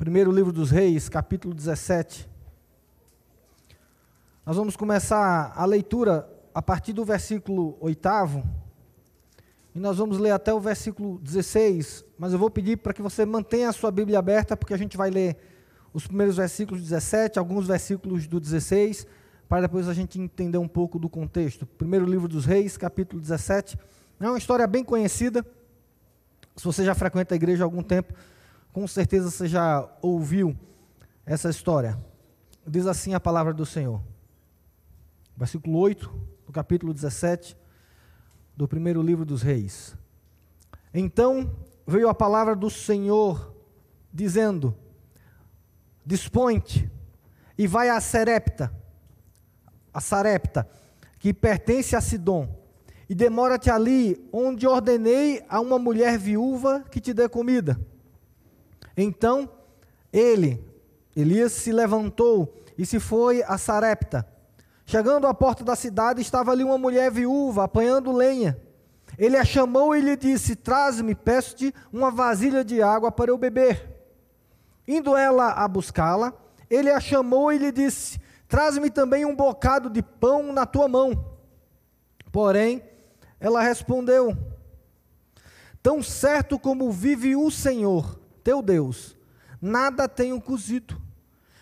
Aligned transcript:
Primeiro 0.00 0.32
livro 0.32 0.50
dos 0.50 0.70
Reis, 0.70 1.10
capítulo 1.10 1.52
17. 1.52 2.26
Nós 4.46 4.56
vamos 4.56 4.74
começar 4.74 5.52
a 5.54 5.66
leitura 5.66 6.26
a 6.54 6.62
partir 6.62 6.94
do 6.94 7.04
versículo 7.04 7.76
8 7.82 8.08
e 9.74 9.78
nós 9.78 9.98
vamos 9.98 10.16
ler 10.16 10.30
até 10.30 10.54
o 10.54 10.58
versículo 10.58 11.18
16, 11.18 12.02
mas 12.18 12.32
eu 12.32 12.38
vou 12.38 12.48
pedir 12.48 12.78
para 12.78 12.94
que 12.94 13.02
você 13.02 13.26
mantenha 13.26 13.68
a 13.68 13.74
sua 13.74 13.90
Bíblia 13.90 14.18
aberta, 14.18 14.56
porque 14.56 14.72
a 14.72 14.78
gente 14.78 14.96
vai 14.96 15.10
ler 15.10 15.36
os 15.92 16.06
primeiros 16.06 16.38
versículos 16.38 16.80
17, 16.80 17.38
alguns 17.38 17.66
versículos 17.66 18.26
do 18.26 18.40
16, 18.40 19.06
para 19.50 19.60
depois 19.60 19.86
a 19.86 19.92
gente 19.92 20.18
entender 20.18 20.56
um 20.56 20.66
pouco 20.66 20.98
do 20.98 21.10
contexto. 21.10 21.66
Primeiro 21.66 22.06
livro 22.06 22.26
dos 22.26 22.46
Reis, 22.46 22.78
capítulo 22.78 23.20
17. 23.20 23.76
É 24.18 24.26
uma 24.26 24.38
história 24.38 24.66
bem 24.66 24.82
conhecida. 24.82 25.44
Se 26.56 26.64
você 26.64 26.86
já 26.86 26.94
frequenta 26.94 27.34
a 27.34 27.36
igreja 27.36 27.64
há 27.64 27.66
algum 27.66 27.82
tempo, 27.82 28.14
com 28.72 28.86
certeza 28.86 29.30
você 29.30 29.48
já 29.48 29.88
ouviu 30.00 30.56
essa 31.26 31.50
história. 31.50 31.98
Diz 32.66 32.86
assim 32.86 33.14
a 33.14 33.20
palavra 33.20 33.52
do 33.52 33.66
Senhor. 33.66 34.00
Versículo 35.36 35.78
8, 35.78 36.12
do 36.46 36.52
capítulo 36.52 36.92
17 36.92 37.56
do 38.56 38.68
primeiro 38.68 39.00
livro 39.00 39.24
dos 39.24 39.42
Reis. 39.42 39.96
Então 40.92 41.50
veio 41.86 42.08
a 42.08 42.14
palavra 42.14 42.54
do 42.54 42.68
Senhor, 42.68 43.54
dizendo: 44.12 44.76
Dispõe-te 46.04 46.90
e 47.56 47.66
vai 47.66 47.88
a 47.88 48.00
Serepta, 48.00 48.72
a 49.92 50.00
Sarepta, 50.00 50.68
que 51.18 51.32
pertence 51.32 51.96
a 51.96 52.00
Sidom, 52.00 52.54
e 53.08 53.14
demora-te 53.14 53.70
ali, 53.70 54.28
onde 54.32 54.66
ordenei 54.66 55.42
a 55.48 55.58
uma 55.60 55.78
mulher 55.78 56.18
viúva 56.18 56.84
que 56.90 57.00
te 57.00 57.14
dê 57.14 57.28
comida. 57.28 57.80
Então 59.02 59.48
ele, 60.12 60.62
Elias, 61.16 61.52
se 61.52 61.72
levantou 61.72 62.54
e 62.76 62.84
se 62.84 63.00
foi 63.00 63.42
a 63.42 63.56
Sarepta. 63.56 64.26
Chegando 64.84 65.26
à 65.26 65.34
porta 65.34 65.62
da 65.62 65.76
cidade, 65.76 66.20
estava 66.20 66.50
ali 66.50 66.64
uma 66.64 66.76
mulher 66.76 67.10
viúva 67.10 67.64
apanhando 67.64 68.12
lenha. 68.12 68.60
Ele 69.16 69.36
a 69.36 69.44
chamou 69.44 69.94
e 69.94 70.00
lhe 70.00 70.16
disse: 70.16 70.56
Traze-me, 70.56 71.14
peço-te, 71.14 71.74
uma 71.92 72.10
vasilha 72.10 72.64
de 72.64 72.82
água 72.82 73.10
para 73.10 73.30
eu 73.30 73.38
beber. 73.38 73.88
Indo 74.86 75.16
ela 75.16 75.52
a 75.52 75.68
buscá-la, 75.68 76.32
ele 76.68 76.90
a 76.90 77.00
chamou 77.00 77.52
e 77.52 77.58
lhe 77.58 77.72
disse: 77.72 78.20
Traze-me 78.48 78.90
também 78.90 79.24
um 79.24 79.34
bocado 79.34 79.88
de 79.88 80.02
pão 80.02 80.52
na 80.52 80.66
tua 80.66 80.88
mão. 80.88 81.24
Porém, 82.32 82.82
ela 83.38 83.62
respondeu: 83.62 84.36
Tão 85.82 86.02
certo 86.02 86.58
como 86.58 86.90
vive 86.90 87.34
o 87.36 87.50
Senhor, 87.50 88.19
teu 88.42 88.62
Deus, 88.62 89.16
nada 89.60 90.08
tenho 90.08 90.40
cozido. 90.40 91.00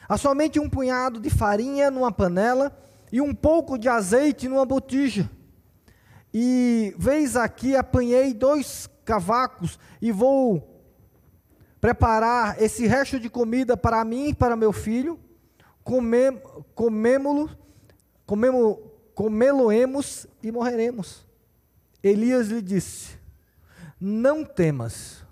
Há 0.08 0.16
somente 0.16 0.58
um 0.58 0.70
punhado 0.70 1.20
de 1.20 1.28
farinha 1.28 1.90
numa 1.90 2.10
panela 2.10 2.76
e 3.12 3.20
um 3.20 3.34
pouco 3.34 3.78
de 3.78 3.88
azeite 3.88 4.48
numa 4.48 4.64
botija. 4.64 5.30
E 6.32 6.94
vez 6.98 7.36
aqui 7.36 7.76
apanhei 7.76 8.32
dois 8.32 8.88
cavacos 9.04 9.78
e 10.00 10.12
vou 10.12 10.82
preparar 11.80 12.60
esse 12.60 12.86
resto 12.86 13.18
de 13.18 13.28
comida 13.28 13.76
para 13.76 14.04
mim 14.04 14.28
e 14.28 14.34
para 14.34 14.56
meu 14.56 14.72
filho. 14.72 15.18
Comem, 15.82 16.40
comemo-lo, 16.74 17.50
comemo, 18.26 18.78
comê-lo-emos 19.14 20.26
e 20.42 20.52
morreremos. 20.52 21.26
Elias 22.02 22.48
lhe 22.48 22.60
disse: 22.60 23.16
Não 24.00 24.44
temas. 24.44 25.27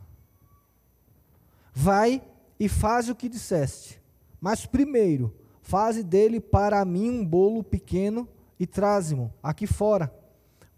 Vai 1.78 2.22
e 2.58 2.68
faz 2.68 3.08
o 3.08 3.14
que 3.14 3.28
disseste. 3.28 4.00
Mas 4.40 4.64
primeiro, 4.64 5.32
Faze 5.66 6.04
dele 6.04 6.38
para 6.38 6.84
mim 6.84 7.10
um 7.10 7.26
bolo 7.26 7.60
pequeno 7.60 8.28
e 8.56 8.68
traze-mo 8.68 9.34
aqui 9.42 9.66
fora, 9.66 10.14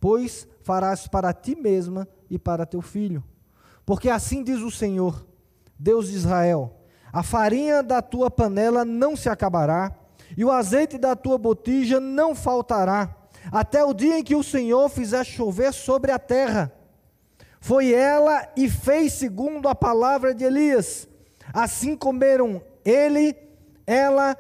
pois 0.01 0.49
farás 0.63 1.07
para 1.07 1.31
ti 1.35 1.55
mesma 1.55 2.09
e 2.31 2.39
para 2.39 2.65
teu 2.65 2.81
filho. 2.81 3.23
Porque 3.85 4.09
assim 4.09 4.43
diz 4.43 4.61
o 4.61 4.71
Senhor, 4.71 5.27
Deus 5.79 6.09
de 6.09 6.17
Israel: 6.17 6.75
a 7.13 7.23
farinha 7.23 7.83
da 7.83 8.01
tua 8.01 8.31
panela 8.31 8.83
não 8.83 9.15
se 9.15 9.29
acabará, 9.29 9.95
e 10.35 10.43
o 10.43 10.51
azeite 10.51 10.97
da 10.97 11.15
tua 11.15 11.37
botija 11.37 12.01
não 12.01 12.35
faltará, 12.35 13.15
até 13.53 13.85
o 13.85 13.93
dia 13.93 14.19
em 14.19 14.25
que 14.25 14.35
o 14.35 14.43
Senhor 14.43 14.89
fizer 14.89 15.23
chover 15.23 15.75
sobre 15.75 16.11
a 16.11 16.19
terra. 16.19 16.73
Foi 17.61 17.93
ela 17.93 18.49
e 18.57 18.69
fez 18.69 19.15
segundo 19.15 19.69
a 19.69 19.75
palavra 19.75 20.35
de 20.35 20.45
Elias. 20.45 21.09
Assim 21.53 21.97
comeram 21.97 22.63
ele, 22.85 23.37
ela 23.87 24.37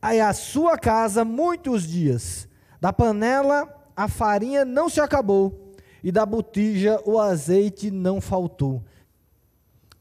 aí 0.00 0.20
a 0.20 0.32
sua 0.32 0.78
casa 0.78 1.24
muitos 1.24 1.86
dias. 1.86 2.48
Da 2.80 2.92
panela 2.92 3.72
a 3.96 4.08
farinha 4.08 4.64
não 4.64 4.90
se 4.90 5.00
acabou, 5.00 5.72
e 6.04 6.12
da 6.12 6.26
botija 6.26 7.00
o 7.06 7.18
azeite 7.18 7.90
não 7.90 8.20
faltou. 8.20 8.84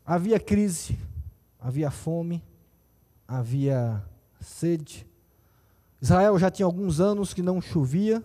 Havia 0.05 0.39
crise, 0.39 0.99
havia 1.59 1.89
fome, 1.89 2.43
havia 3.27 4.03
sede. 4.41 5.07
Israel 6.01 6.37
já 6.37 6.51
tinha 6.51 6.65
alguns 6.65 6.99
anos 6.99 7.33
que 7.33 7.41
não 7.41 7.61
chovia, 7.61 8.21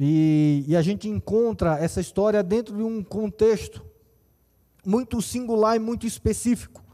e, 0.00 0.64
e 0.68 0.76
a 0.76 0.82
gente 0.82 1.08
encontra 1.08 1.76
essa 1.80 2.00
história 2.00 2.40
dentro 2.40 2.76
de 2.76 2.82
um 2.84 3.02
contexto 3.02 3.84
muito 4.86 5.20
singular 5.20 5.74
e 5.74 5.80
muito 5.80 6.06
específico. 6.06 6.84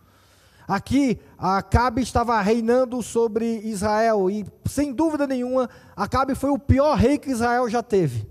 Aqui, 0.67 1.21
Acabe 1.37 2.01
estava 2.01 2.41
reinando 2.41 3.03
sobre 3.03 3.59
Israel 3.59 4.31
e, 4.31 4.47
sem 4.65 4.91
dúvida 4.91 5.27
nenhuma, 5.27 5.69
Acabe 5.95 6.35
foi 6.35 6.49
o 6.49 6.59
pior 6.59 6.97
rei 6.97 7.19
que 7.19 7.31
Israel 7.31 7.69
já 7.69 7.83
teve. 7.83 8.27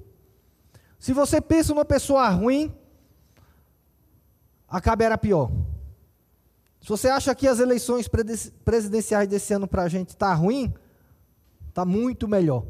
Se 0.98 1.14
você 1.14 1.40
pensa 1.40 1.72
numa 1.72 1.86
pessoa 1.86 2.28
ruim, 2.30 2.74
Acabe 4.68 5.04
era 5.04 5.20
pior. 5.20 5.52
Se 6.82 6.90
você 6.90 7.10
acha 7.10 7.36
que 7.36 7.48
as 7.48 7.60
eleições 7.60 8.10
presidenciais 8.66 9.28
desse 9.28 9.54
ano 9.54 9.68
para 9.68 9.84
a 9.84 9.88
gente 9.88 10.10
está 10.10 10.34
ruim, 10.34 10.74
está 11.70 11.86
muito 11.86 12.28
melhor. 12.28 12.66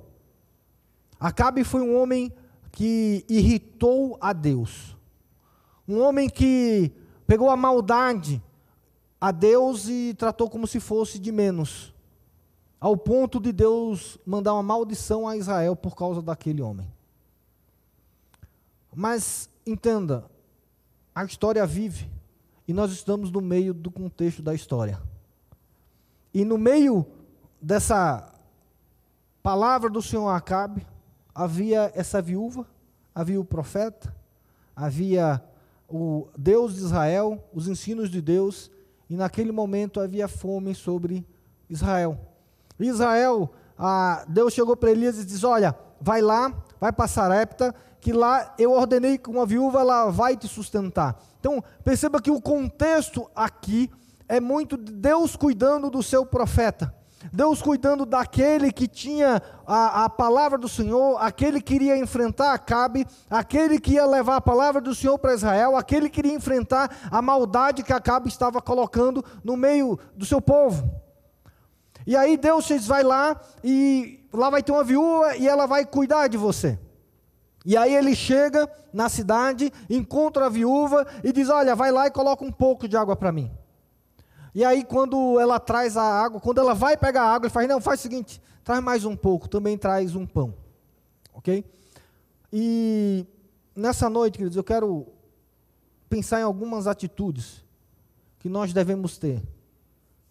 Acabe 1.24 1.64
foi 1.64 1.80
um 1.80 1.96
homem 1.96 2.34
que 2.70 3.26
irritou 3.30 4.18
a 4.20 4.34
Deus. 4.34 4.94
Um 5.88 6.02
homem 6.02 6.30
que 6.30 6.92
pegou 7.26 7.50
a 7.50 7.56
maldade 7.56 8.44
a 9.22 9.32
Deus 9.32 9.88
e 9.88 10.14
tratou 10.16 10.50
como 10.50 10.68
se 10.68 10.82
fosse 10.82 11.18
de 11.18 11.32
menos, 11.32 11.94
ao 12.78 12.98
ponto 12.98 13.40
de 13.40 13.54
Deus 13.54 14.18
mandar 14.26 14.54
uma 14.54 14.64
maldição 14.64 15.26
a 15.26 15.38
Israel 15.38 15.78
por 15.78 15.96
causa 15.96 16.22
daquele 16.22 16.62
homem. 16.62 16.92
Mas 18.94 19.50
entenda, 19.66 20.26
a 21.16 21.24
história 21.24 21.66
vive 21.66 22.12
e 22.68 22.74
nós 22.74 22.92
estamos 22.92 23.32
no 23.32 23.40
meio 23.40 23.74
do 23.74 23.90
contexto 23.90 24.42
da 24.42 24.54
história. 24.54 25.02
E 26.34 26.44
no 26.44 26.58
meio 26.58 27.08
dessa 27.62 28.30
palavra 29.42 29.90
do 29.90 30.02
Senhor 30.02 30.28
Acabe, 30.28 30.86
havia 31.34 31.92
essa 31.96 32.22
viúva, 32.22 32.66
havia 33.14 33.40
o 33.40 33.46
profeta, 33.46 34.14
havia 34.76 35.42
o 35.90 36.28
Deus 36.38 36.76
de 36.76 36.82
Israel, 36.82 37.44
os 37.54 37.68
ensinos 37.68 38.10
de 38.10 38.22
Deus, 38.22 38.72
e 39.10 39.16
naquele 39.16 39.52
momento 39.52 40.00
havia 40.00 40.28
fome 40.28 40.74
sobre 40.74 41.26
Israel. 41.70 42.18
Israel, 42.80 43.52
ah, 43.78 44.26
Deus 44.28 44.54
chegou 44.54 44.76
para 44.76 44.92
Elias 44.92 45.20
e 45.20 45.26
disse: 45.26 45.46
Olha, 45.46 45.76
vai 46.00 46.22
lá, 46.22 46.54
vai 46.80 46.92
para 46.92 47.08
Sarepta, 47.08 47.74
que 48.00 48.12
lá 48.12 48.54
eu 48.58 48.72
ordenei 48.72 49.18
que 49.18 49.30
uma 49.30 49.46
viúva 49.46 49.80
ela 49.80 50.10
vai 50.10 50.36
te 50.36 50.48
sustentar. 50.48 51.22
Então, 51.40 51.64
perceba 51.84 52.22
que 52.22 52.32
o 52.32 52.42
contexto 52.42 53.30
aqui 53.36 53.90
é 54.28 54.40
muito 54.40 54.76
Deus 54.78 55.36
cuidando 55.36 55.90
do 55.90 56.02
seu 56.02 56.26
profeta. 56.26 56.94
Deus 57.32 57.62
cuidando 57.62 58.06
daquele 58.06 58.72
que 58.72 58.88
tinha 58.88 59.42
a, 59.66 60.06
a 60.06 60.10
palavra 60.10 60.58
do 60.58 60.68
Senhor, 60.68 61.18
aquele 61.22 61.62
que 61.62 61.76
iria 61.76 61.98
enfrentar 61.98 62.54
Acabe, 62.54 63.08
aquele 63.30 63.80
que 63.80 63.94
ia 63.94 64.06
levar 64.06 64.38
a 64.38 64.42
palavra 64.42 64.82
do 64.82 64.94
Senhor 64.94 65.18
para 65.18 65.34
Israel, 65.34 65.76
aquele 65.76 66.10
que 66.10 66.20
iria 66.20 66.34
enfrentar 66.34 66.96
a 67.10 67.22
maldade 67.22 67.84
que 67.84 67.94
Acabe 67.94 68.28
estava 68.28 68.62
colocando 68.62 69.24
no 69.44 69.56
meio 69.56 69.98
do 70.16 70.26
seu 70.26 70.42
povo. 70.42 70.90
E 72.06 72.16
aí 72.16 72.36
Deus 72.36 72.68
vai 72.86 73.04
lá 73.04 73.40
e 73.64 74.28
lá 74.34 74.50
vai 74.50 74.62
ter 74.62 74.72
uma 74.72 74.84
viúva 74.84 75.38
e 75.38 75.48
ela 75.48 75.66
vai 75.66 75.86
cuidar 75.86 76.28
de 76.28 76.38
você. 76.38 76.78
E 77.66 77.78
aí 77.78 77.96
ele 77.96 78.14
chega 78.14 78.70
na 78.92 79.08
cidade, 79.08 79.72
encontra 79.90 80.48
a 80.48 80.50
viúva 80.50 81.08
e 81.24 81.32
diz: 81.32 81.50
Olha, 81.50 81.76
vai 81.76 81.92
lá 81.92 82.08
e 82.08 82.12
coloca 82.12 82.44
um 82.44 82.52
pouco 82.52 82.88
de 82.88 82.98
água 82.98 83.16
para 83.16 83.32
mim. 83.32 83.50
E 84.56 84.64
aí, 84.64 84.84
quando 84.84 85.40
ela 85.40 85.60
traz 85.60 85.98
a 85.98 86.04
água, 86.04 86.40
quando 86.40 86.60
ela 86.60 86.74
vai 86.74 86.96
pegar 86.96 87.24
a 87.24 87.34
água, 87.34 87.48
ele 87.48 87.54
faz: 87.54 87.68
Não, 87.68 87.82
faz 87.82 88.00
o 88.00 88.04
seguinte, 88.04 88.42
traz 88.64 88.84
mais 88.84 89.06
um 89.06 89.16
pouco, 89.16 89.48
também 89.48 89.78
traz 89.78 90.16
um 90.16 90.26
pão. 90.26 90.54
Ok? 91.34 91.66
E 92.52 93.26
nessa 93.76 94.10
noite, 94.10 94.38
queridos, 94.38 94.56
eu 94.56 94.64
quero 94.64 95.08
pensar 96.08 96.40
em 96.40 96.44
algumas 96.44 96.86
atitudes 96.86 97.66
que 98.38 98.48
nós 98.48 98.72
devemos 98.72 99.18
ter 99.18 99.42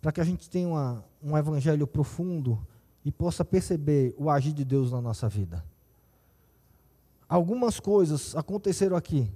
para 0.01 0.13
que 0.13 0.21
a 0.21 0.25
gente 0.25 0.49
tenha 0.49 0.69
uma, 0.69 1.05
um 1.23 1.37
evangelho 1.37 1.87
profundo 1.87 2.65
e 3.05 3.11
possa 3.11 3.45
perceber 3.45 4.15
o 4.17 4.31
agir 4.31 4.53
de 4.53 4.65
Deus 4.65 4.93
na 4.93 5.01
nossa 5.01 5.29
vida. 5.29 5.65
Algumas 7.29 7.81
coisas 7.81 8.37
aconteceram 8.37 8.97
aqui 8.97 9.31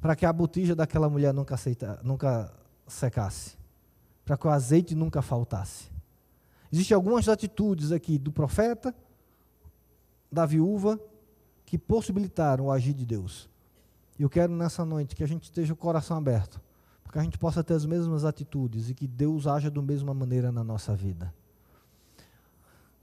para 0.00 0.16
que 0.16 0.24
a 0.24 0.32
botija 0.32 0.74
daquela 0.74 1.08
mulher 1.10 1.34
nunca, 1.34 1.54
aceita, 1.54 2.00
nunca 2.02 2.52
secasse, 2.86 3.56
para 4.30 4.38
que 4.38 4.46
o 4.46 4.50
azeite 4.50 4.94
nunca 4.94 5.20
faltasse. 5.20 5.90
Existem 6.70 6.94
algumas 6.94 7.28
atitudes 7.28 7.90
aqui 7.90 8.16
do 8.16 8.30
profeta, 8.30 8.94
da 10.30 10.46
viúva, 10.46 11.00
que 11.66 11.76
possibilitaram 11.76 12.66
o 12.66 12.70
agir 12.70 12.92
de 12.92 13.04
Deus. 13.04 13.50
E 14.16 14.22
eu 14.22 14.30
quero 14.30 14.52
nessa 14.52 14.84
noite 14.84 15.16
que 15.16 15.24
a 15.24 15.26
gente 15.26 15.42
esteja 15.42 15.72
o 15.72 15.76
coração 15.76 16.16
aberto, 16.16 16.60
para 17.02 17.14
que 17.14 17.18
a 17.18 17.24
gente 17.24 17.38
possa 17.38 17.64
ter 17.64 17.74
as 17.74 17.84
mesmas 17.84 18.24
atitudes 18.24 18.88
e 18.88 18.94
que 18.94 19.08
Deus 19.08 19.48
haja 19.48 19.68
da 19.68 19.82
mesma 19.82 20.14
maneira 20.14 20.52
na 20.52 20.62
nossa 20.62 20.94
vida. 20.94 21.34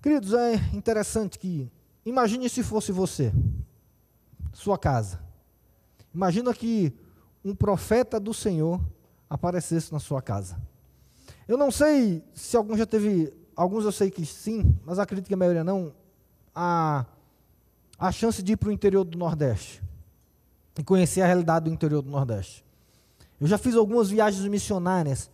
Queridos, 0.02 0.32
é 0.32 0.54
interessante 0.74 1.38
que, 1.38 1.70
imagine 2.06 2.48
se 2.48 2.64
fosse 2.64 2.94
você, 2.94 3.34
sua 4.54 4.78
casa. 4.78 5.20
Imagina 6.16 6.54
que 6.54 6.98
um 7.44 7.54
profeta 7.54 8.18
do 8.18 8.34
Senhor 8.34 8.80
aparecesse 9.30 9.92
na 9.92 10.00
sua 10.00 10.22
casa. 10.22 10.58
Eu 11.48 11.58
não 11.58 11.72
sei 11.72 12.24
se 12.34 12.58
algum 12.58 12.76
já 12.76 12.86
teve, 12.86 13.34
alguns 13.56 13.86
eu 13.86 13.92
sei 13.92 14.12
que 14.12 14.26
sim, 14.26 14.76
mas 14.86 15.00
acredito 15.00 15.28
que 15.28 15.34
a 15.34 15.38
maioria 15.38 15.64
não, 15.64 15.94
a, 16.54 17.06
a 17.98 18.12
chance 18.12 18.44
de 18.44 18.54
ir 18.54 18.58
para 18.58 18.70
o 18.70 18.72
interior 18.72 19.04
do 19.04 19.18
Nordeste 19.18 19.82
e 20.78 20.84
conhecer 20.84 21.22
a 21.22 21.26
realidade 21.26 21.66
do 21.66 21.74
interior 21.74 22.02
do 22.02 22.10
Nordeste. 22.10 22.64
Eu 23.40 23.48
já 23.48 23.58
fiz 23.58 23.76
algumas 23.76 24.10
viagens 24.10 24.46
missionárias 24.48 25.30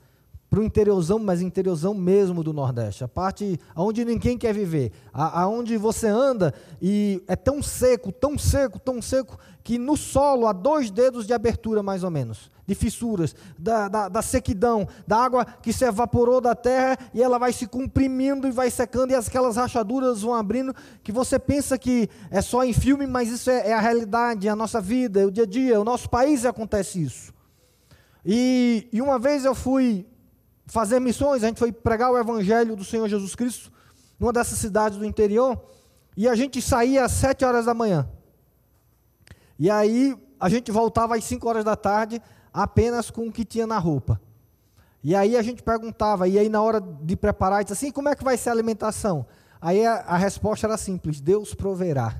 para 0.53 0.59
o 0.59 0.63
interiorzão, 0.63 1.17
mas 1.17 1.41
interiorzão 1.41 1.95
mesmo 1.95 2.43
do 2.43 2.53
Nordeste, 2.53 3.03
a 3.03 3.07
parte 3.07 3.59
onde 3.75 4.05
ninguém 4.05 4.37
quer 4.37 4.53
viver, 4.53 4.91
aonde 5.11 5.75
você 5.77 6.05
anda 6.05 6.53
e 6.79 7.23
é 7.27 7.35
tão 7.35 7.63
seco, 7.63 8.11
tão 8.11 8.37
seco, 8.37 8.77
tão 8.77 9.01
seco, 9.01 9.39
que 9.63 9.79
no 9.79 9.97
solo 9.97 10.45
há 10.45 10.53
dois 10.53 10.91
dedos 10.91 11.25
de 11.25 11.33
abertura 11.33 11.81
mais 11.81 12.03
ou 12.03 12.11
menos, 12.11 12.51
de 12.67 12.75
fissuras, 12.75 13.35
da, 13.57 13.87
da, 13.87 14.07
da 14.07 14.21
sequidão, 14.21 14.87
da 15.07 15.17
água 15.17 15.43
que 15.43 15.73
se 15.73 15.85
evaporou 15.85 16.39
da 16.39 16.53
terra 16.53 16.99
e 17.15 17.23
ela 17.23 17.39
vai 17.39 17.51
se 17.51 17.65
comprimindo 17.65 18.47
e 18.47 18.51
vai 18.51 18.69
secando 18.69 19.09
e 19.09 19.15
aquelas 19.15 19.55
rachaduras 19.55 20.21
vão 20.21 20.35
abrindo, 20.35 20.71
que 21.03 21.11
você 21.11 21.39
pensa 21.39 21.79
que 21.79 22.07
é 22.29 22.41
só 22.43 22.63
em 22.63 22.73
filme, 22.73 23.07
mas 23.07 23.27
isso 23.27 23.49
é, 23.49 23.69
é 23.69 23.73
a 23.73 23.79
realidade, 23.79 24.47
é 24.47 24.51
a 24.51 24.55
nossa 24.55 24.79
vida, 24.79 25.19
é 25.19 25.25
o 25.25 25.31
dia 25.31 25.45
a 25.45 25.47
dia, 25.47 25.81
o 25.81 25.83
nosso 25.83 26.07
país 26.07 26.45
acontece 26.45 27.01
isso. 27.01 27.33
E, 28.23 28.87
e 28.93 29.01
uma 29.01 29.17
vez 29.17 29.45
eu 29.45 29.55
fui 29.55 30.05
fazer 30.73 30.99
missões, 30.99 31.43
a 31.43 31.47
gente 31.47 31.59
foi 31.59 31.71
pregar 31.71 32.11
o 32.11 32.17
evangelho 32.17 32.75
do 32.75 32.83
Senhor 32.83 33.07
Jesus 33.07 33.35
Cristo 33.35 33.71
numa 34.19 34.33
dessas 34.33 34.57
cidades 34.57 34.97
do 34.97 35.05
interior, 35.05 35.61
e 36.17 36.27
a 36.27 36.33
gente 36.33 36.59
saía 36.61 37.05
às 37.05 37.11
sete 37.11 37.45
horas 37.45 37.65
da 37.65 37.75
manhã. 37.75 38.09
E 39.59 39.69
aí 39.69 40.17
a 40.39 40.49
gente 40.49 40.71
voltava 40.71 41.15
às 41.15 41.23
cinco 41.23 41.47
horas 41.47 41.63
da 41.63 41.75
tarde 41.75 42.19
apenas 42.51 43.11
com 43.11 43.27
o 43.27 43.31
que 43.31 43.45
tinha 43.45 43.67
na 43.67 43.77
roupa. 43.77 44.19
E 45.03 45.15
aí 45.15 45.37
a 45.37 45.43
gente 45.43 45.61
perguntava, 45.61 46.27
e 46.27 46.39
aí 46.39 46.49
na 46.49 46.61
hora 46.61 46.81
de 46.81 47.15
preparar, 47.15 47.63
disse 47.63 47.73
assim, 47.73 47.91
como 47.91 48.09
é 48.09 48.15
que 48.15 48.23
vai 48.23 48.35
ser 48.35 48.49
a 48.49 48.53
alimentação? 48.53 49.27
Aí 49.61 49.85
a, 49.85 49.97
a 49.97 50.17
resposta 50.17 50.65
era 50.65 50.77
simples, 50.77 51.21
Deus 51.21 51.53
proverá. 51.53 52.19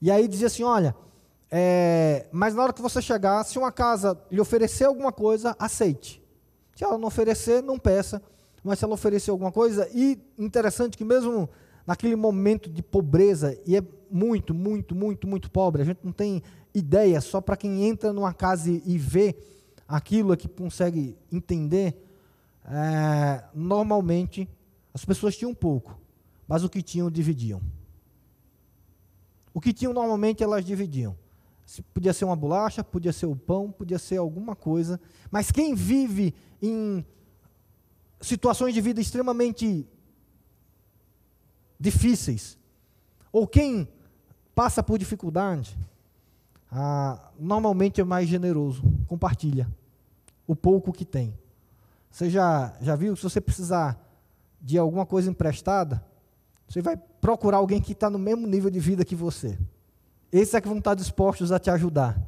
E 0.00 0.12
aí 0.12 0.28
dizia 0.28 0.46
assim, 0.46 0.62
olha, 0.62 0.94
é, 1.50 2.26
mas 2.30 2.54
na 2.54 2.62
hora 2.62 2.72
que 2.72 2.82
você 2.82 3.02
chegar, 3.02 3.42
se 3.44 3.58
uma 3.58 3.72
casa 3.72 4.16
lhe 4.30 4.40
oferecer 4.40 4.84
alguma 4.84 5.10
coisa, 5.10 5.56
aceite. 5.58 6.23
Se 6.74 6.84
ela 6.84 6.98
não 6.98 7.08
oferecer, 7.08 7.62
não 7.62 7.78
peça. 7.78 8.22
Mas 8.62 8.78
se 8.78 8.84
ela 8.84 8.94
oferecer 8.94 9.30
alguma 9.30 9.52
coisa, 9.52 9.88
e 9.92 10.18
interessante 10.38 10.96
que 10.96 11.04
mesmo 11.04 11.48
naquele 11.86 12.16
momento 12.16 12.70
de 12.70 12.82
pobreza, 12.82 13.58
e 13.66 13.76
é 13.76 13.82
muito, 14.10 14.54
muito, 14.54 14.94
muito, 14.94 15.26
muito 15.26 15.50
pobre, 15.50 15.82
a 15.82 15.84
gente 15.84 16.00
não 16.02 16.12
tem 16.12 16.42
ideia, 16.74 17.20
só 17.20 17.40
para 17.40 17.56
quem 17.56 17.84
entra 17.84 18.12
numa 18.12 18.32
casa 18.32 18.70
e, 18.70 18.98
vê 18.98 19.36
aquilo 19.86 20.32
é 20.32 20.36
que 20.36 20.48
consegue 20.48 21.16
entender, 21.30 21.94
é, 22.64 23.44
normalmente 23.54 24.48
as 24.94 25.04
pessoas 25.04 25.36
tinham 25.36 25.54
pouco, 25.54 26.00
mas 26.48 26.64
o 26.64 26.68
que 26.70 26.82
tinham 26.82 27.10
dividiam. 27.10 27.60
O 29.52 29.60
que 29.60 29.72
tinham 29.72 29.92
normalmente 29.92 30.42
elas 30.42 30.64
dividiam. 30.64 31.16
Podia 31.92 32.12
ser 32.12 32.24
uma 32.24 32.36
bolacha, 32.36 32.84
podia 32.84 33.12
ser 33.12 33.26
o 33.26 33.36
pão, 33.36 33.70
podia 33.70 33.98
ser 33.98 34.16
alguma 34.16 34.54
coisa. 34.54 35.00
Mas 35.30 35.50
quem 35.50 35.74
vive 35.74 36.34
em 36.60 37.04
situações 38.20 38.74
de 38.74 38.80
vida 38.80 39.00
extremamente 39.00 39.86
difíceis, 41.78 42.58
ou 43.32 43.46
quem 43.46 43.88
passa 44.54 44.82
por 44.82 44.98
dificuldade, 44.98 45.76
ah, 46.70 47.30
normalmente 47.38 48.00
é 48.00 48.04
mais 48.04 48.28
generoso, 48.28 48.82
compartilha 49.06 49.68
o 50.46 50.54
pouco 50.54 50.92
que 50.92 51.04
tem. 51.04 51.36
Você 52.10 52.30
já, 52.30 52.74
já 52.80 52.94
viu, 52.94 53.16
se 53.16 53.22
você 53.22 53.40
precisar 53.40 54.00
de 54.60 54.78
alguma 54.78 55.04
coisa 55.04 55.30
emprestada, 55.30 56.04
você 56.68 56.80
vai 56.80 56.96
procurar 56.96 57.58
alguém 57.58 57.80
que 57.80 57.92
está 57.92 58.08
no 58.08 58.18
mesmo 58.18 58.46
nível 58.46 58.70
de 58.70 58.80
vida 58.80 59.04
que 59.04 59.14
você. 59.14 59.58
Esses 60.34 60.52
é 60.52 60.60
que 60.60 60.66
vão 60.66 60.78
estar 60.78 60.96
dispostos 60.96 61.52
a 61.52 61.60
te 61.60 61.70
ajudar, 61.70 62.20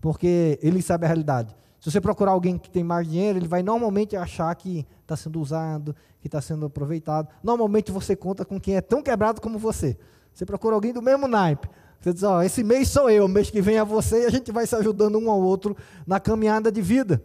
porque 0.00 0.56
eles 0.62 0.84
sabem 0.84 1.04
a 1.04 1.08
realidade. 1.08 1.52
Se 1.80 1.90
você 1.90 2.00
procurar 2.00 2.30
alguém 2.30 2.56
que 2.56 2.70
tem 2.70 2.84
mais 2.84 3.08
dinheiro, 3.08 3.40
ele 3.40 3.48
vai 3.48 3.60
normalmente 3.60 4.14
achar 4.14 4.54
que 4.54 4.86
está 5.02 5.16
sendo 5.16 5.40
usado, 5.40 5.96
que 6.20 6.28
está 6.28 6.40
sendo 6.40 6.66
aproveitado. 6.66 7.26
Normalmente 7.42 7.90
você 7.90 8.14
conta 8.14 8.44
com 8.44 8.60
quem 8.60 8.76
é 8.76 8.80
tão 8.80 9.02
quebrado 9.02 9.40
como 9.40 9.58
você. 9.58 9.98
Você 10.32 10.46
procura 10.46 10.76
alguém 10.76 10.92
do 10.92 11.02
mesmo 11.02 11.26
naipe. 11.26 11.68
Você 12.00 12.12
diz, 12.12 12.22
ó, 12.22 12.40
esse 12.40 12.62
mês 12.62 12.88
sou 12.88 13.10
eu, 13.10 13.26
mês 13.26 13.50
que 13.50 13.60
vem 13.60 13.78
é 13.78 13.84
você, 13.84 14.22
e 14.22 14.26
a 14.26 14.30
gente 14.30 14.52
vai 14.52 14.64
se 14.64 14.76
ajudando 14.76 15.18
um 15.18 15.28
ao 15.28 15.42
outro 15.42 15.76
na 16.06 16.20
caminhada 16.20 16.70
de 16.70 16.80
vida. 16.80 17.20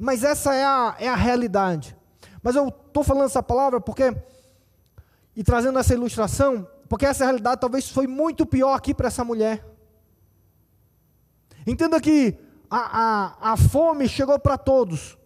Mas 0.00 0.24
essa 0.24 0.52
é 0.52 0.64
a, 0.64 0.96
é 0.98 1.08
a 1.08 1.14
realidade. 1.14 1.96
Mas 2.42 2.56
eu 2.56 2.70
estou 2.70 3.04
falando 3.04 3.26
essa 3.26 3.42
palavra 3.42 3.80
porque, 3.80 4.16
e 5.36 5.44
trazendo 5.44 5.78
essa 5.78 5.94
ilustração, 5.94 6.66
porque 6.88 7.06
essa 7.06 7.24
realidade 7.24 7.60
talvez 7.60 7.88
foi 7.88 8.06
muito 8.06 8.44
pior 8.44 8.74
aqui 8.74 8.94
para 8.94 9.08
essa 9.08 9.24
mulher. 9.24 9.64
Entenda 11.66 12.00
que 12.00 12.36
a, 12.70 12.78
a, 12.78 13.52
a 13.52 13.56
fome 13.56 14.08
chegou 14.08 14.38
para 14.38 14.58
todos, 14.58 15.16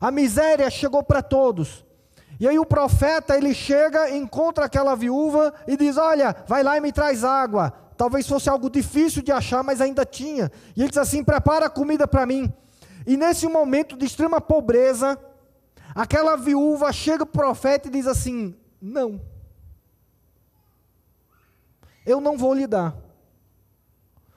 a 0.00 0.10
miséria 0.10 0.68
chegou 0.70 1.02
para 1.02 1.22
todos. 1.22 1.84
E 2.38 2.48
aí 2.48 2.58
o 2.58 2.64
profeta 2.64 3.36
ele 3.36 3.52
chega, 3.52 4.10
encontra 4.10 4.64
aquela 4.64 4.94
viúva 4.94 5.52
e 5.66 5.76
diz: 5.76 5.96
Olha, 5.98 6.34
vai 6.48 6.62
lá 6.62 6.76
e 6.76 6.80
me 6.80 6.90
traz 6.90 7.22
água. 7.22 7.70
Talvez 7.96 8.26
fosse 8.26 8.48
algo 8.48 8.70
difícil 8.70 9.22
de 9.22 9.30
achar, 9.30 9.62
mas 9.62 9.78
ainda 9.78 10.06
tinha. 10.06 10.50
E 10.74 10.80
ele 10.80 10.88
diz 10.88 10.96
assim: 10.96 11.22
Prepara 11.22 11.66
a 11.66 11.70
comida 11.70 12.08
para 12.08 12.24
mim. 12.24 12.50
E 13.06 13.16
nesse 13.16 13.46
momento 13.46 13.94
de 13.94 14.06
extrema 14.06 14.40
pobreza, 14.40 15.18
aquela 15.94 16.34
viúva 16.34 16.90
chega 16.92 17.26
para 17.26 17.42
o 17.42 17.44
profeta 17.44 17.88
e 17.88 17.90
diz 17.90 18.06
assim: 18.06 18.56
Não 18.80 19.20
eu 22.04 22.20
não 22.20 22.36
vou 22.36 22.54
lhe 22.54 22.66
dar. 22.66 22.96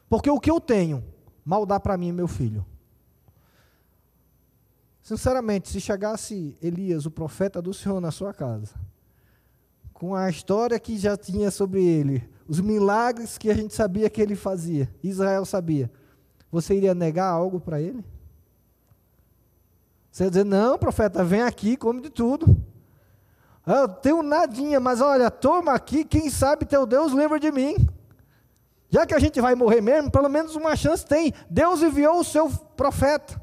Porque 0.10 0.29
o 0.29 0.39
que 0.39 0.51
eu 0.51 0.60
tenho, 0.60 1.03
mal 1.43 1.65
dá 1.65 1.79
para 1.79 1.98
mim 1.98 2.12
meu 2.12 2.27
filho. 2.27 2.65
Sinceramente, 5.01 5.70
se 5.70 5.82
chegasse 5.82 6.58
Elias, 6.62 7.05
o 7.05 7.12
profeta 7.12 7.62
do 7.62 7.74
Senhor, 7.74 8.00
na 8.00 8.12
sua 8.12 8.34
casa, 8.34 8.75
com 9.91 10.15
a 10.15 10.29
história 10.29 10.79
que 10.79 10.98
já 10.98 11.17
tinha 11.17 11.51
sobre 11.51 11.84
ele, 11.84 12.29
os 12.48 12.60
milagres 12.62 13.38
que 13.38 13.50
a 13.50 13.53
gente 13.53 13.74
sabia 13.74 14.10
que 14.10 14.22
ele 14.22 14.36
fazia, 14.36 14.89
Israel 15.03 15.46
sabia, 15.46 15.91
você 16.51 16.75
iria 16.75 16.93
negar 16.93 17.27
algo 17.29 17.60
para 17.60 17.82
ele? 17.82 18.03
Você 20.12 20.25
ia 20.25 20.29
dizer, 20.29 20.46
não, 20.46 20.77
profeta, 20.77 21.24
vem 21.24 21.41
aqui, 21.41 21.75
come 21.75 22.00
de 22.00 22.10
tudo. 22.10 22.55
Ah, 23.65 23.82
eu 23.82 23.88
tenho 23.88 24.22
nadinha, 24.22 24.79
mas 24.79 25.00
olha, 25.00 25.32
toma 25.32 25.74
aqui, 25.74 26.03
quem 26.03 26.29
sabe 26.29 26.65
teu 26.65 26.86
Deus 26.86 27.13
lembra 27.13 27.39
de 27.39 27.51
mim. 27.51 27.75
Já 28.89 29.05
que 29.05 29.13
a 29.15 29.20
gente 29.20 29.41
vai 29.41 29.55
morrer 29.55 29.82
mesmo, 29.82 30.12
pelo 30.12 30.29
menos 30.29 30.55
uma 30.55 30.75
chance 30.75 31.05
tem. 31.05 31.34
Deus 31.50 31.82
enviou 31.82 32.20
o 32.20 32.24
seu 32.24 32.50
profeta. 32.50 33.41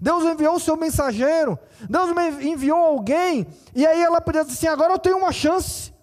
Deus 0.00 0.24
enviou 0.24 0.56
o 0.56 0.60
seu 0.60 0.76
mensageiro. 0.76 1.58
Deus 1.88 2.10
enviou 2.42 2.76
alguém. 2.76 3.46
E 3.74 3.86
aí 3.86 4.02
ela 4.02 4.20
podia 4.20 4.42
dizer 4.44 4.54
assim: 4.54 4.66
agora 4.66 4.92
eu 4.92 4.98
tenho 4.98 5.16
uma 5.16 5.32
chance. 5.32 5.94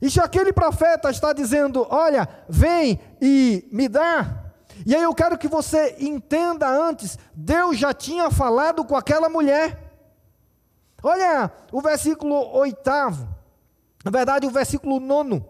E 0.00 0.08
se 0.08 0.20
aquele 0.20 0.52
profeta 0.52 1.10
está 1.10 1.32
dizendo: 1.32 1.84
olha, 1.90 2.28
vem 2.48 3.00
e 3.20 3.68
me 3.72 3.88
dá. 3.88 4.44
E 4.84 4.94
aí 4.94 5.02
eu 5.02 5.14
quero 5.14 5.38
que 5.38 5.48
você 5.48 5.96
entenda 5.98 6.68
antes: 6.68 7.18
Deus 7.34 7.76
já 7.78 7.92
tinha 7.92 8.30
falado 8.30 8.84
com 8.84 8.94
aquela 8.94 9.28
mulher. 9.28 9.85
Olha 11.08 11.52
o 11.70 11.80
versículo 11.80 12.34
oitavo, 12.56 13.28
na 14.04 14.10
verdade, 14.10 14.44
o 14.44 14.50
versículo 14.50 14.98
nono. 14.98 15.46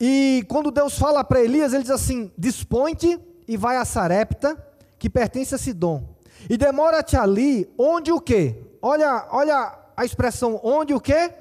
E 0.00 0.46
quando 0.48 0.70
Deus 0.70 0.98
fala 0.98 1.22
para 1.22 1.42
Elias, 1.42 1.74
ele 1.74 1.82
diz 1.82 1.90
assim: 1.90 2.32
Dispõe-te 2.38 3.20
e 3.46 3.54
vai 3.58 3.76
a 3.76 3.84
Sarepta, 3.84 4.56
que 4.98 5.10
pertence 5.10 5.54
a 5.54 5.58
Sidom. 5.58 6.04
E 6.48 6.56
demora-te 6.56 7.18
ali, 7.18 7.70
onde 7.76 8.10
o 8.10 8.18
quê? 8.18 8.56
Olha, 8.80 9.28
olha 9.30 9.78
a 9.94 10.06
expressão, 10.06 10.58
onde 10.64 10.94
o 10.94 11.00
quê? 11.00 11.34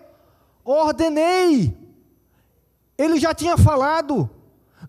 Ordenei. 0.66 1.78
Ele 2.98 3.18
já 3.18 3.34
tinha 3.34 3.58
falado. 3.58 4.30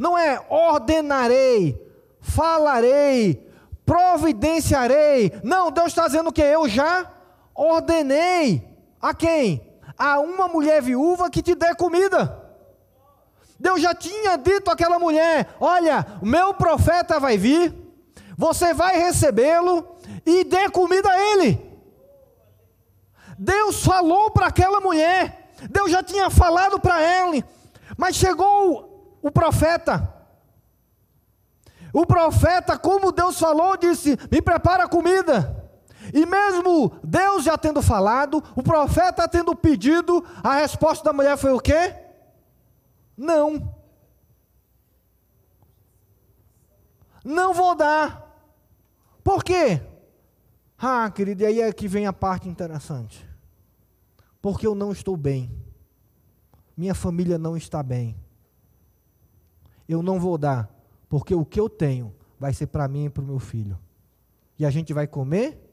Não 0.01 0.19
é 0.19 0.45
ordenarei, 0.49 1.81
falarei, 2.21 3.49
providenciarei. 3.87 5.33
Não, 5.45 5.71
Deus 5.71 5.89
está 5.89 6.09
dizendo 6.09 6.33
que 6.33 6.43
eu 6.43 6.69
já 6.69 7.20
ordenei. 7.61 8.67
A 9.01 9.15
quem? 9.15 9.67
A 9.99 10.19
uma 10.21 10.49
mulher 10.49 10.83
viúva 10.83 11.31
que 11.31 11.43
te 11.43 11.55
dê 11.55 11.75
comida. 11.75 12.39
Deus 13.59 13.83
já 13.83 13.95
tinha 13.95 14.37
dito 14.37 14.71
àquela 14.71 14.99
mulher: 14.99 15.55
Olha, 15.61 16.07
meu 16.23 16.55
profeta 16.55 17.21
vai 17.21 17.37
vir, 17.37 17.75
você 18.37 18.73
vai 18.73 18.97
recebê-lo 18.99 19.97
e 20.25 20.45
dê 20.45 20.71
comida 20.71 21.11
a 21.11 21.21
ele. 21.33 21.71
Deus 23.39 23.85
falou 23.85 24.31
para 24.31 24.47
aquela 24.47 24.81
mulher, 24.81 25.53
Deus 25.71 25.91
já 25.91 26.03
tinha 26.03 26.31
falado 26.31 26.79
para 26.81 27.01
ela, 27.01 27.43
mas 27.97 28.17
chegou 28.17 29.19
o 29.23 29.31
profeta. 29.31 30.15
O 31.93 32.07
profeta, 32.07 32.79
como 32.79 33.13
Deus 33.13 33.39
falou, 33.39 33.77
disse: 33.77 34.17
Me 34.31 34.41
prepara 34.41 34.89
comida. 34.89 35.60
E 36.13 36.27
mesmo 36.27 36.93
Deus 37.03 37.45
já 37.45 37.57
tendo 37.57 37.83
falado, 37.83 38.43
o 38.57 38.63
profeta 38.63 39.29
tendo 39.29 39.55
pedido, 39.55 40.25
a 40.43 40.57
resposta 40.57 41.05
da 41.05 41.13
mulher 41.13 41.37
foi 41.37 41.53
o 41.53 41.61
quê? 41.61 41.95
Não. 43.17 43.75
Não 47.25 47.53
vou 47.53 47.75
dar. 47.75 48.29
Por 49.23 49.45
quê? 49.45 49.83
Ah, 50.79 51.11
querido, 51.11 51.43
e 51.43 51.47
aí 51.47 51.61
é 51.61 51.73
que 51.73 51.87
vem 51.87 52.07
a 52.07 52.13
parte 52.13 52.49
interessante. 52.49 53.29
Porque 54.41 54.67
eu 54.67 54.75
não 54.75 54.93
estou 54.93 55.17
bem. 55.17 55.51
Minha 56.77 56.95
família 56.95 57.37
não 57.37 57.57
está 57.57 57.83
bem. 57.83 58.17
Eu 59.87 60.03
não 60.03 60.19
vou 60.19 60.39
dar, 60.39 60.71
porque 61.09 61.35
o 61.35 61.45
que 61.45 61.61
eu 61.61 61.69
tenho 61.69 62.15
vai 62.39 62.55
ser 62.55 62.69
para 62.69 62.89
mim 62.89 63.05
e 63.05 63.11
para 63.11 63.23
o 63.23 63.27
meu 63.27 63.39
filho. 63.39 63.79
E 64.59 64.65
a 64.65 64.71
gente 64.71 64.95
vai 64.95 65.07
comer 65.07 65.70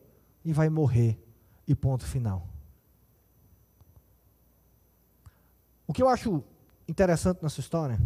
e 0.47 0.53
vai 0.53 0.69
morrer. 0.69 1.19
E 1.67 1.75
ponto 1.75 2.05
final. 2.05 2.47
O 5.85 5.91
que 5.91 6.01
eu 6.01 6.07
acho 6.07 6.41
interessante 6.87 7.43
nessa 7.43 7.59
história 7.59 7.99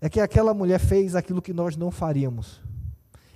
é 0.00 0.08
que 0.08 0.18
aquela 0.18 0.54
mulher 0.54 0.80
fez 0.80 1.14
aquilo 1.14 1.42
que 1.42 1.52
nós 1.52 1.76
não 1.76 1.90
faríamos. 1.90 2.62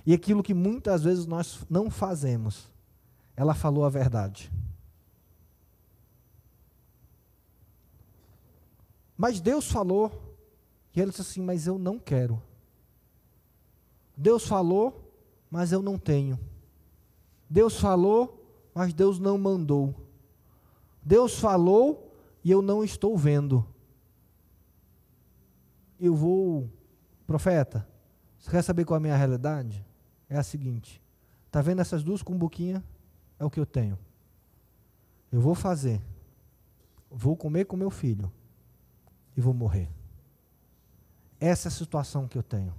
E 0.03 0.13
aquilo 0.15 0.41
que 0.41 0.55
muitas 0.55 1.03
vezes 1.03 1.27
nós 1.27 1.63
não 1.69 1.91
fazemos. 1.91 2.67
Ela 3.37 3.53
falou 3.53 3.85
a 3.85 3.89
verdade. 3.89 4.51
Mas 9.15 9.39
Deus 9.39 9.69
falou, 9.71 10.35
e 10.95 10.99
ele 10.99 11.11
disse 11.11 11.21
assim: 11.21 11.41
Mas 11.41 11.67
eu 11.67 11.77
não 11.77 11.99
quero. 11.99 12.41
Deus 14.17 14.47
falou, 14.47 15.13
mas 15.51 15.71
eu 15.71 15.83
não 15.83 15.99
tenho. 15.99 16.39
Deus 17.55 17.79
falou, 17.79 18.21
mas 18.73 18.93
Deus 18.93 19.19
não 19.19 19.37
mandou. 19.37 19.95
Deus 21.01 21.39
falou 21.39 22.13
e 22.43 22.51
eu 22.51 22.61
não 22.61 22.83
estou 22.83 23.17
vendo 23.17 23.65
eu 25.99 26.13
vou, 26.13 26.69
profeta, 27.25 27.87
você 28.37 28.51
quer 28.51 28.61
saber 28.61 28.85
qual 28.85 28.97
é 28.97 28.99
a 28.99 29.01
minha 29.01 29.17
realidade? 29.17 29.85
É 30.29 30.37
a 30.37 30.43
seguinte: 30.43 31.01
está 31.47 31.61
vendo 31.61 31.81
essas 31.81 32.03
duas 32.03 32.21
cumbuquinhas? 32.21 32.83
É 33.39 33.45
o 33.45 33.49
que 33.49 33.59
eu 33.59 33.65
tenho. 33.65 33.97
Eu 35.31 35.41
vou 35.41 35.55
fazer, 35.55 36.01
vou 37.09 37.35
comer 37.35 37.65
com 37.65 37.75
meu 37.75 37.89
filho 37.89 38.31
e 39.35 39.41
vou 39.41 39.53
morrer. 39.53 39.89
Essa 41.39 41.67
é 41.67 41.69
a 41.69 41.71
situação 41.71 42.27
que 42.27 42.37
eu 42.37 42.43
tenho. 42.43 42.73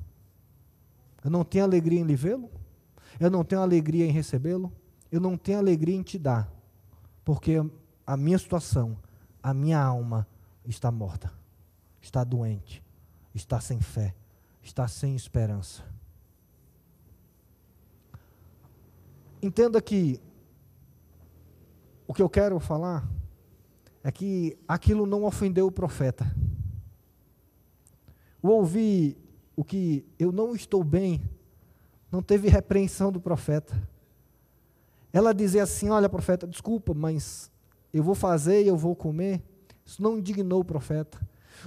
Eu 1.22 1.30
não 1.30 1.44
tenho 1.44 1.64
alegria 1.64 2.00
em 2.00 2.04
lhe 2.04 2.16
vê-lo, 2.16 2.50
eu 3.18 3.30
não 3.30 3.44
tenho 3.44 3.62
alegria 3.62 4.04
em 4.04 4.10
recebê-lo, 4.10 4.72
eu 5.10 5.20
não 5.20 5.36
tenho 5.36 5.58
alegria 5.58 5.94
em 5.94 6.02
te 6.02 6.18
dar, 6.18 6.52
porque 7.24 7.54
a 8.06 8.16
minha 8.16 8.38
situação, 8.38 8.96
a 9.42 9.54
minha 9.54 9.80
alma 9.80 10.26
está 10.64 10.90
morta, 10.90 11.32
está 12.00 12.24
doente, 12.24 12.82
está 13.34 13.60
sem 13.60 13.80
fé, 13.80 14.14
está 14.62 14.86
sem 14.88 15.14
esperança. 15.14 15.84
Entenda 19.42 19.80
que 19.80 20.20
o 22.06 22.14
que 22.14 22.22
eu 22.22 22.28
quero 22.28 22.58
falar 22.58 23.08
é 24.02 24.12
que 24.12 24.56
aquilo 24.68 25.04
não 25.06 25.24
ofendeu 25.24 25.66
o 25.66 25.72
profeta. 25.72 26.24
O 28.40 28.48
ouvir 28.48 29.16
o 29.56 29.64
que 29.64 30.04
eu 30.18 30.30
não 30.30 30.54
estou 30.54 30.84
bem, 30.84 31.20
não 32.16 32.22
teve 32.22 32.48
repreensão 32.48 33.12
do 33.12 33.20
profeta. 33.20 33.76
Ela 35.12 35.34
dizer 35.34 35.60
assim: 35.60 35.90
Olha, 35.90 36.08
profeta, 36.08 36.46
desculpa, 36.46 36.94
mas 36.94 37.50
eu 37.92 38.02
vou 38.02 38.14
fazer 38.14 38.62
e 38.62 38.68
eu 38.68 38.76
vou 38.76 38.96
comer. 38.96 39.42
Isso 39.84 40.02
não 40.02 40.16
indignou 40.16 40.60
o 40.60 40.64
profeta. 40.64 41.18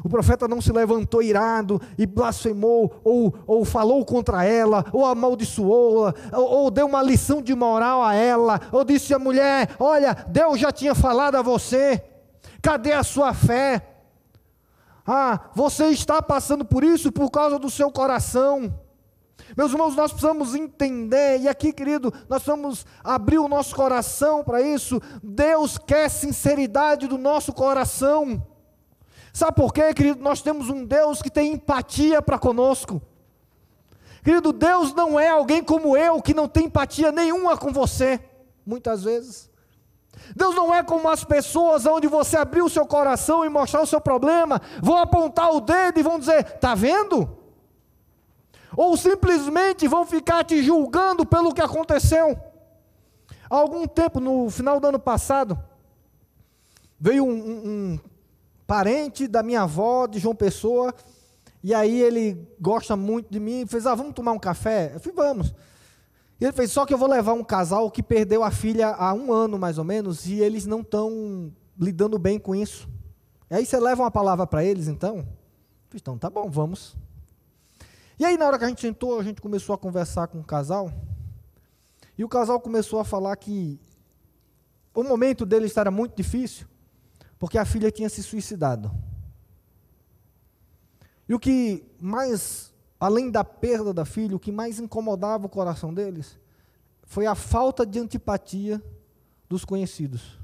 O 0.03 0.09
profeta 0.09 0.47
não 0.47 0.59
se 0.59 0.71
levantou 0.71 1.21
irado 1.21 1.79
e 1.97 2.05
blasfemou, 2.05 2.99
ou, 3.03 3.33
ou 3.45 3.63
falou 3.63 4.03
contra 4.05 4.43
ela, 4.43 4.85
ou 4.91 5.05
amaldiçoou-la, 5.05 6.13
ou, 6.33 6.45
ou 6.45 6.71
deu 6.71 6.87
uma 6.87 7.03
lição 7.03 7.41
de 7.41 7.53
moral 7.53 8.03
a 8.03 8.15
ela, 8.15 8.59
ou 8.71 8.83
disse 8.83 9.13
à 9.13 9.19
mulher: 9.19 9.75
Olha, 9.79 10.15
Deus 10.27 10.59
já 10.59 10.71
tinha 10.71 10.95
falado 10.95 11.35
a 11.35 11.43
você, 11.43 12.03
cadê 12.59 12.93
a 12.93 13.03
sua 13.03 13.35
fé? 13.35 13.85
Ah, 15.05 15.51
você 15.53 15.89
está 15.89 16.23
passando 16.23 16.65
por 16.65 16.83
isso 16.83 17.11
por 17.11 17.29
causa 17.29 17.59
do 17.59 17.69
seu 17.69 17.91
coração. 17.91 18.73
Meus 19.55 19.71
irmãos, 19.71 19.95
nós 19.95 20.11
precisamos 20.11 20.55
entender, 20.55 21.39
e 21.41 21.47
aqui, 21.47 21.73
querido, 21.73 22.13
nós 22.27 22.43
precisamos 22.43 22.85
abrir 23.03 23.39
o 23.39 23.47
nosso 23.47 23.75
coração 23.75 24.43
para 24.43 24.61
isso. 24.61 25.01
Deus 25.23 25.77
quer 25.77 26.09
sinceridade 26.09 27.07
do 27.07 27.17
nosso 27.17 27.51
coração. 27.53 28.45
Sabe 29.33 29.55
por 29.55 29.73
quê, 29.73 29.93
querido? 29.93 30.21
Nós 30.21 30.41
temos 30.41 30.69
um 30.69 30.85
Deus 30.85 31.21
que 31.21 31.29
tem 31.29 31.53
empatia 31.53 32.21
para 32.21 32.39
conosco. 32.39 33.01
Querido, 34.23 34.51
Deus 34.51 34.93
não 34.93 35.19
é 35.19 35.29
alguém 35.29 35.63
como 35.63 35.95
eu 35.95 36.21
que 36.21 36.33
não 36.33 36.47
tem 36.47 36.65
empatia 36.65 37.11
nenhuma 37.11 37.57
com 37.57 37.71
você, 37.71 38.19
muitas 38.65 39.03
vezes. 39.03 39.49
Deus 40.35 40.53
não 40.53 40.73
é 40.73 40.83
como 40.83 41.09
as 41.09 41.23
pessoas 41.23 41.85
onde 41.85 42.07
você 42.07 42.37
abrir 42.37 42.61
o 42.61 42.69
seu 42.69 42.85
coração 42.85 43.45
e 43.45 43.49
mostrar 43.49 43.81
o 43.81 43.87
seu 43.87 44.01
problema, 44.01 44.61
vão 44.81 44.97
apontar 44.97 45.49
o 45.51 45.61
dedo 45.61 45.99
e 45.99 46.03
vão 46.03 46.19
dizer: 46.19 46.43
"Tá 46.59 46.75
vendo?" 46.75 47.38
Ou 48.79 48.95
simplesmente 48.95 49.89
vão 49.89 50.05
ficar 50.05 50.45
te 50.45 50.63
julgando 50.63 51.25
pelo 51.25 51.53
que 51.53 51.59
aconteceu. 51.59 52.39
Há 53.49 53.57
algum 53.57 53.85
tempo, 53.85 54.21
no 54.21 54.49
final 54.49 54.79
do 54.79 54.87
ano 54.87 54.97
passado, 54.97 55.61
veio 56.97 57.25
um, 57.25 57.29
um, 57.29 57.99
parente 58.65 59.27
da 59.27 59.43
minha 59.43 59.63
avó, 59.63 60.07
de 60.07 60.17
João 60.17 60.33
Pessoa, 60.33 60.95
e 61.61 61.73
aí 61.73 62.01
ele 62.01 62.47
gosta 62.57 62.95
muito 62.95 63.29
de 63.29 63.37
mim, 63.37 63.65
fez, 63.67 63.85
ah, 63.85 63.93
vamos 63.93 64.13
tomar 64.13 64.31
um 64.31 64.39
café? 64.39 64.93
Eu 64.93 65.01
falei, 65.01 65.13
vamos. 65.13 65.53
E 66.39 66.45
ele 66.45 66.53
fez, 66.53 66.71
só 66.71 66.85
que 66.85 66.93
eu 66.93 66.97
vou 66.97 67.09
levar 67.09 67.33
um 67.33 67.43
casal 67.43 67.91
que 67.91 68.01
perdeu 68.01 68.45
a 68.45 68.49
filha 68.49 68.87
há 68.87 69.13
um 69.13 69.33
ano, 69.33 69.59
mais 69.59 69.77
ou 69.77 69.83
menos, 69.83 70.25
e 70.25 70.39
eles 70.39 70.65
não 70.65 70.79
estão 70.79 71.51
lidando 71.77 72.17
bem 72.17 72.39
com 72.39 72.55
isso. 72.55 72.87
E 73.51 73.55
aí 73.55 73.65
você 73.65 73.77
leva 73.77 74.03
uma 74.03 74.11
palavra 74.11 74.47
para 74.47 74.63
eles, 74.63 74.87
então? 74.87 75.27
Então, 75.93 76.17
tá 76.17 76.29
bom, 76.29 76.49
vamos. 76.49 76.95
E 78.19 78.25
aí, 78.25 78.37
na 78.37 78.45
hora 78.45 78.59
que 78.59 78.65
a 78.65 78.67
gente 78.67 78.81
sentou, 78.81 79.17
a 79.17 79.23
gente 79.23 79.41
começou 79.41 79.73
a 79.73 79.77
conversar 79.77 80.27
com 80.27 80.41
o 80.41 80.43
casal, 80.43 80.91
e 82.17 82.23
o 82.23 82.27
casal 82.27 82.59
começou 82.59 82.99
a 82.99 83.05
falar 83.05 83.33
que 83.37 83.79
o 84.93 85.03
momento 85.03 85.45
deles 85.45 85.77
era 85.77 85.89
muito 85.89 86.17
difícil, 86.17 86.67
porque 87.39 87.57
a 87.57 87.63
filha 87.63 87.89
tinha 87.89 88.09
se 88.09 88.21
suicidado. 88.21 88.91
E 91.29 91.33
o 91.33 91.39
que 91.39 91.85
mais, 91.97 92.73
além 92.99 93.31
da 93.31 93.45
perda 93.45 93.93
da 93.93 94.03
filha, 94.03 94.35
o 94.35 94.39
que 94.39 94.51
mais 94.51 94.79
incomodava 94.79 95.45
o 95.45 95.49
coração 95.49 95.93
deles 95.93 96.37
foi 97.03 97.25
a 97.25 97.35
falta 97.35 97.85
de 97.85 97.99
antipatia 97.99 98.83
dos 99.47 99.63
conhecidos. 99.63 100.37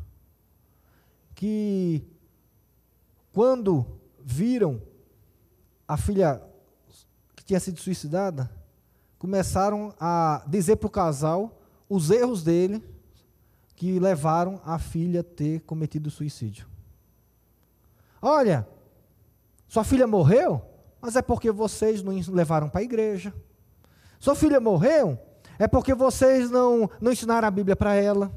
Que, 1.35 2.07
quando 3.33 3.85
viram 4.23 4.81
a 5.85 5.97
filha 5.97 6.41
tinha 7.45 7.59
sido 7.59 7.79
suicidada, 7.79 8.49
começaram 9.19 9.93
a 9.99 10.43
dizer 10.47 10.77
para 10.77 10.87
o 10.87 10.91
casal 10.91 11.61
os 11.87 12.09
erros 12.09 12.43
dele 12.43 12.83
que 13.75 13.99
levaram 13.99 14.59
a 14.65 14.79
filha 14.79 15.19
a 15.19 15.23
ter 15.23 15.61
cometido 15.61 16.09
suicídio. 16.09 16.67
Olha, 18.21 18.67
sua 19.67 19.83
filha 19.83 20.07
morreu, 20.07 20.61
mas 20.99 21.15
é 21.15 21.21
porque 21.21 21.51
vocês 21.51 22.01
não 22.01 22.19
levaram 22.29 22.67
para 22.67 22.81
a 22.81 22.83
igreja. 22.83 23.33
Sua 24.19 24.33
filha 24.33 24.59
morreu, 24.59 25.19
é 25.59 25.67
porque 25.67 25.93
vocês 25.93 26.49
não, 26.49 26.89
não 26.99 27.11
ensinaram 27.11 27.47
a 27.47 27.51
Bíblia 27.51 27.75
para 27.75 27.93
ela. 27.93 28.31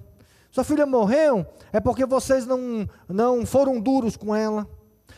Sua 0.51 0.65
filha 0.65 0.85
morreu, 0.85 1.47
é 1.73 1.81
porque 1.81 2.05
vocês 2.05 2.47
não, 2.47 2.89
não 3.09 3.47
foram 3.47 3.81
duros 3.81 4.17
com 4.17 4.35
ela. 4.35 4.69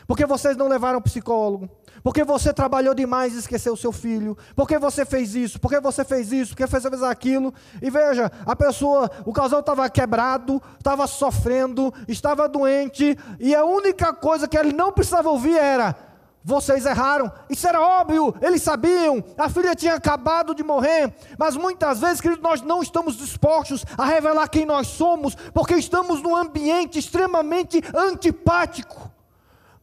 Porque 0.07 0.25
vocês 0.25 0.57
não 0.57 0.67
levaram 0.67 1.01
psicólogo. 1.01 1.69
Porque 2.03 2.23
você 2.23 2.53
trabalhou 2.53 2.93
demais 2.93 3.33
e 3.33 3.39
esqueceu 3.39 3.73
o 3.73 3.77
seu 3.77 3.91
filho. 3.91 4.37
Porque 4.55 4.77
você 4.77 5.05
fez 5.05 5.35
isso, 5.35 5.59
porque 5.59 5.79
você 5.79 6.03
fez 6.03 6.31
isso, 6.31 6.55
porque 6.55 6.67
fez 6.67 6.85
aquilo. 7.03 7.53
E 7.81 7.89
veja, 7.89 8.31
a 8.45 8.55
pessoa, 8.55 9.09
o 9.25 9.33
casal 9.33 9.59
estava 9.59 9.89
quebrado, 9.89 10.61
estava 10.77 11.05
sofrendo, 11.07 11.93
estava 12.07 12.49
doente, 12.49 13.17
e 13.39 13.53
a 13.53 13.63
única 13.63 14.13
coisa 14.13 14.47
que 14.47 14.57
ele 14.57 14.73
não 14.73 14.91
precisava 14.91 15.29
ouvir 15.29 15.57
era: 15.57 15.95
vocês 16.43 16.85
erraram. 16.85 17.31
Isso 17.49 17.67
era 17.67 17.81
óbvio, 17.81 18.33
eles 18.41 18.63
sabiam. 18.63 19.23
A 19.37 19.49
filha 19.49 19.75
tinha 19.75 19.95
acabado 19.95 20.55
de 20.55 20.63
morrer. 20.63 21.13
Mas 21.37 21.55
muitas 21.55 21.99
vezes, 21.99 22.21
querido, 22.21 22.41
nós 22.41 22.61
não 22.61 22.81
estamos 22.81 23.15
dispostos 23.15 23.85
a 23.97 24.05
revelar 24.05 24.47
quem 24.47 24.65
nós 24.65 24.87
somos, 24.87 25.35
porque 25.53 25.75
estamos 25.75 26.21
num 26.21 26.35
ambiente 26.35 26.97
extremamente 26.97 27.81
antipático 27.93 29.10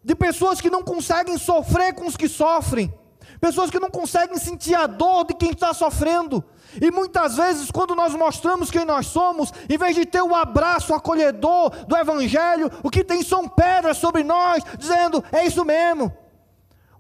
de 0.03 0.15
pessoas 0.15 0.61
que 0.61 0.71
não 0.71 0.83
conseguem 0.83 1.37
sofrer 1.39 1.95
com 1.95 2.07
os 2.07 2.17
que 2.17 2.29
sofrem, 2.29 2.93
pessoas 3.41 3.71
que 3.71 3.79
não 3.79 3.91
conseguem 3.91 4.37
sentir 4.39 4.75
a 4.75 4.87
dor 4.87 5.25
de 5.25 5.35
quem 5.35 5.51
está 5.51 5.73
sofrendo. 5.75 6.43
E 6.81 6.91
muitas 6.91 7.37
vezes, 7.37 7.71
quando 7.71 7.95
nós 7.95 8.15
mostramos 8.15 8.71
quem 8.71 8.85
nós 8.85 9.07
somos, 9.07 9.53
em 9.69 9.79
vez 9.79 9.95
de 9.95 10.05
ter 10.05 10.23
o 10.23 10.35
abraço 10.35 10.95
acolhedor 10.95 11.71
do 11.87 11.97
Evangelho, 11.97 12.71
o 12.83 12.91
que 12.91 13.03
tem 13.03 13.23
são 13.23 13.49
pedras 13.49 13.97
sobre 13.97 14.23
nós, 14.23 14.63
dizendo: 14.79 15.25
é 15.33 15.47
isso 15.47 15.65
mesmo. 15.65 16.13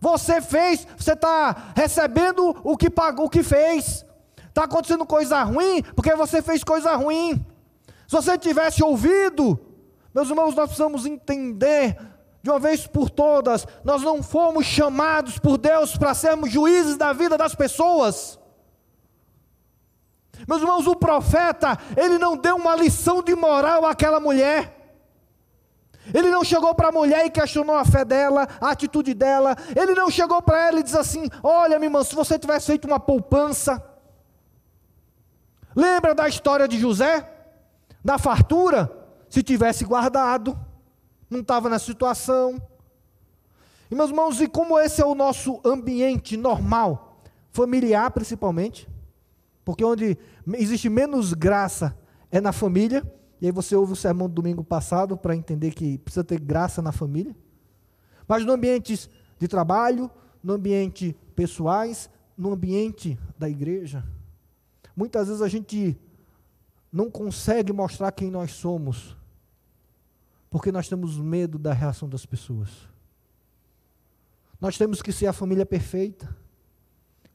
Você 0.01 0.41
fez, 0.41 0.87
você 0.97 1.13
está 1.13 1.73
recebendo 1.75 2.57
o 2.63 2.77
que 2.77 2.89
pagou, 2.89 3.27
o 3.27 3.31
que 3.31 3.43
fez. 3.43 4.05
Está 4.49 4.65
acontecendo 4.65 5.05
coisa 5.05 5.43
ruim, 5.43 5.83
porque 5.95 6.15
você 6.15 6.41
fez 6.41 6.65
coisa 6.65 6.95
ruim. 6.95 7.45
Se 8.07 8.17
você 8.17 8.39
tivesse 8.39 8.83
ouvido, 8.83 9.59
meus 10.15 10.31
irmãos, 10.31 10.55
nós 10.55 10.67
precisamos 10.67 11.05
entender 11.05 11.97
de 12.43 12.51
uma 12.51 12.59
vez 12.59 12.87
por 12.87 13.11
todas, 13.11 13.67
nós 13.85 14.03
não 14.03 14.23
fomos 14.23 14.65
chamados 14.65 15.39
por 15.39 15.59
Deus 15.59 15.97
para 15.97 16.15
sermos 16.15 16.51
juízes 16.51 16.97
da 16.97 17.13
vida 17.13 17.37
das 17.37 17.55
pessoas. 17.55 18.39
Meus 20.47 20.61
irmãos, 20.61 20.87
o 20.87 20.95
profeta, 20.95 21.77
ele 21.97 22.17
não 22.17 22.37
deu 22.37 22.57
uma 22.57 22.77
lição 22.77 23.23
de 23.23 23.35
moral 23.35 23.85
àquela 23.85 24.21
mulher. 24.21 24.77
Ele 26.15 26.31
não 26.31 26.45
chegou 26.45 26.75
para 26.75 26.89
a 26.89 26.93
mulher 26.93 27.27
e 27.27 27.31
questionou 27.31 27.77
a 27.77 27.85
fé 27.85 28.05
dela, 28.05 28.49
a 28.61 28.71
atitude 28.71 29.13
dela. 29.15 29.57
Ele 29.77 29.95
não 29.95 30.09
chegou 30.09 30.41
para 30.41 30.69
ela 30.69 30.81
e 30.81 30.83
disse 30.83 30.97
assim: 30.97 31.29
Olha, 31.43 31.79
minha 31.79 31.89
irmã, 31.89 32.03
se 32.03 32.15
você 32.15 32.39
tivesse 32.39 32.67
feito 32.67 32.87
uma 32.87 33.01
poupança. 33.01 33.83
Lembra 35.77 36.15
da 36.15 36.29
história 36.29 36.67
de 36.67 36.79
José? 36.79 37.29
Da 38.03 38.17
fartura? 38.17 38.91
Se 39.29 39.43
tivesse 39.43 39.85
guardado 39.85 40.59
não 41.31 41.41
estava 41.41 41.69
na 41.69 41.79
situação. 41.79 42.61
E 43.91 43.95
meus 43.95 44.11
irmãos, 44.11 44.41
e 44.41 44.47
como 44.47 44.79
esse 44.79 45.01
é 45.01 45.07
o 45.07 45.15
nosso 45.15 45.61
ambiente 45.65 46.37
normal, 46.37 47.23
familiar 47.51 48.11
principalmente, 48.11 48.89
porque 49.65 49.85
onde 49.85 50.17
existe 50.55 50.89
menos 50.89 51.33
graça 51.33 51.97
é 52.31 52.41
na 52.41 52.53
família, 52.53 53.03
e 53.41 53.47
aí 53.47 53.53
você 53.53 53.77
ouve 53.77 53.93
o 53.93 53.97
sermão 53.97 54.29
do 54.29 54.35
domingo 54.35 54.65
passado 54.65 55.17
para 55.17 55.37
entender 55.37 55.73
que 55.73 55.99
precisa 55.99 56.25
ter 56.25 56.41
graça 56.41 56.83
na 56.83 56.93
família. 56.93 57.35
Mas 58.27 58.45
no 58.45 58.53
ambiente 58.53 59.11
de 59.39 59.49
trabalho, 59.49 60.11
no 60.43 60.55
ambiente 60.55 61.17
pessoais, 61.35 62.11
no 62.37 62.53
ambiente 62.53 63.19
da 63.39 63.49
igreja, 63.49 64.05
muitas 64.97 65.29
vezes 65.29 65.43
a 65.43 65.49
gente 65.49 65.99
não 66.93 67.11
consegue 67.11 67.73
mostrar 67.73 68.11
quem 68.13 68.31
nós 68.31 68.53
somos 68.53 69.18
porque 70.51 70.73
nós 70.73 70.89
temos 70.89 71.19
medo 71.19 71.59
da 71.59 71.73
reação 71.73 72.09
das 72.09 72.25
pessoas. 72.25 72.71
Nós 74.61 74.77
temos 74.77 75.03
que 75.03 75.13
ser 75.13 75.27
a 75.27 75.33
família 75.33 75.65
perfeita. 75.65 76.37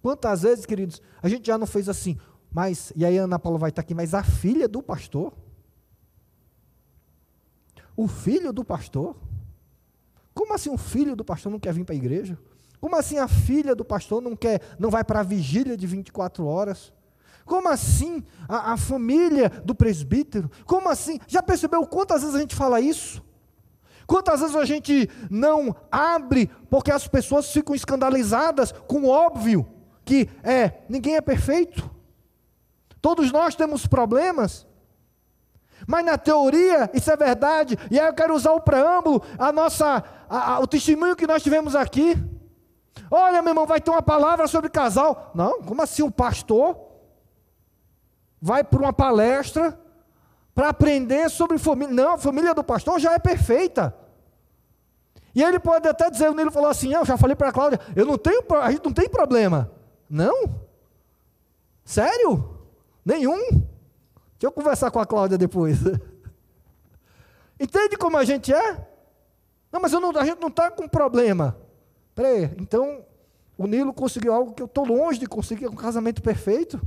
Quantas 0.02 0.42
vezes, 0.42 0.66
queridos, 0.66 1.02
a 1.22 1.30
gente 1.30 1.48
já 1.48 1.58
não 1.58 1.66
fez 1.66 1.88
assim, 1.88 2.18
mas, 2.52 2.92
e 2.96 3.06
aí 3.06 3.18
a 3.18 3.24
Ana 3.24 3.40
Paula 3.40 3.58
vai 3.58 3.70
estar 3.70 3.82
aqui, 3.82 3.96
mas 3.96 4.14
a 4.14 4.24
filha 4.24 4.68
do 4.68 4.84
pastor? 4.84 5.34
O 7.96 8.08
filho 8.08 8.52
do 8.52 8.64
pastor? 8.66 9.16
Como 10.34 10.54
assim 10.54 10.70
o 10.70 10.78
filho 10.78 11.16
do 11.16 11.24
pastor 11.24 11.52
não 11.52 11.60
quer 11.60 11.74
vir 11.74 11.86
para 11.86 11.94
a 11.94 11.98
igreja? 11.98 12.38
Como 12.82 12.96
assim 12.98 13.18
a 13.18 13.28
filha 13.28 13.74
do 13.74 13.86
pastor 13.86 14.22
não 14.22 14.36
quer, 14.36 14.62
não 14.78 14.90
vai 14.90 15.04
para 15.04 15.22
a 15.22 15.24
vigília 15.24 15.78
de 15.78 15.88
24 15.88 16.46
horas? 16.46 16.92
Como 17.46 17.68
assim 17.68 18.24
a, 18.48 18.74
a, 18.74 18.78
família 18.78 19.50
do 19.50 19.76
presbítero? 19.76 20.50
Como 20.66 20.90
assim? 20.90 21.20
Já 21.28 21.44
percebeu 21.44 21.86
quantas 21.86 22.22
vezes 22.22 22.36
a 22.36 22.40
gente 22.40 22.56
fala 22.56 22.80
isso? 22.80 23.24
Quantas 24.08 24.42
vezes 24.42 24.56
a 24.56 24.66
gente 24.66 25.10
não 25.30 25.76
abre 25.92 26.50
porque 26.70 26.92
as 26.92 27.08
pessoas 27.08 27.52
ficam 27.52 27.76
escandalizadas 27.76 28.72
com 28.88 29.02
o 29.02 29.10
óbvio 29.10 29.68
que 30.06 30.30
é, 30.44 30.84
ninguém 30.90 31.16
é 31.16 31.22
perfeito. 31.22 31.90
Todos 33.02 33.32
nós 33.32 33.56
temos 33.56 33.88
problemas. 33.88 34.68
Mas 35.88 36.06
na 36.06 36.18
teoria 36.18 36.90
isso 36.94 37.12
é 37.12 37.18
verdade. 37.18 37.78
E 37.92 38.00
aí 38.00 38.08
eu 38.08 38.14
quero 38.14 38.36
usar 38.36 38.52
o 38.52 38.62
preâmbulo, 38.62 39.22
a 39.38 39.52
nossa, 39.52 40.04
a, 40.30 40.54
a, 40.54 40.60
o 40.60 40.68
testemunho 40.68 41.16
que 41.16 41.28
nós 41.28 41.44
tivemos 41.44 41.76
aqui. 41.76 42.16
Olha, 43.10 43.42
meu 43.42 43.52
irmão, 43.52 43.66
vai 43.66 43.82
ter 43.82 43.92
uma 43.92 44.02
palavra 44.02 44.48
sobre 44.48 44.70
casal. 44.70 45.32
Não, 45.34 45.62
como 45.62 45.82
assim 45.82 46.04
um 46.04 46.12
pastor? 46.12 46.83
Vai 48.44 48.62
para 48.62 48.78
uma 48.78 48.92
palestra 48.92 49.80
para 50.54 50.68
aprender 50.68 51.30
sobre 51.30 51.58
família. 51.58 51.94
Não, 51.94 52.16
a 52.16 52.18
família 52.18 52.54
do 52.54 52.62
pastor 52.62 53.00
já 53.00 53.14
é 53.14 53.18
perfeita. 53.18 53.96
E 55.34 55.42
ele 55.42 55.60
pode 55.60 55.88
até 55.88 56.10
dizer, 56.10 56.30
o 56.30 56.36
Nilo 56.36 56.52
falou 56.52 56.70
assim, 56.70 56.94
eu 56.94 57.06
já 57.06 57.16
falei 57.16 57.38
para 57.38 57.48
a 57.48 57.52
Cláudia, 57.54 57.80
eu 57.96 58.06
não 58.06 58.18
tenho, 58.18 58.44
a 58.62 58.70
gente 58.70 58.84
não 58.84 58.92
tem 58.92 59.08
problema. 59.08 59.72
Não? 60.10 60.62
Sério? 61.86 62.60
Nenhum? 63.06 63.40
Deixa 63.48 64.44
eu 64.44 64.52
conversar 64.52 64.92
com 64.92 65.00
a 65.00 65.06
Cláudia 65.06 65.38
depois. 65.38 65.80
Entende 67.58 67.96
como 67.96 68.18
a 68.18 68.26
gente 68.26 68.54
é? 68.54 68.74
Não, 69.72 69.80
mas 69.80 69.94
não, 69.94 70.12
a 70.18 70.26
gente 70.26 70.42
não 70.42 70.50
está 70.50 70.70
com 70.70 70.86
problema. 70.86 71.58
Peraí, 72.14 72.52
então 72.60 73.06
o 73.58 73.66
Nilo 73.68 73.94
conseguiu 73.94 74.34
algo 74.34 74.54
que 74.54 74.62
eu 74.62 74.66
estou 74.66 74.84
longe 74.84 75.18
de 75.18 75.28
conseguir, 75.28 75.68
um 75.68 75.76
casamento 75.76 76.22
perfeito. 76.22 76.82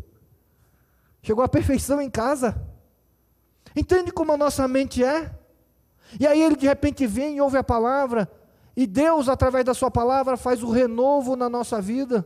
Chegou 1.27 1.43
à 1.43 1.49
perfeição 1.49 2.01
em 2.01 2.09
casa. 2.09 2.57
Entende 3.75 4.13
como 4.13 4.31
a 4.31 4.37
nossa 4.37 4.69
mente 4.69 5.03
é? 5.03 5.37
E 6.21 6.25
aí 6.25 6.41
ele 6.41 6.55
de 6.55 6.69
repente 6.69 7.05
vem 7.05 7.39
e 7.39 7.41
ouve 7.41 7.57
a 7.57 7.65
palavra, 7.65 8.31
e 8.77 8.87
Deus, 8.87 9.29
através 9.29 9.65
da 9.65 9.75
sua 9.75 9.91
palavra, 9.91 10.37
faz 10.37 10.63
o 10.63 10.71
renovo 10.71 11.35
na 11.35 11.49
nossa 11.49 11.81
vida. 11.81 12.25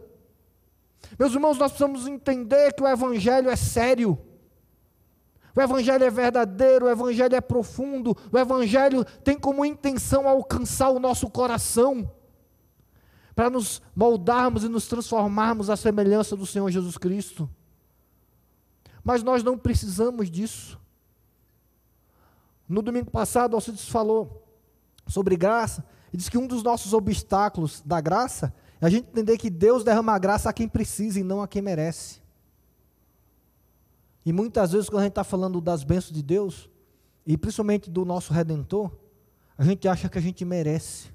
Meus 1.19 1.33
irmãos, 1.33 1.57
nós 1.57 1.73
precisamos 1.73 2.07
entender 2.07 2.75
que 2.75 2.83
o 2.83 2.87
Evangelho 2.87 3.49
é 3.49 3.57
sério. 3.57 4.19
O 5.57 5.63
Evangelho 5.63 6.05
é 6.05 6.11
verdadeiro, 6.11 6.85
o 6.85 6.91
Evangelho 6.91 7.35
é 7.35 7.41
profundo, 7.41 8.15
o 8.31 8.37
Evangelho 8.37 9.03
tem 9.25 9.39
como 9.39 9.65
intenção 9.65 10.29
alcançar 10.29 10.91
o 10.91 11.01
nosso 11.01 11.31
coração, 11.31 12.13
para 13.35 13.49
nos 13.49 13.81
moldarmos 13.97 14.63
e 14.63 14.69
nos 14.69 14.87
transformarmos 14.87 15.71
à 15.71 15.77
semelhança 15.77 16.37
do 16.37 16.45
Senhor 16.45 16.71
Jesus 16.71 16.99
Cristo. 16.99 17.49
Mas 19.03 19.23
nós 19.23 19.43
não 19.43 19.57
precisamos 19.57 20.31
disso. 20.31 20.79
No 22.69 22.83
domingo 22.83 23.11
passado, 23.11 23.55
Alcides 23.55 23.89
falou 23.89 24.47
sobre 25.07 25.37
graça 25.37 25.85
e 26.13 26.17
disse 26.17 26.31
que 26.31 26.39
um 26.39 26.47
dos 26.47 26.63
nossos 26.63 26.93
obstáculos 26.93 27.83
da 27.85 28.01
graça 28.01 28.55
é 28.81 28.87
a 28.87 28.91
gente 28.91 29.09
entender 29.09 29.37
que 29.39 29.51
Deus 29.51 29.85
derrama 29.85 30.13
a 30.13 30.19
graça 30.19 30.49
a 30.49 30.53
quem 30.53 30.69
precisa 30.69 31.21
e 31.21 31.25
não 31.25 31.43
a 31.43 31.49
quem 31.49 31.61
merece. 31.61 32.21
E 34.25 34.33
muitas 34.33 34.73
vezes, 34.73 34.89
quando 34.89 35.01
a 35.01 35.05
gente 35.05 35.13
está 35.13 35.25
falando 35.25 35.61
das 35.61 35.83
bênçãos 35.83 36.13
de 36.13 36.23
Deus, 36.23 36.71
e 37.27 37.37
principalmente 37.37 37.91
do 37.91 38.05
nosso 38.05 38.33
Redentor, 38.33 38.91
a 39.57 39.65
gente 39.65 39.87
acha 39.87 40.09
que 40.09 40.19
a 40.19 40.21
gente 40.21 40.45
merece. 40.45 41.11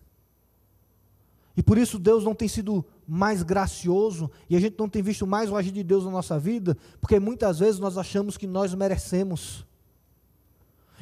E 1.58 1.64
por 1.64 1.78
isso 1.78 1.98
Deus 1.98 2.24
não 2.24 2.36
tem 2.36 2.48
sido 2.48 2.86
mais 3.08 3.44
gracioso 3.44 4.30
e 4.50 4.56
a 4.56 4.60
gente 4.60 4.78
não 4.78 4.90
tem 4.90 5.02
visto 5.02 5.28
mais 5.28 5.50
o 5.52 5.56
agir 5.56 5.72
de 5.72 5.84
Deus 5.84 6.06
na 6.06 6.12
nossa 6.12 6.40
vida, 6.40 6.78
porque 7.00 7.20
muitas 7.20 7.60
vezes 7.60 7.80
nós 7.80 7.98
achamos 7.98 8.38
que 8.38 8.48
nós 8.48 8.74
merecemos. 8.74 9.66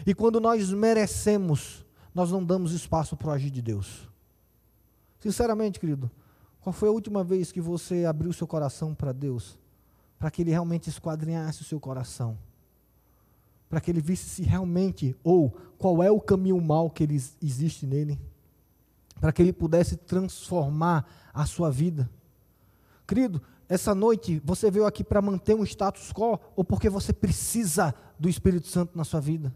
E 0.05 0.13
quando 0.13 0.39
nós 0.39 0.71
merecemos, 0.71 1.85
nós 2.13 2.31
não 2.31 2.43
damos 2.43 2.71
espaço 2.73 3.15
para 3.15 3.29
o 3.29 3.31
agir 3.31 3.49
de 3.49 3.61
Deus. 3.61 4.09
Sinceramente, 5.19 5.79
querido, 5.79 6.11
qual 6.61 6.73
foi 6.73 6.89
a 6.89 6.91
última 6.91 7.23
vez 7.23 7.51
que 7.51 7.61
você 7.61 8.05
abriu 8.05 8.33
seu 8.33 8.47
coração 8.47 8.93
para 8.93 9.11
Deus? 9.11 9.57
Para 10.19 10.29
que 10.29 10.41
Ele 10.41 10.51
realmente 10.51 10.89
esquadrinhasse 10.89 11.61
o 11.61 11.65
seu 11.65 11.79
coração? 11.79 12.37
Para 13.69 13.79
que 13.79 13.91
Ele 13.91 14.01
visse 14.01 14.29
se 14.29 14.43
realmente, 14.43 15.15
ou 15.23 15.49
qual 15.77 16.03
é 16.03 16.11
o 16.11 16.19
caminho 16.19 16.59
mal 16.61 16.89
que 16.89 17.03
ele, 17.03 17.21
existe 17.41 17.85
nele? 17.85 18.19
Para 19.23 19.31
que 19.31 19.41
ele 19.41 19.53
pudesse 19.53 19.95
transformar 19.95 21.05
a 21.33 21.45
sua 21.45 21.71
vida. 21.71 22.09
Querido, 23.07 23.41
essa 23.69 23.95
noite 23.95 24.41
você 24.43 24.69
veio 24.69 24.85
aqui 24.85 25.01
para 25.01 25.21
manter 25.21 25.55
um 25.55 25.63
status 25.63 26.11
quo 26.11 26.37
ou 26.57 26.61
porque 26.65 26.89
você 26.89 27.13
precisa 27.13 27.95
do 28.19 28.27
Espírito 28.27 28.67
Santo 28.67 28.97
na 28.97 29.05
sua 29.05 29.21
vida? 29.21 29.55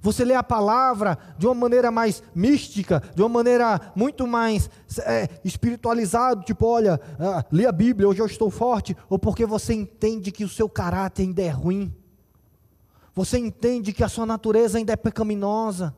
Você 0.00 0.24
lê 0.24 0.34
a 0.34 0.42
palavra 0.42 1.18
de 1.36 1.46
uma 1.46 1.54
maneira 1.54 1.90
mais 1.90 2.22
mística, 2.34 3.02
de 3.14 3.20
uma 3.20 3.28
maneira 3.28 3.92
muito 3.94 4.26
mais 4.26 4.70
é, 5.00 5.28
espiritualizada, 5.44 6.42
tipo, 6.42 6.64
olha, 6.64 6.98
ah, 7.20 7.44
lê 7.52 7.66
a 7.66 7.72
Bíblia, 7.72 8.08
hoje 8.08 8.22
eu 8.22 8.26
estou 8.26 8.50
forte, 8.50 8.96
ou 9.10 9.18
porque 9.18 9.44
você 9.44 9.74
entende 9.74 10.32
que 10.32 10.42
o 10.42 10.48
seu 10.48 10.70
caráter 10.70 11.24
ainda 11.24 11.42
é 11.42 11.50
ruim, 11.50 11.94
você 13.14 13.36
entende 13.36 13.92
que 13.92 14.02
a 14.02 14.08
sua 14.08 14.24
natureza 14.24 14.78
ainda 14.78 14.94
é 14.94 14.96
pecaminosa, 14.96 15.94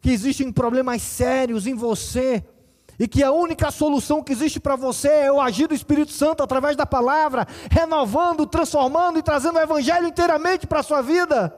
que 0.00 0.10
existem 0.10 0.50
problemas 0.50 1.02
sérios 1.02 1.66
em 1.66 1.74
você, 1.74 2.44
e 2.98 3.08
que 3.08 3.22
a 3.22 3.32
única 3.32 3.70
solução 3.70 4.22
que 4.22 4.30
existe 4.30 4.60
para 4.60 4.76
você 4.76 5.08
é 5.08 5.32
o 5.32 5.40
agir 5.40 5.66
do 5.66 5.74
Espírito 5.74 6.12
Santo 6.12 6.42
através 6.42 6.76
da 6.76 6.84
palavra, 6.84 7.46
renovando, 7.70 8.46
transformando 8.46 9.18
e 9.18 9.22
trazendo 9.22 9.56
o 9.56 9.62
Evangelho 9.62 10.06
inteiramente 10.06 10.66
para 10.66 10.80
a 10.80 10.82
sua 10.82 11.00
vida. 11.00 11.50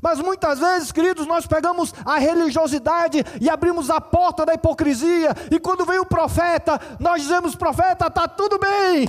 Mas 0.00 0.20
muitas 0.20 0.60
vezes, 0.60 0.92
queridos, 0.92 1.26
nós 1.26 1.44
pegamos 1.44 1.92
a 2.04 2.18
religiosidade 2.18 3.24
e 3.40 3.50
abrimos 3.50 3.90
a 3.90 4.00
porta 4.00 4.46
da 4.46 4.54
hipocrisia, 4.54 5.34
e 5.50 5.58
quando 5.58 5.84
vem 5.84 5.98
o 5.98 6.06
profeta, 6.06 6.80
nós 7.00 7.22
dizemos: 7.22 7.56
profeta, 7.56 8.06
está 8.06 8.28
tudo 8.28 8.58
bem. 8.58 9.08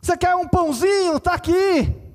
Você 0.00 0.16
quer 0.16 0.34
um 0.34 0.48
pãozinho? 0.48 1.18
Está 1.18 1.34
aqui. 1.34 2.07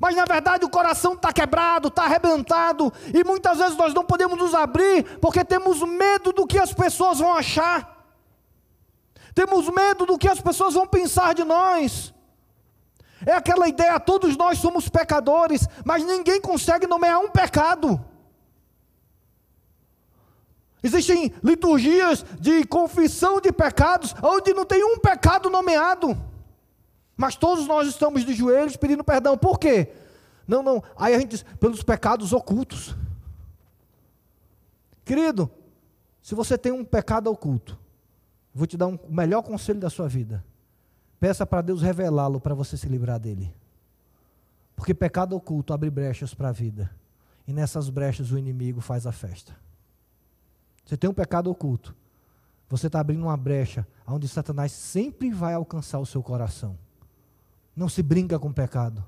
Mas 0.00 0.16
na 0.16 0.24
verdade 0.24 0.64
o 0.64 0.70
coração 0.70 1.14
está 1.14 1.32
quebrado, 1.32 1.88
está 1.88 2.04
arrebentado, 2.04 2.92
e 3.12 3.22
muitas 3.24 3.58
vezes 3.58 3.76
nós 3.76 3.94
não 3.94 4.04
podemos 4.04 4.38
nos 4.38 4.54
abrir 4.54 5.18
porque 5.20 5.44
temos 5.44 5.80
medo 5.82 6.32
do 6.32 6.46
que 6.46 6.58
as 6.58 6.72
pessoas 6.72 7.18
vão 7.18 7.34
achar, 7.34 7.94
temos 9.34 9.68
medo 9.68 10.06
do 10.06 10.16
que 10.18 10.28
as 10.28 10.40
pessoas 10.40 10.74
vão 10.74 10.86
pensar 10.86 11.34
de 11.34 11.44
nós. 11.44 12.14
É 13.26 13.32
aquela 13.32 13.66
ideia, 13.68 13.98
todos 13.98 14.36
nós 14.36 14.58
somos 14.58 14.88
pecadores, 14.88 15.66
mas 15.84 16.04
ninguém 16.04 16.40
consegue 16.40 16.86
nomear 16.86 17.18
um 17.20 17.30
pecado. 17.30 18.04
Existem 20.82 21.32
liturgias 21.42 22.24
de 22.38 22.64
confissão 22.66 23.40
de 23.40 23.50
pecados, 23.50 24.14
onde 24.22 24.52
não 24.52 24.66
tem 24.66 24.84
um 24.84 24.98
pecado 24.98 25.48
nomeado. 25.48 26.14
Mas 27.16 27.36
todos 27.36 27.66
nós 27.66 27.88
estamos 27.88 28.24
de 28.24 28.34
joelhos 28.34 28.76
pedindo 28.76 29.04
perdão. 29.04 29.36
Por 29.38 29.58
quê? 29.58 29.92
Não, 30.46 30.62
não. 30.62 30.82
Aí 30.96 31.14
a 31.14 31.18
gente 31.18 31.30
diz, 31.30 31.42
pelos 31.58 31.82
pecados 31.82 32.32
ocultos. 32.32 32.96
Querido, 35.04 35.50
se 36.22 36.34
você 36.34 36.56
tem 36.56 36.72
um 36.72 36.84
pecado 36.84 37.30
oculto, 37.30 37.78
vou 38.54 38.66
te 38.66 38.76
dar 38.76 38.86
um 38.86 38.98
melhor 39.08 39.42
conselho 39.42 39.80
da 39.80 39.90
sua 39.90 40.08
vida. 40.08 40.44
Peça 41.20 41.46
para 41.46 41.62
Deus 41.62 41.82
revelá-lo 41.82 42.40
para 42.40 42.54
você 42.54 42.76
se 42.76 42.88
livrar 42.88 43.18
dele. 43.18 43.54
Porque 44.76 44.92
pecado 44.92 45.36
oculto 45.36 45.72
abre 45.72 45.90
brechas 45.90 46.34
para 46.34 46.48
a 46.48 46.52
vida. 46.52 46.90
E 47.46 47.52
nessas 47.52 47.88
brechas 47.88 48.32
o 48.32 48.38
inimigo 48.38 48.80
faz 48.80 49.06
a 49.06 49.12
festa. 49.12 49.54
Você 50.84 50.96
tem 50.96 51.08
um 51.08 51.14
pecado 51.14 51.50
oculto. 51.50 51.94
Você 52.68 52.88
está 52.88 53.00
abrindo 53.00 53.22
uma 53.22 53.36
brecha 53.36 53.86
onde 54.06 54.26
Satanás 54.26 54.72
sempre 54.72 55.30
vai 55.30 55.54
alcançar 55.54 55.98
o 55.98 56.06
seu 56.06 56.22
coração. 56.22 56.76
Não 57.76 57.88
se 57.88 58.02
brinca 58.02 58.38
com 58.38 58.52
pecado. 58.52 59.04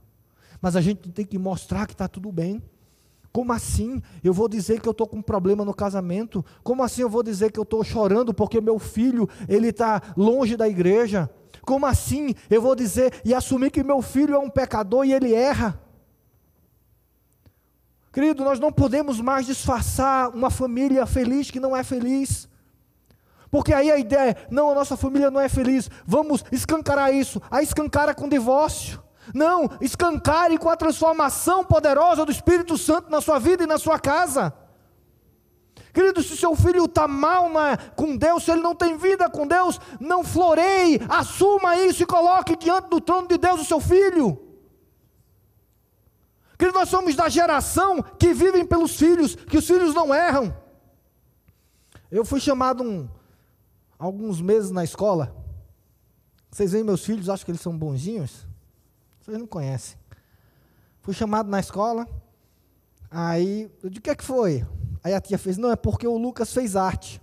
Mas 0.60 0.76
a 0.76 0.80
gente 0.80 1.10
tem 1.10 1.24
que 1.24 1.38
mostrar 1.38 1.86
que 1.86 1.92
está 1.92 2.08
tudo 2.08 2.32
bem. 2.32 2.62
Como 3.32 3.52
assim 3.52 4.02
eu 4.24 4.32
vou 4.32 4.48
dizer 4.48 4.80
que 4.80 4.88
eu 4.88 4.92
estou 4.92 5.06
com 5.06 5.18
um 5.18 5.22
problema 5.22 5.64
no 5.64 5.74
casamento? 5.74 6.44
Como 6.62 6.82
assim 6.82 7.02
eu 7.02 7.10
vou 7.10 7.22
dizer 7.22 7.52
que 7.52 7.58
eu 7.58 7.64
estou 7.64 7.84
chorando 7.84 8.32
porque 8.32 8.60
meu 8.60 8.78
filho 8.78 9.28
ele 9.46 9.68
está 9.68 10.02
longe 10.16 10.56
da 10.56 10.66
igreja? 10.66 11.30
Como 11.60 11.84
assim 11.84 12.34
eu 12.48 12.62
vou 12.62 12.74
dizer 12.74 13.20
e 13.24 13.34
assumir 13.34 13.70
que 13.70 13.82
meu 13.82 14.00
filho 14.00 14.34
é 14.34 14.38
um 14.38 14.48
pecador 14.48 15.04
e 15.04 15.12
ele 15.12 15.34
erra? 15.34 15.78
Querido, 18.10 18.42
nós 18.42 18.58
não 18.58 18.72
podemos 18.72 19.20
mais 19.20 19.44
disfarçar 19.44 20.30
uma 20.30 20.48
família 20.48 21.04
feliz 21.04 21.50
que 21.50 21.60
não 21.60 21.76
é 21.76 21.84
feliz. 21.84 22.48
Porque 23.50 23.72
aí 23.72 23.90
a 23.90 23.98
ideia 23.98 24.30
é, 24.30 24.46
não, 24.50 24.70
a 24.70 24.74
nossa 24.74 24.96
família 24.96 25.30
não 25.30 25.40
é 25.40 25.48
feliz, 25.48 25.88
vamos 26.04 26.44
escancarar 26.50 27.14
isso. 27.14 27.40
Aí 27.50 27.64
escancara 27.64 28.14
com 28.14 28.28
divórcio. 28.28 29.02
Não, 29.34 29.68
escancare 29.80 30.56
com 30.58 30.68
a 30.68 30.76
transformação 30.76 31.64
poderosa 31.64 32.24
do 32.24 32.30
Espírito 32.30 32.78
Santo 32.78 33.10
na 33.10 33.20
sua 33.20 33.38
vida 33.38 33.64
e 33.64 33.66
na 33.66 33.78
sua 33.78 33.98
casa. 33.98 34.52
Querido, 35.92 36.22
se 36.22 36.36
seu 36.36 36.54
filho 36.54 36.84
está 36.84 37.08
mal 37.08 37.48
na, 37.48 37.76
com 37.96 38.16
Deus, 38.16 38.44
se 38.44 38.50
ele 38.50 38.60
não 38.60 38.74
tem 38.74 38.98
vida 38.98 39.30
com 39.30 39.46
Deus, 39.46 39.80
não 39.98 40.22
floreie, 40.22 41.00
assuma 41.08 41.76
isso 41.76 42.02
e 42.02 42.06
coloque 42.06 42.54
diante 42.54 42.90
do 42.90 43.00
trono 43.00 43.26
de 43.26 43.38
Deus 43.38 43.62
o 43.62 43.64
seu 43.64 43.80
filho. 43.80 44.38
Querido, 46.58 46.78
nós 46.78 46.88
somos 46.88 47.14
da 47.14 47.28
geração 47.28 48.02
que 48.02 48.34
vivem 48.34 48.64
pelos 48.64 48.96
filhos, 48.96 49.34
que 49.34 49.56
os 49.56 49.66
filhos 49.66 49.94
não 49.94 50.14
erram. 50.14 50.54
Eu 52.10 52.24
fui 52.24 52.40
chamado 52.40 52.82
um, 52.82 53.08
alguns 53.98 54.40
meses 54.40 54.70
na 54.70 54.84
escola. 54.84 55.34
Vocês 56.50 56.72
veem 56.72 56.84
meus 56.84 57.04
filhos, 57.04 57.28
acho 57.28 57.44
que 57.44 57.50
eles 57.50 57.60
são 57.60 57.76
bonzinhos. 57.76 58.46
Vocês 59.20 59.38
não 59.38 59.46
conhecem. 59.46 59.98
Fui 61.00 61.14
chamado 61.14 61.48
na 61.50 61.60
escola. 61.60 62.06
Aí, 63.10 63.70
eu 63.82 63.88
o 63.88 63.92
que 63.92 64.10
é 64.10 64.14
que 64.14 64.24
foi? 64.24 64.66
Aí 65.02 65.14
a 65.14 65.20
tia 65.20 65.38
fez, 65.38 65.56
não, 65.56 65.70
é 65.70 65.76
porque 65.76 66.06
o 66.06 66.16
Lucas 66.16 66.52
fez 66.52 66.76
arte. 66.76 67.20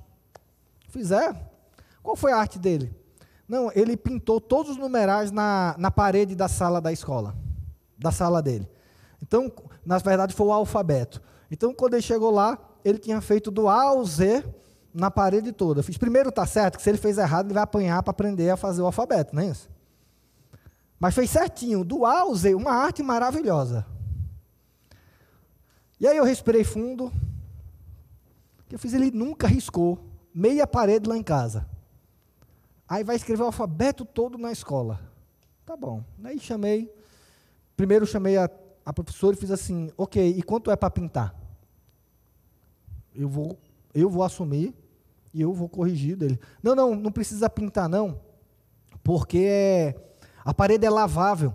Fiz, 0.89 1.11
é? 1.11 1.33
Qual 2.01 2.15
foi 2.15 2.31
a 2.31 2.37
arte 2.37 2.59
dele? 2.59 2.95
Não, 3.47 3.71
ele 3.73 3.97
pintou 3.97 4.39
todos 4.39 4.71
os 4.71 4.77
numerais 4.77 5.31
na, 5.31 5.75
na 5.77 5.91
parede 5.91 6.35
da 6.35 6.47
sala 6.47 6.79
da 6.79 6.91
escola, 6.91 7.35
da 7.97 8.11
sala 8.11 8.41
dele. 8.41 8.69
Então, 9.21 9.51
na 9.85 9.97
verdade, 9.97 10.33
foi 10.33 10.47
o 10.47 10.53
alfabeto. 10.53 11.21
Então, 11.49 11.73
quando 11.73 11.93
ele 11.93 12.01
chegou 12.01 12.31
lá, 12.31 12.57
ele 12.85 12.97
tinha 12.97 13.19
feito 13.21 13.51
do 13.51 13.67
A 13.67 13.83
ao 13.83 14.05
Z 14.05 14.43
na 14.93 15.09
parede 15.09 15.51
toda. 15.51 15.79
Eu 15.79 15.83
fiz, 15.83 15.97
primeiro 15.97 16.29
está 16.29 16.45
certo, 16.45 16.77
que 16.77 16.83
se 16.83 16.89
ele 16.89 16.97
fez 16.97 17.17
errado, 17.17 17.47
ele 17.47 17.53
vai 17.53 17.63
apanhar 17.63 18.03
para 18.03 18.11
aprender 18.11 18.49
a 18.49 18.57
fazer 18.57 18.81
o 18.81 18.85
alfabeto, 18.85 19.35
não 19.35 19.41
é 19.41 19.47
isso? 19.47 19.69
Mas 20.99 21.15
fez 21.15 21.29
certinho, 21.29 21.83
do 21.83 22.05
A 22.05 22.21
ao 22.21 22.35
Z, 22.35 22.53
uma 22.53 22.71
arte 22.71 23.01
maravilhosa. 23.01 23.85
E 25.99 26.07
aí 26.07 26.15
eu 26.15 26.23
respirei 26.23 26.63
fundo, 26.63 27.11
eu 28.69 28.79
fiz, 28.79 28.93
ele 28.93 29.11
nunca 29.11 29.47
riscou 29.47 29.99
meia 30.33 30.65
parede 30.65 31.07
lá 31.09 31.17
em 31.17 31.23
casa. 31.23 31.67
Aí 32.87 33.03
vai 33.03 33.15
escrever 33.15 33.43
o 33.43 33.47
alfabeto 33.47 34.05
todo 34.05 34.37
na 34.37 34.51
escola. 34.51 34.99
Tá 35.65 35.77
bom. 35.77 36.03
Aí 36.23 36.39
chamei, 36.39 36.93
primeiro 37.75 38.05
chamei 38.05 38.37
a, 38.37 38.49
a 38.85 38.93
professora 38.93 39.35
e 39.35 39.39
fiz 39.39 39.51
assim, 39.51 39.91
ok, 39.97 40.35
e 40.37 40.43
quanto 40.43 40.69
é 40.71 40.75
para 40.75 40.89
pintar? 40.89 41.35
Eu 43.15 43.29
vou, 43.29 43.57
eu 43.93 44.09
vou 44.09 44.23
assumir 44.23 44.75
e 45.33 45.41
eu 45.41 45.53
vou 45.53 45.67
corrigir 45.67 46.15
dele. 46.15 46.39
Não, 46.61 46.75
não, 46.75 46.95
não 46.95 47.11
precisa 47.11 47.49
pintar 47.49 47.89
não, 47.89 48.19
porque 49.03 49.95
a 50.45 50.53
parede 50.53 50.85
é 50.85 50.89
lavável 50.89 51.53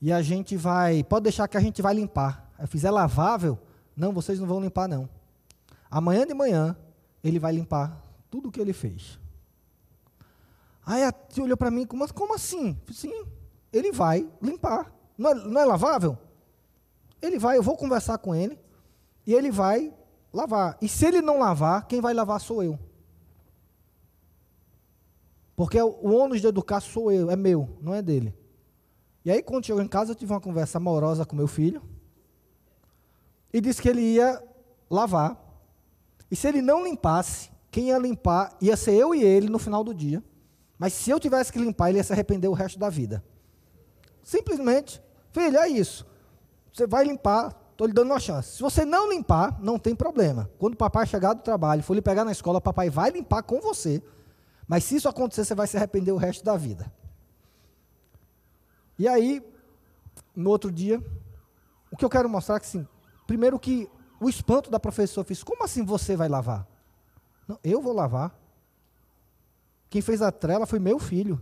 e 0.00 0.12
a 0.12 0.20
gente 0.20 0.56
vai, 0.56 1.02
pode 1.02 1.24
deixar 1.24 1.48
que 1.48 1.56
a 1.56 1.60
gente 1.60 1.80
vai 1.80 1.94
limpar. 1.94 2.52
Eu 2.58 2.68
fiz, 2.68 2.84
é 2.84 2.90
lavável? 2.90 3.58
Não, 3.96 4.12
vocês 4.12 4.38
não 4.38 4.46
vão 4.46 4.60
limpar 4.60 4.88
não. 4.88 5.08
Amanhã 5.90 6.26
de 6.26 6.34
manhã, 6.34 6.76
ele 7.22 7.38
vai 7.38 7.52
limpar 7.52 8.02
tudo 8.30 8.48
o 8.48 8.52
que 8.52 8.60
ele 8.60 8.72
fez. 8.72 9.18
Aí 10.84 11.02
a 11.02 11.12
tia 11.12 11.42
olhou 11.42 11.56
para 11.56 11.70
mim, 11.70 11.86
como, 11.86 12.12
como 12.12 12.34
assim? 12.34 12.78
Sim, 12.92 13.24
ele 13.72 13.90
vai 13.92 14.28
limpar. 14.42 14.92
Não 15.16 15.30
é, 15.30 15.34
não 15.34 15.60
é 15.60 15.64
lavável? 15.64 16.18
Ele 17.22 17.38
vai, 17.38 17.56
eu 17.56 17.62
vou 17.62 17.76
conversar 17.76 18.18
com 18.18 18.34
ele, 18.34 18.58
e 19.26 19.32
ele 19.32 19.50
vai 19.50 19.92
lavar. 20.32 20.76
E 20.82 20.88
se 20.88 21.06
ele 21.06 21.22
não 21.22 21.38
lavar, 21.38 21.86
quem 21.86 22.00
vai 22.00 22.12
lavar 22.12 22.40
sou 22.40 22.62
eu. 22.62 22.78
Porque 25.56 25.80
o 25.80 26.12
ônus 26.12 26.40
de 26.40 26.46
educar 26.46 26.80
sou 26.80 27.12
eu, 27.12 27.30
é 27.30 27.36
meu, 27.36 27.76
não 27.80 27.94
é 27.94 28.02
dele. 28.02 28.34
E 29.24 29.30
aí, 29.30 29.42
quando 29.42 29.64
chegou 29.64 29.82
em 29.82 29.88
casa, 29.88 30.12
eu 30.12 30.14
tive 30.14 30.32
uma 30.32 30.40
conversa 30.40 30.78
amorosa 30.78 31.24
com 31.24 31.34
meu 31.34 31.46
filho. 31.46 31.82
E 33.52 33.60
disse 33.60 33.80
que 33.80 33.88
ele 33.88 34.00
ia 34.00 34.42
lavar. 34.90 35.40
E 36.30 36.36
se 36.36 36.46
ele 36.48 36.60
não 36.60 36.84
limpasse, 36.84 37.50
quem 37.70 37.88
ia 37.88 37.98
limpar 37.98 38.56
ia 38.60 38.76
ser 38.76 38.94
eu 38.94 39.14
e 39.14 39.22
ele 39.22 39.48
no 39.48 39.58
final 39.58 39.82
do 39.82 39.94
dia. 39.94 40.22
Mas 40.78 40.92
se 40.92 41.10
eu 41.10 41.20
tivesse 41.20 41.52
que 41.52 41.58
limpar, 41.58 41.88
ele 41.88 41.98
ia 41.98 42.04
se 42.04 42.12
arrepender 42.12 42.48
o 42.48 42.52
resto 42.52 42.78
da 42.78 42.90
vida. 42.90 43.24
Simplesmente, 44.22 45.00
filho, 45.32 45.56
é 45.58 45.68
isso. 45.68 46.06
Você 46.72 46.86
vai 46.86 47.04
limpar, 47.04 47.54
estou 47.70 47.86
lhe 47.86 47.92
dando 47.92 48.10
uma 48.10 48.18
chance. 48.18 48.56
Se 48.56 48.62
você 48.62 48.84
não 48.84 49.08
limpar, 49.08 49.58
não 49.62 49.78
tem 49.78 49.94
problema. 49.94 50.50
Quando 50.58 50.74
o 50.74 50.76
papai 50.76 51.06
chegar 51.06 51.32
do 51.32 51.42
trabalho, 51.42 51.82
for 51.82 51.94
lhe 51.94 52.02
pegar 52.02 52.24
na 52.24 52.32
escola, 52.32 52.58
o 52.58 52.62
papai 52.62 52.90
vai 52.90 53.10
limpar 53.10 53.42
com 53.42 53.60
você. 53.60 54.02
Mas 54.66 54.84
se 54.84 54.96
isso 54.96 55.08
acontecer, 55.08 55.44
você 55.44 55.54
vai 55.54 55.66
se 55.66 55.76
arrepender 55.76 56.12
o 56.12 56.16
resto 56.16 56.44
da 56.44 56.56
vida. 56.56 56.90
E 58.98 59.06
aí, 59.06 59.42
no 60.34 60.50
outro 60.50 60.70
dia, 60.70 61.02
o 61.90 61.96
que 61.96 62.04
eu 62.04 62.10
quero 62.10 62.28
mostrar 62.28 62.56
é 62.56 62.60
que, 62.60 62.66
sim, 62.66 62.86
primeiro 63.26 63.58
que 63.58 63.88
o 64.20 64.28
espanto 64.28 64.70
da 64.70 64.80
professora 64.80 65.26
fez: 65.26 65.42
Como 65.42 65.64
assim 65.64 65.84
você 65.84 66.16
vai 66.16 66.28
lavar? 66.28 66.66
Não, 67.46 67.58
eu 67.62 67.80
vou 67.82 67.92
lavar. 67.92 68.34
Quem 69.90 70.00
fez 70.00 70.22
a 70.22 70.32
trela 70.32 70.66
foi 70.66 70.78
meu 70.78 70.98
filho. 70.98 71.40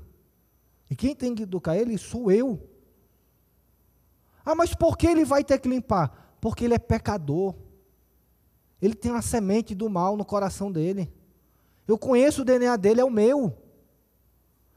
E 0.91 0.97
quem 0.97 1.15
tem 1.15 1.35
que 1.35 1.45
educar 1.45 1.77
ele 1.77 1.97
sou 1.97 2.31
eu. 2.31 2.69
Ah, 4.45 4.55
mas 4.55 4.75
por 4.75 4.99
que 4.99 5.07
ele 5.07 5.25
vai 5.25 5.43
ter 5.45 5.59
que 5.59 5.69
limpar? 5.69 6.37
Porque 6.41 6.65
ele 6.65 6.75
é 6.75 6.79
pecador. 6.79 7.55
Ele 8.81 8.95
tem 8.95 9.13
uma 9.13 9.23
semente 9.23 9.75
do 9.75 9.89
mal 9.89 10.17
no 10.17 10.25
coração 10.25 10.71
dele. 10.71 11.11
Eu 11.87 11.99
conheço 11.99 12.43
o 12.43 12.45
DNA 12.45 12.77
dele, 12.77 13.01
é 13.01 13.05
o 13.05 13.11
meu. 13.11 13.57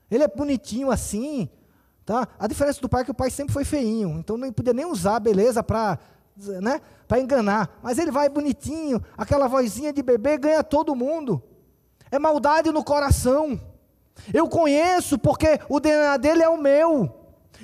Ele 0.10 0.24
é 0.24 0.28
bonitinho 0.28 0.91
assim, 0.91 1.50
tá? 2.06 2.28
A 2.38 2.48
diferença 2.48 2.80
do 2.82 2.89
pai 2.89 3.02
é 3.02 3.06
que 3.06 3.12
o 3.12 3.15
pai 3.15 3.30
sempre 3.30 3.54
foi 3.54 3.65
feinho, 3.65 4.20
então 4.20 4.38
não 4.38 4.52
podia 4.52 4.74
nem 4.74 4.86
usar 4.86 5.15
a 5.15 5.20
beleza 5.20 5.63
para 5.63 6.00
né, 6.62 6.82
para 7.08 7.20
enganar. 7.20 7.80
Mas 7.82 7.98
ele 7.98 8.12
vai 8.12 8.30
bonitinho, 8.30 9.04
aquela 9.18 9.48
vozinha 9.48 9.94
de 9.94 10.02
bebê 10.04 10.38
ganha 10.38 10.63
todo 10.63 10.96
mundo. 10.96 11.41
É 12.12 12.20
maldade 12.20 12.72
no 12.72 12.84
coração. 12.84 13.60
Eu 14.34 14.48
conheço 14.48 15.18
porque 15.18 15.60
o 15.70 15.80
DNA 15.80 16.18
dele 16.18 16.44
é 16.44 16.50
o 16.50 16.58
meu. 16.58 17.13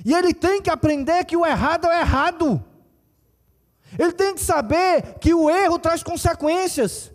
E 0.06 0.14
ele 0.14 0.34
tem 0.34 0.62
que 0.62 0.70
aprender 0.70 1.26
que 1.26 1.38
o 1.38 1.46
errado 1.46 1.88
é 1.88 2.02
errado. 2.02 2.64
Ele 3.98 4.14
tem 4.14 4.34
que 4.34 4.42
saber 4.42 5.20
que 5.20 5.34
o 5.34 5.50
erro 5.50 5.78
traz 5.78 6.02
consequências. 6.02 7.12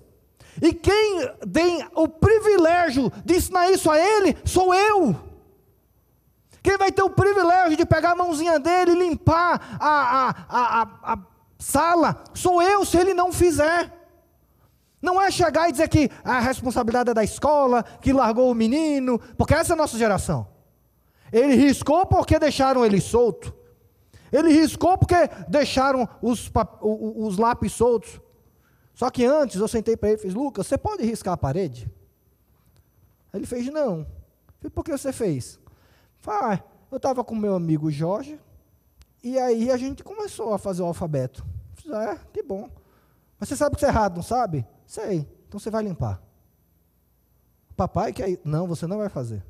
E 0.61 0.73
quem 0.73 1.29
tem 1.53 1.87
o 1.95 2.09
privilégio 2.09 3.13
de 3.25 3.37
ensinar 3.37 3.71
isso 3.71 3.91
a 3.91 3.99
ele 3.99 4.37
sou 4.45 4.75
eu. 4.75 5.17
Quem 6.63 6.77
vai 6.77 6.91
ter 6.91 7.03
o 7.03 7.11
privilégio 7.11 7.77
de 7.77 7.87
pegar 7.87 8.13
a 8.13 8.17
mãozinha 8.17 8.59
dele 8.59 8.93
e 8.93 9.09
limpar 9.09 9.79
a, 9.79 9.89
a, 9.89 10.35
a, 10.49 11.13
a, 11.13 11.19
sala 11.59 12.25
sou 12.35 12.61
eu 12.61 12.85
se 12.85 12.97
ele 12.97 13.15
não 13.15 13.33
fizer. 13.33 13.93
Não 15.01 15.23
é 15.23 15.31
chegar 15.31 15.69
e 15.69 15.73
dizer 15.73 15.89
que 15.89 16.11
a 16.25 16.41
responsabilidade 16.41 17.11
é 17.11 17.15
da 17.15 17.23
escola, 17.23 17.85
que 18.01 18.13
largou 18.13 18.51
o 18.51 18.55
menino, 18.55 19.21
porque 19.37 19.55
essa 19.55 19.73
é 19.73 19.75
a 19.75 19.77
nossa 19.77 19.97
geração. 19.97 20.49
Ele 21.33 21.55
riscou 21.55 22.05
porque 22.07 22.39
deixaram 22.39 22.85
ele 22.85 23.01
solto. 23.01 23.55
Ele 24.33 24.51
riscou 24.53 24.99
porque 24.99 25.15
deixaram 25.49 26.09
os, 26.21 26.51
os 26.81 27.39
lápis 27.39 27.73
soltos. 27.73 28.21
Só 28.97 29.11
que 29.11 29.27
antes 29.27 29.61
eu 29.61 29.69
sentei 29.69 29.95
para 29.95 30.09
ele 30.09 30.19
e 30.19 30.23
fiz, 30.23 30.33
Lucas, 30.33 30.67
você 30.67 30.79
pode 30.79 31.05
riscar 31.05 31.35
a 31.35 31.37
parede? 31.37 31.89
Ele 33.33 33.45
fez, 33.45 33.67
não. 33.67 34.07
falei, 34.59 34.71
por 34.75 34.83
que 34.83 34.91
você 34.91 35.13
fez? 35.13 35.61
Falei, 36.19 36.57
ah, 36.57 36.65
eu 36.91 36.97
estava 36.97 37.23
com 37.23 37.35
meu 37.35 37.55
amigo 37.55 37.91
Jorge, 37.91 38.41
e 39.23 39.39
aí 39.39 39.71
a 39.71 39.77
gente 39.77 40.03
começou 40.03 40.55
a 40.55 40.59
fazer 40.59 40.81
o 40.81 40.87
alfabeto. 40.87 41.45
Falei, 41.75 42.09
é, 42.09 42.21
que 42.33 42.43
bom. 42.43 42.71
Mas 43.39 43.51
você 43.51 43.57
sabe 43.57 43.77
que 43.77 43.81
isso 43.81 43.87
é 43.87 43.91
errado, 43.91 44.17
não 44.17 44.23
sabe? 44.23 44.67
Sei. 44.87 45.29
Então 45.47 45.61
você 45.61 45.69
vai 45.71 45.85
limpar. 45.85 46.23
Papai 47.77 48.15
quer. 48.15 48.41
Não, 48.45 48.67
você 48.67 48.87
não 48.87 48.97
vai 48.97 49.11
fazer. 49.11 49.45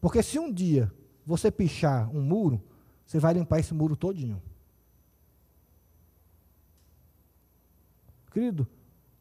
Porque 0.00 0.22
se 0.22 0.38
um 0.38 0.50
dia 0.50 0.90
você 1.26 1.50
pichar 1.50 2.08
um 2.16 2.22
muro, 2.22 2.62
você 3.04 3.18
vai 3.18 3.34
limpar 3.34 3.60
esse 3.60 3.74
muro 3.74 3.94
todinho. 3.94 4.42
Querido, 8.36 8.68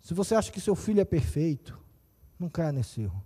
se 0.02 0.14
você 0.14 0.36
acha 0.36 0.52
que 0.52 0.60
seu 0.60 0.76
filho 0.76 1.00
é 1.00 1.06
perfeito, 1.06 1.80
não 2.38 2.50
caia 2.50 2.74
nesse 2.74 3.00
erro. 3.00 3.24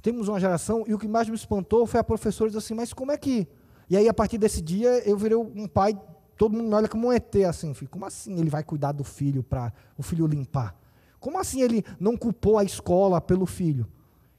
Temos 0.00 0.26
uma 0.26 0.40
geração, 0.40 0.84
e 0.88 0.94
o 0.94 0.98
que 0.98 1.06
mais 1.06 1.28
me 1.28 1.34
espantou 1.34 1.86
foi 1.86 2.00
a 2.00 2.02
professora 2.02 2.48
dizer 2.48 2.60
assim, 2.60 2.72
mas 2.72 2.94
como 2.94 3.12
é 3.12 3.18
que. 3.18 3.46
E 3.90 3.94
aí, 3.94 4.08
a 4.08 4.14
partir 4.14 4.38
desse 4.38 4.62
dia, 4.62 5.06
eu 5.06 5.18
virei 5.18 5.36
um 5.36 5.68
pai, 5.68 6.00
todo 6.34 6.56
mundo 6.56 6.66
me 6.66 6.74
olha 6.74 6.88
como 6.88 7.08
um 7.08 7.12
ET, 7.12 7.36
assim. 7.46 7.74
Como 7.90 8.06
assim 8.06 8.40
ele 8.40 8.48
vai 8.48 8.64
cuidar 8.64 8.92
do 8.92 9.04
filho 9.04 9.42
para 9.42 9.70
o 9.98 10.02
filho 10.02 10.26
limpar? 10.26 10.74
Como 11.20 11.38
assim 11.38 11.60
ele 11.60 11.84
não 12.00 12.16
culpou 12.16 12.56
a 12.56 12.64
escola 12.64 13.20
pelo 13.20 13.44
filho? 13.44 13.86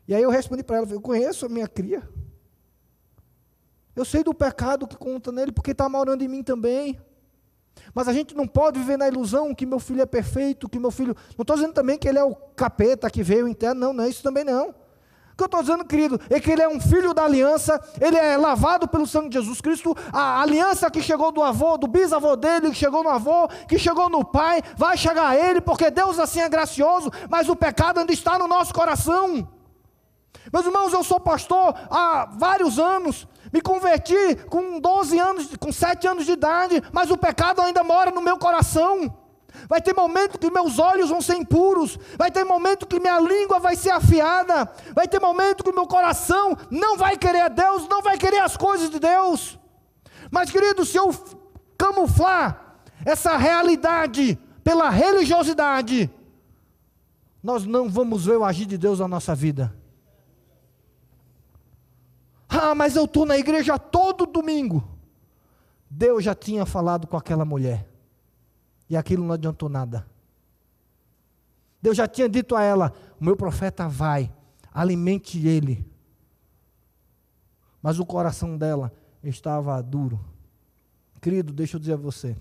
E 0.08 0.16
aí 0.16 0.24
eu 0.24 0.32
respondi 0.32 0.64
para 0.64 0.78
ela, 0.78 0.88
eu 0.90 1.02
conheço 1.02 1.46
a 1.46 1.50
minha 1.50 1.68
cria. 1.68 2.02
Eu 3.96 4.04
sei 4.04 4.24
do 4.24 4.34
pecado 4.34 4.88
que 4.88 4.98
conta 4.98 5.32
nele, 5.32 5.52
porque 5.52 5.70
está 5.70 5.88
morando 5.88 6.24
em 6.24 6.28
mim 6.28 6.42
também. 6.42 7.00
Mas 7.94 8.08
a 8.08 8.14
gente 8.14 8.36
não 8.36 8.48
pode 8.48 8.80
viver 8.80 8.98
na 8.98 9.08
ilusão 9.08 9.54
que 9.54 9.66
meu 9.66 9.80
filho 9.80 10.02
é 10.02 10.06
perfeito, 10.06 10.70
que 10.70 10.80
meu 10.80 10.92
filho. 10.92 11.16
Não 11.38 11.44
estou 11.44 11.56
dizendo 11.56 11.74
também 11.74 11.98
que 11.98 12.08
ele 12.08 12.20
é 12.20 12.24
o 12.24 12.36
capeta 12.36 13.10
que 13.10 13.24
veio 13.24 13.48
interno, 13.48 13.80
não, 13.80 13.94
não 13.94 14.04
é 14.04 14.10
isso 14.10 14.24
também 14.24 14.44
não. 14.44 14.70
O 14.70 14.74
que 15.40 15.44
eu 15.44 15.46
estou 15.46 15.62
dizendo, 15.62 15.86
querido, 15.86 16.20
é 16.30 16.40
que 16.40 16.52
ele 16.52 16.62
é 16.62 16.68
um 16.68 16.82
filho 16.82 17.14
da 17.14 17.24
aliança, 17.24 17.80
ele 18.02 18.18
é 18.18 18.36
lavado 18.36 18.90
pelo 18.90 19.08
sangue 19.08 19.30
de 19.30 19.36
Jesus 19.36 19.62
Cristo, 19.62 19.96
a 20.12 20.42
aliança 20.42 20.92
que 20.92 21.02
chegou 21.02 21.32
do 21.32 21.42
avô, 21.42 21.78
do 21.78 21.88
bisavô 21.88 22.36
dele, 22.36 22.72
que 22.72 22.76
chegou 22.76 23.02
no 23.04 23.10
avô, 23.10 23.48
que 23.68 23.80
chegou 23.80 24.10
no 24.10 24.26
pai, 24.26 24.62
vai 24.76 24.98
chegar 24.98 25.30
a 25.30 25.38
ele, 25.38 25.62
porque 25.62 25.90
Deus 25.90 26.20
assim 26.20 26.42
é 26.42 26.50
gracioso, 26.50 27.10
mas 27.30 27.48
o 27.48 27.56
pecado 27.56 28.00
ainda 28.00 28.12
está 28.12 28.38
no 28.38 28.50
nosso 28.50 28.74
coração. 28.74 29.48
Meus 30.52 30.66
irmãos, 30.66 30.94
eu 30.94 31.04
sou 31.04 31.20
pastor 31.20 31.74
há 31.90 32.28
vários 32.38 32.80
anos, 32.80 33.28
me 33.52 33.62
converti 33.62 34.36
com 34.50 34.80
12 34.80 35.18
anos, 35.18 35.56
com 35.58 35.72
7 35.72 36.08
anos 36.08 36.26
de 36.26 36.34
idade, 36.34 36.82
mas 36.92 37.10
o 37.12 37.18
pecado 37.18 37.62
ainda 37.62 37.84
mora 37.84 38.12
no 38.12 38.22
meu 38.22 38.38
coração. 38.38 39.14
Vai 39.68 39.82
ter 39.82 39.96
momento 39.96 40.38
que 40.38 40.52
meus 40.52 40.80
olhos 40.80 41.10
vão 41.10 41.22
ser 41.22 41.36
impuros, 41.36 41.98
vai 42.18 42.30
ter 42.32 42.44
momento 42.44 42.86
que 42.86 43.00
minha 43.00 43.20
língua 43.20 43.60
vai 43.60 43.76
ser 43.76 43.90
afiada, 43.90 44.72
vai 44.94 45.08
ter 45.08 45.20
momento 45.20 45.64
que 45.64 45.72
meu 45.72 45.88
coração 45.88 46.56
não 46.70 46.98
vai 46.98 47.18
querer 47.18 47.42
a 47.42 47.48
Deus, 47.48 47.88
não 47.88 48.02
vai 48.02 48.18
querer 48.18 48.40
as 48.40 48.56
coisas 48.56 48.90
de 48.90 49.00
Deus. 49.00 49.58
Mas, 50.32 50.52
querido, 50.52 50.86
se 50.86 50.98
eu 50.98 51.14
camuflar 51.78 52.78
essa 53.06 53.38
realidade 53.38 54.38
pela 54.64 54.90
religiosidade, 54.90 56.12
nós 57.42 57.66
não 57.66 57.90
vamos 57.90 58.26
ver 58.26 58.38
o 58.38 58.44
agir 58.44 58.66
de 58.66 58.78
Deus 58.78 59.00
na 59.00 59.08
nossa 59.08 59.34
vida. 59.34 59.74
Ah, 62.50 62.74
mas 62.74 62.96
eu 62.96 63.06
estou 63.06 63.26
na 63.26 63.38
igreja 63.38 63.78
todo 63.78 64.26
domingo. 64.26 64.84
Deus 65.88 66.24
já 66.24 66.34
tinha 66.34 66.66
falado 66.66 67.06
com 67.06 67.16
aquela 67.16 67.46
mulher. 67.46 67.88
E 68.90 68.98
aquilo 68.98 69.24
não 69.24 69.36
adiantou 69.36 69.70
nada. 69.70 70.06
Deus 71.80 71.96
já 71.96 72.08
tinha 72.08 72.28
dito 72.28 72.56
a 72.56 72.64
ela: 72.64 72.92
o 73.20 73.24
meu 73.24 73.38
profeta 73.38 73.88
vai, 73.88 74.34
alimente 74.74 75.48
ele. 75.48 75.88
Mas 77.82 78.00
o 78.00 78.06
coração 78.06 78.58
dela 78.58 78.92
estava 79.24 79.82
duro. 79.82 80.20
Querido, 81.22 81.54
deixa 81.54 81.78
eu 81.78 81.80
dizer 81.80 81.94
a 81.94 81.98
você. 81.98 82.36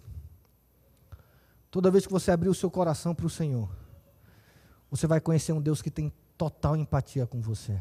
Toda 1.70 1.90
vez 1.90 2.06
que 2.06 2.12
você 2.12 2.30
abrir 2.30 2.48
o 2.48 2.54
seu 2.54 2.70
coração 2.70 3.14
para 3.14 3.26
o 3.26 3.30
Senhor, 3.30 3.68
você 4.90 5.06
vai 5.06 5.20
conhecer 5.20 5.52
um 5.52 5.60
Deus 5.60 5.82
que 5.82 5.90
tem 5.90 6.12
total 6.36 6.76
empatia 6.76 7.26
com 7.26 7.40
você. 7.40 7.80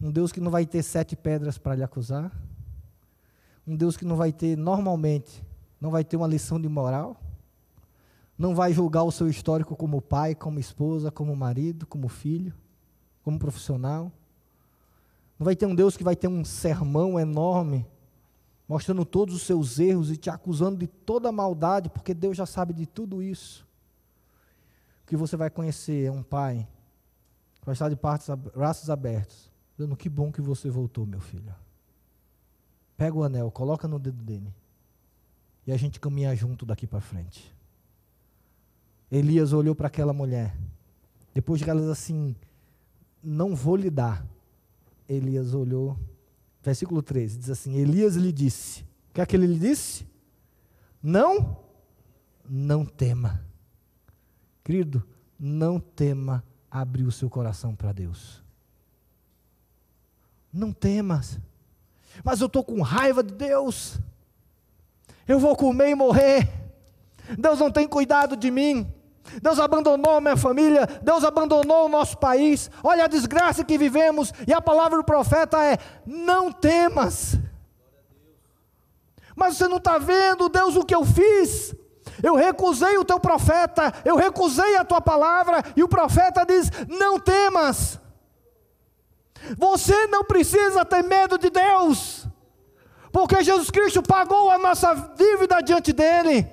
Um 0.00 0.10
Deus 0.10 0.32
que 0.32 0.40
não 0.40 0.50
vai 0.50 0.66
ter 0.66 0.82
sete 0.82 1.16
pedras 1.16 1.56
para 1.58 1.74
lhe 1.74 1.82
acusar. 1.82 2.32
Um 3.66 3.76
Deus 3.76 3.96
que 3.96 4.04
não 4.04 4.16
vai 4.16 4.32
ter, 4.32 4.56
normalmente, 4.56 5.42
não 5.80 5.90
vai 5.90 6.04
ter 6.04 6.16
uma 6.16 6.26
lição 6.26 6.60
de 6.60 6.68
moral. 6.68 7.16
Não 8.36 8.54
vai 8.54 8.72
julgar 8.72 9.04
o 9.04 9.12
seu 9.12 9.28
histórico 9.28 9.76
como 9.76 10.02
pai, 10.02 10.34
como 10.34 10.58
esposa, 10.58 11.10
como 11.10 11.34
marido, 11.36 11.86
como 11.86 12.08
filho, 12.08 12.52
como 13.22 13.38
profissional. 13.38 14.10
Não 15.38 15.44
vai 15.44 15.56
ter 15.56 15.66
um 15.66 15.74
Deus 15.74 15.96
que 15.96 16.04
vai 16.04 16.16
ter 16.16 16.28
um 16.28 16.44
sermão 16.44 17.18
enorme, 17.18 17.86
mostrando 18.68 19.04
todos 19.04 19.34
os 19.34 19.42
seus 19.42 19.78
erros 19.78 20.10
e 20.10 20.16
te 20.16 20.30
acusando 20.30 20.78
de 20.78 20.86
toda 20.86 21.28
a 21.28 21.32
maldade, 21.32 21.88
porque 21.88 22.12
Deus 22.12 22.36
já 22.36 22.46
sabe 22.46 22.72
de 22.72 22.86
tudo 22.86 23.22
isso. 23.22 23.66
O 25.02 25.06
que 25.06 25.16
você 25.16 25.36
vai 25.36 25.50
conhecer 25.50 26.06
é 26.06 26.10
um 26.10 26.22
pai 26.22 26.66
que 27.60 27.66
vai 27.66 27.74
estar 27.74 27.88
de 27.88 27.98
braços 28.54 28.90
abertos, 28.90 29.50
Dando, 29.76 29.96
que 29.96 30.08
bom 30.08 30.30
que 30.30 30.40
você 30.40 30.70
voltou, 30.70 31.04
meu 31.04 31.20
filho. 31.20 31.54
Pega 32.96 33.16
o 33.16 33.24
anel, 33.24 33.50
coloca 33.50 33.88
no 33.88 33.98
dedo 33.98 34.22
dele. 34.22 34.54
E 35.66 35.72
a 35.72 35.76
gente 35.76 35.98
caminha 35.98 36.34
junto 36.36 36.64
daqui 36.64 36.86
para 36.86 37.00
frente. 37.00 37.52
Elias 39.10 39.52
olhou 39.52 39.74
para 39.74 39.88
aquela 39.88 40.12
mulher. 40.12 40.56
Depois 41.32 41.62
que 41.62 41.68
ela 41.68 41.80
diz 41.80 41.90
assim: 41.90 42.36
Não 43.22 43.54
vou 43.54 43.76
lhe 43.76 43.90
dar. 43.90 44.24
Elias 45.08 45.54
olhou. 45.54 45.98
Versículo 46.62 47.02
13 47.02 47.38
diz 47.38 47.50
assim: 47.50 47.76
Elias 47.76 48.14
lhe 48.14 48.32
disse. 48.32 48.82
O 48.82 49.14
que 49.14 49.20
é 49.20 49.26
que 49.26 49.36
ele 49.36 49.46
lhe 49.46 49.58
disse? 49.58 50.06
Não, 51.02 51.58
não 52.48 52.84
tema. 52.84 53.44
Querido, 54.62 55.06
não 55.38 55.78
tema 55.78 56.42
abrir 56.70 57.04
o 57.04 57.12
seu 57.12 57.28
coração 57.28 57.74
para 57.74 57.92
Deus. 57.92 58.43
Não 60.54 60.72
temas. 60.72 61.40
Mas 62.22 62.40
eu 62.40 62.46
estou 62.46 62.62
com 62.62 62.80
raiva 62.80 63.24
de 63.24 63.34
Deus. 63.34 63.98
Eu 65.26 65.40
vou 65.40 65.56
comer 65.56 65.90
e 65.90 65.94
morrer. 65.96 66.48
Deus 67.36 67.58
não 67.58 67.72
tem 67.72 67.88
cuidado 67.88 68.36
de 68.36 68.52
mim. 68.52 68.88
Deus 69.42 69.58
abandonou 69.58 70.20
minha 70.20 70.36
família, 70.36 70.86
Deus 71.02 71.24
abandonou 71.24 71.86
o 71.86 71.88
nosso 71.88 72.16
país. 72.18 72.70
Olha 72.82 73.04
a 73.04 73.08
desgraça 73.08 73.64
que 73.64 73.78
vivemos, 73.78 74.32
e 74.46 74.52
a 74.52 74.60
palavra 74.60 74.98
do 74.98 75.04
profeta 75.04 75.64
é: 75.64 75.78
não 76.06 76.52
temas. 76.52 77.36
Mas 79.34 79.56
você 79.56 79.66
não 79.66 79.78
está 79.78 79.98
vendo, 79.98 80.48
Deus, 80.48 80.76
o 80.76 80.84
que 80.84 80.94
eu 80.94 81.04
fiz? 81.04 81.74
Eu 82.22 82.36
recusei 82.36 82.96
o 82.96 83.04
teu 83.04 83.18
profeta, 83.18 83.92
eu 84.04 84.14
recusei 84.14 84.76
a 84.76 84.84
tua 84.84 85.00
palavra, 85.00 85.64
e 85.74 85.82
o 85.82 85.88
profeta 85.88 86.44
diz: 86.44 86.70
Não 86.86 87.18
temas. 87.18 87.98
Você 89.58 90.06
não 90.06 90.24
precisa 90.24 90.84
ter 90.84 91.02
medo 91.02 91.38
de 91.38 91.50
Deus, 91.50 92.26
porque 93.12 93.42
Jesus 93.42 93.70
Cristo 93.70 94.02
pagou 94.02 94.50
a 94.50 94.58
nossa 94.58 94.94
dívida 95.16 95.60
diante 95.60 95.92
dEle. 95.92 96.48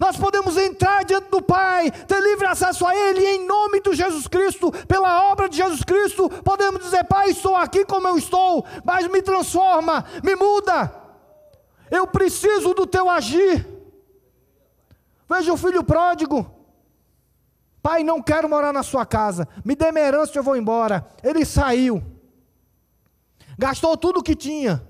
Nós 0.00 0.16
podemos 0.16 0.56
entrar 0.56 1.04
diante 1.04 1.28
do 1.28 1.40
Pai, 1.42 1.90
ter 1.90 2.20
livre 2.20 2.46
acesso 2.46 2.86
a 2.86 2.94
Ele, 2.94 3.24
em 3.24 3.46
nome 3.46 3.80
de 3.80 3.94
Jesus 3.94 4.26
Cristo, 4.26 4.72
pela 4.86 5.30
obra 5.30 5.48
de 5.48 5.56
Jesus 5.56 5.82
Cristo, 5.82 6.28
podemos 6.42 6.82
dizer: 6.82 7.04
Pai, 7.04 7.30
estou 7.30 7.54
aqui 7.54 7.84
como 7.84 8.08
eu 8.08 8.16
estou, 8.16 8.64
mas 8.84 9.06
me 9.08 9.22
transforma, 9.22 10.04
me 10.22 10.34
muda. 10.34 10.92
Eu 11.90 12.06
preciso 12.06 12.74
do 12.74 12.86
teu 12.86 13.08
agir. 13.08 13.66
Veja 15.28 15.52
o 15.52 15.56
filho 15.56 15.84
pródigo. 15.84 16.53
Pai, 17.84 18.02
não 18.02 18.22
quero 18.22 18.48
morar 18.48 18.72
na 18.72 18.82
sua 18.82 19.04
casa. 19.04 19.46
Me 19.62 19.76
dê 19.76 19.92
minha 19.92 20.06
herança, 20.06 20.38
eu 20.38 20.42
vou 20.42 20.56
embora. 20.56 21.06
Ele 21.22 21.44
saiu. 21.44 22.02
Gastou 23.58 23.94
tudo 23.94 24.20
o 24.20 24.22
que 24.22 24.34
tinha. 24.34 24.82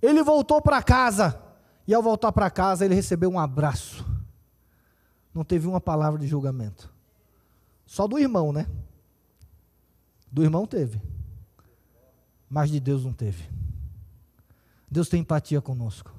Ele 0.00 0.22
voltou 0.22 0.62
para 0.62 0.82
casa. 0.82 1.38
E 1.86 1.92
ao 1.92 2.02
voltar 2.02 2.32
para 2.32 2.48
casa, 2.48 2.86
ele 2.86 2.94
recebeu 2.94 3.28
um 3.28 3.38
abraço. 3.38 4.02
Não 5.34 5.44
teve 5.44 5.66
uma 5.68 5.78
palavra 5.78 6.18
de 6.18 6.26
julgamento. 6.26 6.90
Só 7.84 8.08
do 8.08 8.18
irmão, 8.18 8.50
né? 8.50 8.66
Do 10.30 10.42
irmão 10.42 10.66
teve. 10.66 11.02
Mas 12.48 12.70
de 12.70 12.80
Deus 12.80 13.04
não 13.04 13.12
teve. 13.12 13.46
Deus 14.90 15.06
tem 15.06 15.20
empatia 15.20 15.60
conosco. 15.60 16.10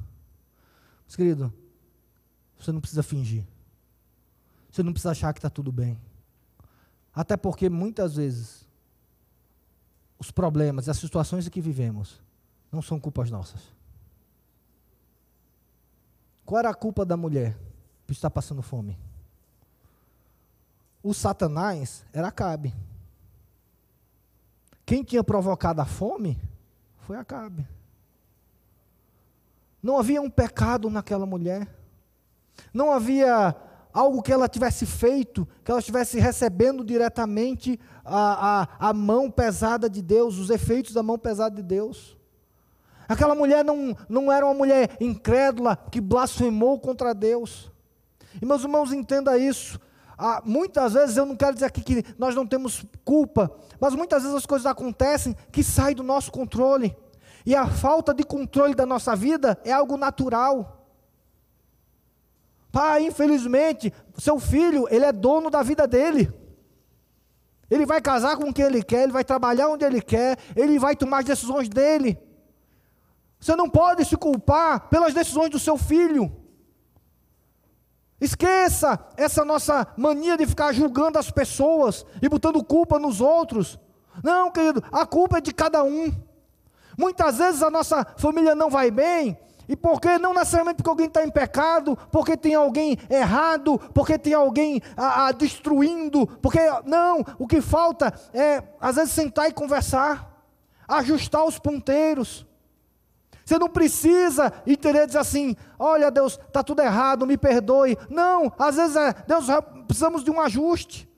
Mas, 1.08 1.16
querido, 1.16 1.52
você 2.60 2.72
não 2.72 2.80
precisa 2.80 3.02
fingir. 3.02 3.44
Você 4.74 4.82
não 4.82 4.92
precisa 4.92 5.12
achar 5.12 5.32
que 5.32 5.38
está 5.38 5.52
tudo 5.52 5.72
bem. 5.72 6.02
Até 7.14 7.38
porque 7.38 7.70
muitas 7.70 8.16
vezes 8.16 8.68
os 10.18 10.32
problemas, 10.32 10.90
as 10.90 10.98
situações 10.98 11.46
em 11.46 11.50
que 11.52 11.62
vivemos, 11.62 12.20
não 12.72 12.82
são 12.82 13.00
culpas 13.00 13.30
nossas. 13.30 13.62
Qual 16.44 16.58
era 16.58 16.72
a 16.72 16.74
culpa 16.74 17.06
da 17.06 17.16
mulher 17.16 17.56
por 18.08 18.14
estar 18.14 18.32
passando 18.32 18.64
fome? 18.64 18.98
O 21.04 21.14
Satanás 21.14 22.04
era 22.12 22.30
Acabe. 22.30 22.74
Quem 24.88 25.04
tinha 25.04 25.24
provocado 25.24 25.82
a 25.82 25.86
fome 25.86 26.42
foi 27.02 27.16
Acabe. 27.16 27.68
Não 29.84 30.00
havia 30.00 30.20
um 30.20 30.32
pecado 30.32 30.90
naquela 30.90 31.28
mulher. 31.28 31.72
Não 32.74 32.92
havia 32.92 33.56
algo 33.94 34.22
que 34.22 34.34
ela 34.34 34.48
tivesse 34.48 34.86
feito, 34.86 35.48
que 35.64 35.70
ela 35.70 35.80
estivesse 35.80 36.20
recebendo 36.20 36.84
diretamente 36.84 37.80
a, 38.04 38.64
a, 38.64 38.90
a 38.90 38.94
mão 38.94 39.30
pesada 39.30 39.90
de 39.90 40.02
Deus, 40.02 40.38
os 40.38 40.50
efeitos 40.50 40.94
da 40.94 41.04
mão 41.04 41.18
pesada 41.18 41.56
de 41.56 41.62
Deus. 41.62 42.18
Aquela 43.08 43.36
mulher 43.36 43.64
não, 43.64 43.96
não 44.10 44.32
era 44.32 44.46
uma 44.46 44.54
mulher 44.54 44.98
incrédula 45.00 45.78
que 45.92 46.02
blasfemou 46.02 46.80
contra 46.80 47.14
Deus. 47.14 47.72
E 48.42 48.46
meus 48.46 48.64
irmãos, 48.64 48.92
entenda 48.92 49.38
isso. 49.38 49.80
Ah, 50.18 50.42
muitas 50.44 50.94
vezes, 50.94 51.18
eu 51.18 51.26
não 51.26 51.36
quero 51.36 51.54
dizer 51.54 51.66
aqui 51.66 51.82
que 51.82 52.04
nós 52.18 52.34
não 52.34 52.48
temos 52.48 52.86
culpa, 53.04 53.52
mas 53.80 53.94
muitas 53.94 54.24
vezes 54.24 54.38
as 54.38 54.46
coisas 54.46 54.66
acontecem 54.66 55.36
que 55.52 55.64
saem 55.64 55.96
do 55.96 56.04
nosso 56.04 56.32
controle. 56.32 56.96
E 57.46 57.56
a 57.56 57.68
falta 57.68 58.14
de 58.14 58.24
controle 58.24 58.74
da 58.74 58.86
nossa 58.86 59.16
vida 59.16 59.60
é 59.66 59.72
algo 59.72 59.98
natural. 59.98 60.83
Pai, 62.74 63.06
infelizmente, 63.06 63.94
seu 64.18 64.40
filho, 64.40 64.88
ele 64.90 65.06
é 65.06 65.12
dono 65.12 65.52
da 65.52 65.62
vida 65.62 65.86
dele. 65.86 66.34
Ele 67.70 67.86
vai 67.86 68.02
casar 68.02 68.36
com 68.36 68.52
quem 68.52 68.66
ele 68.66 68.82
quer, 68.82 69.04
ele 69.04 69.12
vai 69.12 69.24
trabalhar 69.24 69.70
onde 69.70 69.86
ele 69.86 70.02
quer, 70.02 70.40
ele 70.56 70.80
vai 70.80 70.96
tomar 70.96 71.20
as 71.20 71.26
decisões 71.26 71.70
dele. 71.70 72.18
Você 73.40 73.56
não 73.56 73.70
pode 73.70 74.04
se 74.06 74.18
culpar 74.18 74.90
pelas 74.90 75.14
decisões 75.14 75.52
do 75.52 75.60
seu 75.60 75.78
filho. 75.78 76.36
Esqueça 78.20 79.00
essa 79.16 79.46
nossa 79.46 79.86
mania 79.96 80.36
de 80.36 80.48
ficar 80.48 80.74
julgando 80.74 81.20
as 81.20 81.30
pessoas 81.30 82.04
e 82.24 82.28
botando 82.28 82.64
culpa 82.64 82.98
nos 82.98 83.22
outros. 83.22 83.78
Não, 84.24 84.50
querido, 84.50 84.84
a 84.92 85.06
culpa 85.06 85.38
é 85.38 85.42
de 85.42 85.54
cada 85.54 85.84
um. 85.84 86.12
Muitas 86.98 87.38
vezes 87.38 87.62
a 87.62 87.70
nossa 87.70 88.04
família 88.18 88.56
não 88.56 88.72
vai 88.72 88.90
bem, 88.90 89.38
e 89.68 89.76
porque 89.76 90.18
não 90.18 90.34
necessariamente 90.34 90.78
porque 90.78 90.90
alguém 90.90 91.08
está 91.08 91.24
em 91.24 91.30
pecado, 91.30 91.98
porque 92.12 92.36
tem 92.36 92.56
alguém 92.56 92.98
errado, 93.10 93.80
porque 93.94 94.18
tem 94.18 94.34
alguém 94.34 94.82
a, 94.96 95.28
a, 95.28 95.32
destruindo, 95.32 96.28
porque 96.42 96.60
não, 96.86 97.24
o 97.40 97.48
que 97.48 97.62
falta 97.62 98.14
é 98.34 98.64
às 98.80 98.96
vezes 98.96 99.14
sentar 99.14 99.50
e 99.50 99.54
conversar, 99.54 100.32
ajustar 100.88 101.46
os 101.46 101.58
ponteiros. 101.60 102.46
Você 103.46 103.58
não 103.58 103.68
precisa 103.68 104.54
entender 104.66 105.06
dizer 105.06 105.20
assim, 105.20 105.56
olha 105.78 106.10
Deus, 106.10 106.40
está 106.48 106.64
tudo 106.64 106.82
errado, 106.82 107.28
me 107.28 107.38
perdoe. 107.38 107.98
Não, 108.10 108.52
às 108.58 108.78
vezes 108.78 108.96
é, 108.96 109.14
Deus, 109.28 109.48
precisamos 109.86 110.24
de 110.24 110.32
um 110.32 110.40
ajuste. 110.40 111.10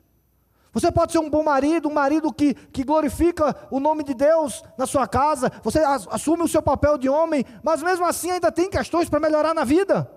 Você 0.75 0.91
pode 0.91 1.13
ser 1.13 1.19
um 1.19 1.29
bom 1.29 1.41
marido, 1.41 1.87
um 1.87 1.93
marido 1.93 2.33
que, 2.33 2.53
que 2.53 2.83
glorifica 2.83 3.55
o 3.71 3.79
nome 3.79 4.03
de 4.03 4.13
Deus 4.13 4.61
na 4.77 4.85
sua 4.85 5.07
casa, 5.07 5.49
você 5.63 5.79
assume 5.79 6.43
o 6.43 6.49
seu 6.49 6.61
papel 6.61 6.97
de 6.97 7.07
homem, 7.07 7.45
mas 7.63 7.81
mesmo 7.81 8.05
assim 8.05 8.29
ainda 8.29 8.51
tem 8.51 8.69
questões 8.69 9.07
para 9.07 9.21
melhorar 9.21 9.53
na 9.53 9.63
vida. 9.63 10.11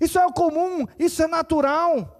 Isso 0.00 0.18
é 0.18 0.24
o 0.24 0.32
comum, 0.32 0.86
isso 0.98 1.22
é 1.22 1.26
natural. 1.26 2.18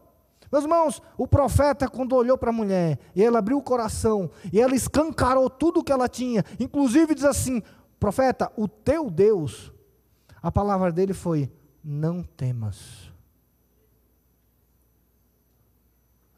Meus 0.52 0.64
irmãos, 0.64 1.00
o 1.16 1.26
profeta, 1.26 1.88
quando 1.88 2.14
olhou 2.14 2.36
para 2.36 2.50
a 2.50 2.52
mulher, 2.52 2.98
e 3.16 3.24
ela 3.24 3.38
abriu 3.38 3.56
o 3.56 3.62
coração, 3.62 4.30
e 4.52 4.60
ela 4.60 4.74
escancarou 4.74 5.48
tudo 5.48 5.80
o 5.80 5.82
que 5.82 5.90
ela 5.90 6.10
tinha, 6.10 6.44
inclusive 6.60 7.14
diz 7.14 7.24
assim: 7.24 7.62
profeta, 7.98 8.52
o 8.58 8.68
teu 8.68 9.10
Deus, 9.10 9.72
a 10.42 10.52
palavra 10.52 10.92
dele 10.92 11.14
foi: 11.14 11.50
não 11.82 12.22
temas. 12.22 13.10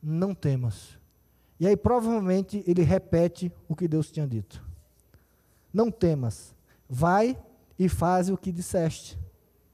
Não 0.05 0.35
temas. 0.35 0.99
E 1.59 1.67
aí 1.67 1.77
provavelmente 1.77 2.63
ele 2.67 2.83
repete 2.83 3.53
o 3.69 3.75
que 3.75 3.89
Deus 3.89 4.11
tinha 4.11 4.27
dito. 4.27 4.63
Não 5.73 5.91
temas, 5.91 6.55
vai 6.89 7.39
e 7.79 7.89
faz 7.89 8.29
o 8.29 8.37
que 8.37 8.53
disseste. 8.53 9.19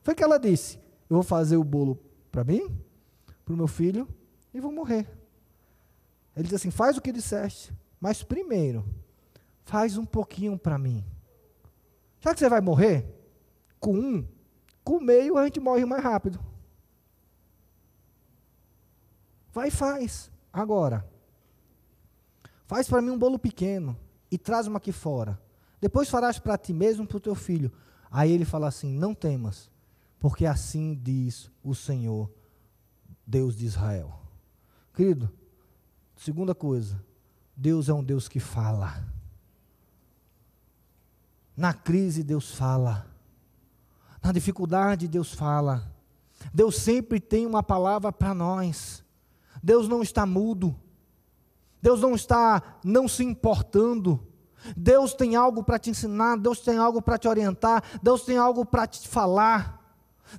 Foi 0.03 0.15
que 0.15 0.23
ela 0.23 0.39
disse: 0.39 0.79
Eu 1.09 1.17
vou 1.17 1.23
fazer 1.23 1.57
o 1.57 1.65
bolo 1.65 1.99
para 2.31 2.45
mim, 2.45 2.75
para 3.45 3.55
o 3.55 3.57
meu 3.57 3.67
filho 3.67 4.09
e 4.55 4.61
vou 4.61 4.73
morrer. 4.73 5.07
Ele 6.37 6.45
diz 6.45 6.55
assim: 6.55 6.71
Faz 6.71 6.97
o 6.97 7.03
que 7.03 7.13
disseste, 7.13 7.73
mas 8.01 8.23
primeiro, 8.23 8.85
faz 9.65 9.97
um 9.97 10.07
pouquinho 10.07 10.59
para 10.59 10.79
mim. 10.79 11.05
Já 12.21 12.33
que 12.33 12.41
você 12.41 12.49
vai 12.49 12.61
morrer 12.61 13.07
com 13.79 13.95
um, 13.95 14.27
com 14.85 15.01
meio 15.01 15.37
a 15.37 15.45
gente 15.45 15.61
morre 15.61 15.85
mais 15.85 16.03
rápido. 16.03 16.50
Vai 19.53 19.69
e 19.69 19.71
faz. 19.71 20.31
Agora. 20.53 21.09
Faz 22.67 22.89
para 22.89 23.03
mim 23.03 23.11
um 23.11 23.19
bolo 23.19 23.39
pequeno 23.39 23.97
e 24.31 24.39
traz 24.39 24.67
uma 24.67 24.79
aqui 24.79 24.93
fora. 24.93 25.41
Depois 25.81 26.09
farás 26.09 26.39
para 26.39 26.59
ti 26.59 26.73
mesmo 26.73 27.07
para 27.07 27.17
o 27.17 27.21
teu 27.21 27.35
filho. 27.35 27.73
Aí 28.11 28.31
ele 28.31 28.45
fala 28.45 28.69
assim: 28.69 28.93
Não 28.93 29.15
temas, 29.15 29.71
porque 30.19 30.47
assim 30.47 30.95
diz 30.95 31.51
o 31.65 31.75
Senhor, 31.75 32.31
Deus 33.27 33.57
de 33.57 33.67
Israel. 33.67 34.21
Querido, 34.95 35.31
segunda 36.17 36.55
coisa, 36.55 37.03
Deus 37.57 37.89
é 37.89 37.95
um 37.95 38.05
Deus 38.05 38.29
que 38.29 38.39
fala. 38.39 39.05
Na 41.57 41.75
crise, 41.75 42.23
Deus 42.23 42.55
fala. 42.55 43.07
Na 44.23 44.33
dificuldade, 44.33 45.09
Deus 45.09 45.33
fala. 45.33 45.93
Deus 46.53 46.77
sempre 46.77 47.21
tem 47.21 47.47
uma 47.47 47.63
palavra 47.63 48.13
para 48.13 48.33
nós. 48.33 49.05
Deus 49.63 49.89
não 49.89 50.03
está 50.03 50.25
mudo. 50.25 50.75
Deus 51.83 52.01
não 52.01 52.15
está 52.15 52.63
não 52.85 53.09
se 53.09 53.25
importando. 53.25 54.27
Deus 54.77 55.15
tem 55.15 55.37
algo 55.37 55.63
para 55.63 55.79
te 55.79 55.91
ensinar, 55.91 56.37
Deus 56.37 56.61
tem 56.61 56.77
algo 56.77 57.01
para 57.01 57.17
te 57.17 57.27
orientar, 57.27 57.83
Deus 58.03 58.23
tem 58.23 58.37
algo 58.37 58.65
para 58.65 58.87
te 58.87 59.09
falar. 59.09 59.81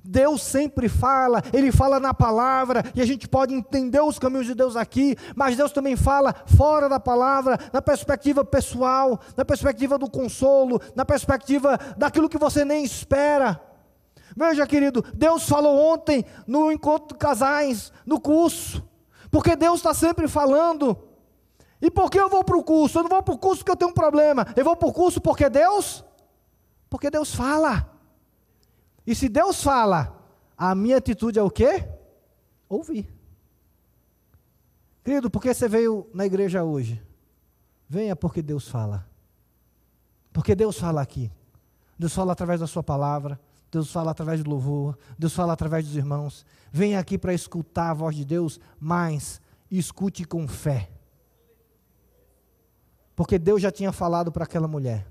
Deus 0.02 0.42
sempre 0.42 0.88
fala, 0.88 1.42
Ele 1.52 1.70
fala 1.70 2.00
na 2.00 2.14
palavra, 2.14 2.82
e 2.94 3.02
a 3.02 3.04
gente 3.04 3.28
pode 3.28 3.52
entender 3.52 4.00
os 4.00 4.18
caminhos 4.18 4.46
de 4.46 4.54
Deus 4.54 4.74
aqui, 4.74 5.16
mas 5.36 5.56
Deus 5.56 5.70
também 5.70 5.96
fala 5.96 6.34
fora 6.56 6.88
da 6.88 6.98
palavra, 6.98 7.58
na 7.72 7.82
perspectiva 7.82 8.44
pessoal, 8.44 9.20
na 9.36 9.44
perspectiva 9.44 9.98
do 9.98 10.08
consolo, 10.08 10.80
na 10.94 11.04
perspectiva 11.04 11.78
daquilo 11.96 12.28
que 12.28 12.38
você 12.38 12.64
nem 12.64 12.84
espera. 12.84 13.60
Veja, 14.34 14.66
querido, 14.66 15.04
Deus 15.12 15.46
falou 15.46 15.78
ontem 15.92 16.24
no 16.46 16.72
encontro 16.72 17.08
de 17.08 17.14
casais, 17.16 17.92
no 18.06 18.18
curso. 18.18 18.82
Porque 19.32 19.56
Deus 19.56 19.80
está 19.80 19.92
sempre 19.92 20.28
falando. 20.28 20.96
E 21.80 21.90
por 21.90 22.08
que 22.08 22.20
eu 22.20 22.28
vou 22.28 22.44
para 22.44 22.56
o 22.56 22.62
curso? 22.62 22.98
Eu 22.98 23.02
não 23.02 23.10
vou 23.10 23.22
para 23.24 23.34
o 23.34 23.38
curso 23.38 23.64
porque 23.64 23.72
eu 23.72 23.76
tenho 23.76 23.90
um 23.90 23.94
problema. 23.94 24.46
Eu 24.54 24.64
vou 24.64 24.76
para 24.76 24.88
o 24.88 24.92
curso 24.92 25.20
porque 25.20 25.50
Deus? 25.50 26.04
Porque 26.88 27.10
Deus 27.10 27.34
fala. 27.34 27.90
E 29.04 29.12
se 29.16 29.28
Deus 29.28 29.60
fala, 29.60 30.16
a 30.56 30.72
minha 30.76 30.98
atitude 30.98 31.40
é 31.40 31.42
o 31.42 31.50
quê? 31.50 31.84
ouvir. 32.74 33.12
Querido, 35.04 35.30
por 35.30 35.42
que 35.42 35.52
você 35.52 35.68
veio 35.68 36.08
na 36.14 36.24
igreja 36.24 36.62
hoje? 36.62 37.02
Venha 37.88 38.16
porque 38.16 38.40
Deus 38.40 38.68
fala. 38.68 39.06
Porque 40.32 40.54
Deus 40.54 40.78
fala 40.78 41.02
aqui. 41.02 41.30
Deus 41.98 42.14
fala 42.14 42.32
através 42.32 42.60
da 42.60 42.66
sua 42.66 42.82
palavra. 42.82 43.38
Deus 43.72 43.90
fala 43.90 44.10
através 44.10 44.44
do 44.44 44.50
louvor. 44.50 44.98
Deus 45.18 45.32
fala 45.32 45.54
através 45.54 45.86
dos 45.86 45.96
irmãos. 45.96 46.44
Venha 46.70 47.00
aqui 47.00 47.16
para 47.16 47.32
escutar 47.32 47.90
a 47.90 47.94
voz 47.94 48.14
de 48.14 48.22
Deus, 48.22 48.60
mas 48.78 49.40
escute 49.70 50.26
com 50.26 50.46
fé. 50.46 50.90
Porque 53.16 53.38
Deus 53.38 53.62
já 53.62 53.72
tinha 53.72 53.90
falado 53.90 54.30
para 54.30 54.44
aquela 54.44 54.68
mulher. 54.68 55.10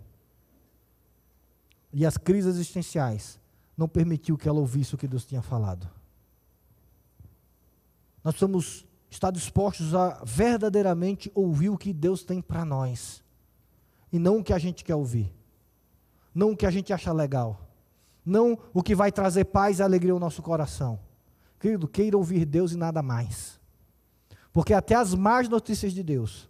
E 1.91 2.05
as 2.05 2.18
crises 2.18 2.53
existenciais 2.53 3.39
não 3.76 3.88
permitiu 3.88 4.38
que 4.38 4.47
ela 4.47 4.59
ouvisse 4.59 4.93
o 4.93 4.97
que 4.97 5.07
Deus 5.07 5.26
tinha 5.26 5.41
falado. 5.41 5.89
Nós 8.24 8.36
precisamos 8.36 8.86
estar 9.09 9.32
dispostos 9.32 9.95
a 9.95 10.24
verdadeiramente 10.24 11.32
ouvir 11.34 11.70
o 11.70 11.78
que 11.78 11.91
Deus 11.91 12.24
tem 12.24 12.43
para 12.43 12.64
nós. 12.64 13.24
E 14.14 14.20
não 14.20 14.38
o 14.38 14.43
que 14.43 14.53
a 14.53 14.59
gente 14.59 14.84
quer 14.84 14.95
ouvir. 14.95 15.34
Não 16.34 16.51
o 16.51 16.57
que 16.57 16.68
a 16.68 16.72
gente 16.72 16.93
acha 16.93 17.12
legal. 17.12 17.70
Não 18.26 18.57
o 18.74 18.84
que 18.84 18.95
vai 18.95 19.11
trazer 19.11 19.45
paz 19.45 19.80
e 19.80 19.84
alegria 19.84 20.13
ao 20.13 20.19
nosso 20.19 20.41
coração. 20.41 20.99
Querido, 21.59 21.88
queira 21.88 22.17
ouvir 22.17 22.45
Deus 22.45 22.72
e 22.72 22.78
nada 22.78 23.01
mais. 23.01 23.59
Porque 24.53 24.74
até 24.74 24.95
as 24.95 25.13
más 25.13 25.47
notícias 25.47 25.93
de 25.93 26.03
Deus, 26.03 26.49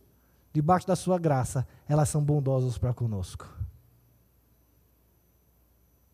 debaixo 0.53 0.87
da 0.87 0.95
sua 0.95 1.19
graça, 1.19 1.67
elas 1.87 2.09
são 2.09 2.23
bondosas 2.23 2.77
para 2.77 2.93
conosco. 2.93 3.47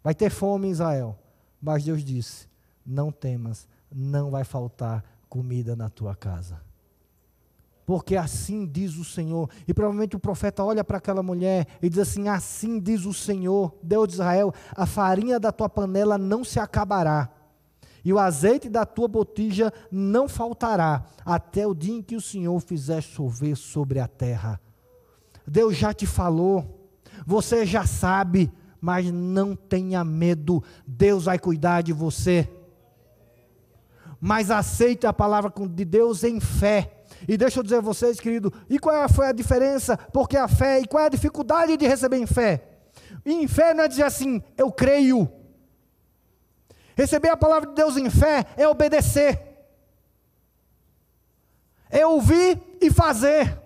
Vai 0.04 0.14
ter 0.14 0.30
fome 0.30 0.68
em 0.68 0.72
Israel, 0.72 1.18
mas 1.62 1.84
Deus 1.84 2.04
disse: 2.04 2.48
não 2.86 3.12
temas, 3.12 3.68
não 3.92 4.32
vai 4.32 4.44
faltar 4.44 5.04
comida 5.28 5.76
na 5.76 5.90
tua 5.90 6.16
casa. 6.16 6.62
Porque 7.88 8.18
assim 8.18 8.66
diz 8.66 8.98
o 8.98 9.06
Senhor. 9.06 9.50
E 9.66 9.74
provavelmente 9.74 10.14
o 10.14 10.20
profeta 10.20 10.62
olha 10.62 10.84
para 10.84 10.98
aquela 10.98 11.24
mulher 11.24 11.66
e 11.82 11.88
diz 11.88 12.00
assim: 12.00 12.28
Assim 12.28 12.82
diz 12.82 13.06
o 13.06 13.14
Senhor, 13.14 13.74
Deus 13.82 14.10
de 14.10 14.14
Israel: 14.16 14.54
a 14.76 14.86
farinha 14.86 15.40
da 15.40 15.54
tua 15.54 15.70
panela 15.70 16.18
não 16.18 16.44
se 16.44 16.60
acabará, 16.60 17.30
e 18.04 18.12
o 18.12 18.20
azeite 18.20 18.68
da 18.68 18.86
tua 18.86 19.08
botija 19.08 19.72
não 19.90 20.28
faltará, 20.28 21.06
até 21.26 21.66
o 21.66 21.74
dia 21.74 21.96
em 21.96 22.02
que 22.02 22.18
o 22.18 22.22
Senhor 22.22 22.60
fizer 22.60 23.00
chover 23.00 23.56
sobre 23.56 24.02
a 24.02 24.08
terra. 24.08 24.60
Deus 25.48 25.78
já 25.78 25.94
te 25.94 26.06
falou, 26.06 26.92
você 27.26 27.66
já 27.66 27.86
sabe, 27.86 28.52
mas 28.82 29.10
não 29.10 29.56
tenha 29.56 30.04
medo, 30.04 30.62
Deus 30.86 31.24
vai 31.24 31.40
cuidar 31.40 31.84
de 31.84 31.94
você 31.94 32.50
mas 34.20 34.50
aceite 34.50 35.06
a 35.06 35.14
palavra 35.14 35.54
de 35.70 35.86
Deus 35.86 36.24
em 36.24 36.40
fé. 36.40 36.97
E 37.28 37.38
deixa 37.38 37.60
eu 37.60 37.64
dizer 37.64 37.78
a 37.78 37.82
vocês, 37.82 38.20
querido, 38.20 38.52
e 38.70 38.78
qual 38.78 39.08
foi 39.08 39.28
a 39.28 39.32
diferença? 39.32 39.98
Porque 40.12 40.36
a 40.36 40.48
fé, 40.48 40.82
e 40.82 40.88
qual 40.88 41.04
é 41.04 41.06
a 41.08 41.10
dificuldade 41.10 41.78
de 41.78 41.88
receber 41.88 42.18
em 42.18 42.28
fé? 42.28 42.64
em 43.26 43.48
fé 43.48 43.74
não 43.74 43.84
é 43.84 43.88
dizer 43.88 44.04
assim, 44.04 44.42
eu 44.58 44.72
creio. 44.72 45.32
Receber 46.96 47.30
a 47.30 47.38
palavra 47.38 47.70
de 47.70 47.76
Deus 47.76 47.96
em 47.96 48.10
fé 48.10 48.46
é 48.56 48.68
obedecer, 48.68 49.40
é 51.90 52.06
ouvir 52.06 52.60
e 52.82 52.90
fazer. 52.90 53.62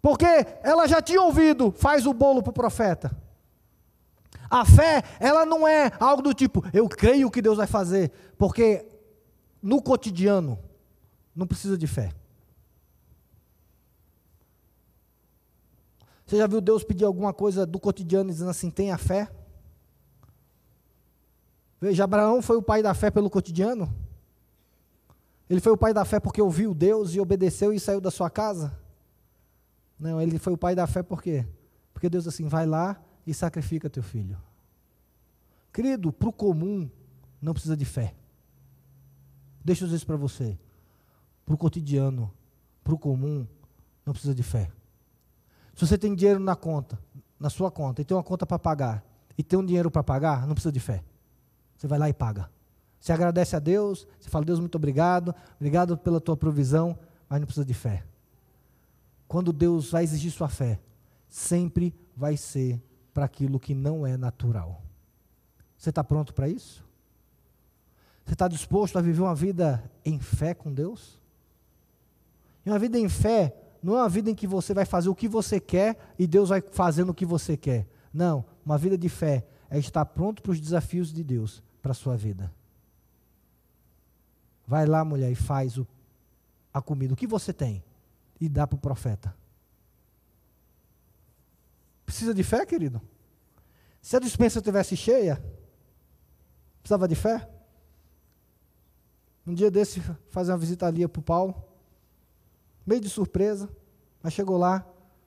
Porque 0.00 0.26
ela 0.62 0.86
já 0.88 1.02
tinha 1.02 1.20
ouvido, 1.20 1.70
faz 1.72 2.06
o 2.06 2.14
bolo 2.14 2.42
para 2.42 2.50
o 2.50 2.54
profeta. 2.54 3.14
A 4.48 4.64
fé, 4.64 5.02
ela 5.20 5.44
não 5.44 5.68
é 5.68 5.92
algo 6.00 6.22
do 6.22 6.32
tipo, 6.32 6.64
eu 6.72 6.88
creio 6.88 7.30
que 7.30 7.42
Deus 7.42 7.58
vai 7.58 7.66
fazer, 7.66 8.10
porque 8.38 8.86
no 9.62 9.82
cotidiano 9.82 10.58
não 11.40 11.46
precisa 11.46 11.78
de 11.78 11.86
fé. 11.86 12.12
Você 16.26 16.36
já 16.36 16.46
viu 16.46 16.60
Deus 16.60 16.84
pedir 16.84 17.04
alguma 17.06 17.32
coisa 17.32 17.66
do 17.66 17.80
cotidiano 17.80 18.30
dizendo 18.30 18.50
assim, 18.50 18.70
tenha 18.70 18.98
fé? 18.98 19.28
Veja, 21.80 22.04
Abraão 22.04 22.42
foi 22.42 22.58
o 22.58 22.62
pai 22.62 22.82
da 22.82 22.92
fé 22.92 23.10
pelo 23.10 23.30
cotidiano? 23.30 23.92
Ele 25.48 25.60
foi 25.60 25.72
o 25.72 25.78
pai 25.78 25.94
da 25.94 26.04
fé 26.04 26.20
porque 26.20 26.42
ouviu 26.42 26.74
Deus 26.74 27.14
e 27.14 27.20
obedeceu 27.20 27.72
e 27.72 27.80
saiu 27.80 28.02
da 28.02 28.10
sua 28.10 28.28
casa? 28.28 28.78
Não, 29.98 30.20
ele 30.20 30.38
foi 30.38 30.52
o 30.52 30.58
pai 30.58 30.74
da 30.74 30.86
fé 30.86 31.02
por 31.02 31.22
quê? 31.22 31.46
Porque 31.94 32.10
Deus 32.10 32.28
assim, 32.28 32.46
vai 32.46 32.66
lá 32.66 33.02
e 33.26 33.32
sacrifica 33.32 33.88
teu 33.88 34.02
filho. 34.02 34.38
Querido, 35.72 36.12
para 36.12 36.28
o 36.28 36.32
comum 36.32 36.88
não 37.40 37.54
precisa 37.54 37.76
de 37.76 37.86
fé. 37.86 38.14
Deixa 39.64 39.84
eu 39.84 39.86
dizer 39.86 39.96
isso 39.96 40.06
para 40.06 40.16
você. 40.16 40.58
Para 41.50 41.56
o 41.56 41.58
cotidiano, 41.58 42.32
para 42.84 42.94
o 42.94 42.96
comum, 42.96 43.44
não 44.06 44.12
precisa 44.12 44.32
de 44.32 44.42
fé. 44.44 44.70
Se 45.74 45.84
você 45.84 45.98
tem 45.98 46.14
dinheiro 46.14 46.38
na 46.38 46.54
conta, 46.54 46.96
na 47.40 47.50
sua 47.50 47.72
conta, 47.72 48.00
e 48.00 48.04
tem 48.04 48.16
uma 48.16 48.22
conta 48.22 48.46
para 48.46 48.56
pagar, 48.56 49.04
e 49.36 49.42
tem 49.42 49.58
um 49.58 49.66
dinheiro 49.66 49.90
para 49.90 50.04
pagar, 50.04 50.46
não 50.46 50.54
precisa 50.54 50.70
de 50.70 50.78
fé. 50.78 51.02
Você 51.76 51.88
vai 51.88 51.98
lá 51.98 52.08
e 52.08 52.12
paga. 52.12 52.48
Você 53.00 53.12
agradece 53.12 53.56
a 53.56 53.58
Deus, 53.58 54.06
você 54.20 54.30
fala, 54.30 54.44
Deus, 54.44 54.60
muito 54.60 54.76
obrigado, 54.76 55.34
obrigado 55.56 55.98
pela 55.98 56.20
tua 56.20 56.36
provisão, 56.36 56.96
mas 57.28 57.40
não 57.40 57.46
precisa 57.46 57.66
de 57.66 57.74
fé. 57.74 58.04
Quando 59.26 59.52
Deus 59.52 59.90
vai 59.90 60.04
exigir 60.04 60.30
sua 60.30 60.48
fé, 60.48 60.78
sempre 61.28 61.92
vai 62.16 62.36
ser 62.36 62.80
para 63.12 63.24
aquilo 63.24 63.58
que 63.58 63.74
não 63.74 64.06
é 64.06 64.16
natural. 64.16 64.80
Você 65.76 65.90
está 65.90 66.04
pronto 66.04 66.32
para 66.32 66.48
isso? 66.48 66.86
Você 68.24 68.34
está 68.34 68.46
disposto 68.46 68.96
a 68.96 69.02
viver 69.02 69.22
uma 69.22 69.34
vida 69.34 69.82
em 70.04 70.20
fé 70.20 70.54
com 70.54 70.72
Deus? 70.72 71.18
E 72.64 72.70
uma 72.70 72.78
vida 72.78 72.98
em 72.98 73.08
fé 73.08 73.54
não 73.82 73.96
é 73.96 74.02
uma 74.02 74.08
vida 74.08 74.30
em 74.30 74.34
que 74.34 74.46
você 74.46 74.74
vai 74.74 74.84
fazer 74.84 75.08
o 75.08 75.14
que 75.14 75.28
você 75.28 75.58
quer 75.58 75.96
e 76.18 76.26
Deus 76.26 76.50
vai 76.50 76.60
fazendo 76.60 77.10
o 77.10 77.14
que 77.14 77.24
você 77.24 77.56
quer. 77.56 77.86
Não, 78.12 78.44
uma 78.64 78.76
vida 78.76 78.96
de 78.98 79.08
fé 79.08 79.46
é 79.70 79.78
estar 79.78 80.04
pronto 80.04 80.42
para 80.42 80.52
os 80.52 80.60
desafios 80.60 81.12
de 81.12 81.24
Deus 81.24 81.62
para 81.80 81.92
a 81.92 81.94
sua 81.94 82.16
vida. 82.16 82.52
Vai 84.66 84.86
lá, 84.86 85.04
mulher, 85.04 85.30
e 85.30 85.34
faz 85.34 85.78
o, 85.78 85.86
a 86.72 86.80
comida. 86.80 87.14
O 87.14 87.16
que 87.16 87.26
você 87.26 87.52
tem? 87.52 87.82
E 88.40 88.48
dá 88.48 88.66
para 88.66 88.76
o 88.76 88.80
profeta. 88.80 89.34
Precisa 92.04 92.34
de 92.34 92.42
fé, 92.42 92.66
querido? 92.66 93.00
Se 94.02 94.16
a 94.16 94.20
dispensa 94.20 94.58
estivesse 94.58 94.96
cheia, 94.96 95.42
Precisava 96.82 97.06
de 97.06 97.14
fé? 97.14 97.48
Um 99.46 99.54
dia 99.54 99.70
desse, 99.70 100.00
fazer 100.30 100.52
uma 100.52 100.58
visita 100.58 100.86
ali 100.86 101.06
para 101.06 101.20
o 101.20 101.22
Paulo, 101.22 101.54
meio 102.86 103.00
de 103.00 103.08
surpresa, 103.08 103.68
mas 104.22 104.32
chegou 104.32 104.56
lá, 104.56 104.86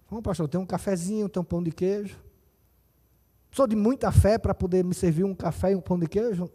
vamos 0.09 0.23
pastor, 0.23 0.47
tem 0.47 0.59
um 0.59 0.65
cafezinho, 0.65 1.29
tem 1.29 1.41
um 1.41 1.45
pão 1.45 1.61
de 1.61 1.71
queijo. 1.71 2.21
Sou 3.51 3.67
de 3.67 3.75
muita 3.75 4.11
fé 4.11 4.37
para 4.37 4.53
poder 4.53 4.83
me 4.83 4.93
servir 4.93 5.23
um 5.23 5.35
café 5.35 5.71
e 5.71 5.75
um 5.75 5.81
pão 5.81 5.97
de 5.97 6.07
queijo. 6.07 6.49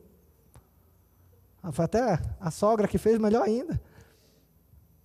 Ah, 1.62 1.72
foi 1.72 1.84
até 1.84 2.20
a 2.40 2.50
sogra 2.50 2.88
que 2.88 2.98
fez 2.98 3.18
melhor 3.18 3.42
ainda. 3.42 3.80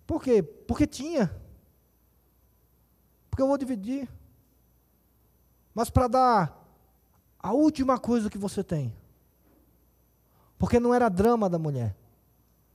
Por 0.05 0.21
quê? 0.21 0.41
Porque 0.41 0.85
tinha. 0.85 1.35
Porque 3.29 3.41
eu 3.41 3.47
vou 3.47 3.57
dividir. 3.57 4.07
Mas 5.73 5.89
para 5.89 6.07
dar 6.07 6.67
a 7.39 7.51
última 7.51 7.97
coisa 7.97 8.29
que 8.29 8.37
você 8.37 8.63
tem, 8.63 8.95
porque 10.57 10.79
não 10.79 10.93
era 10.93 11.09
drama 11.09 11.49
da 11.49 11.59
mulher. 11.59 11.95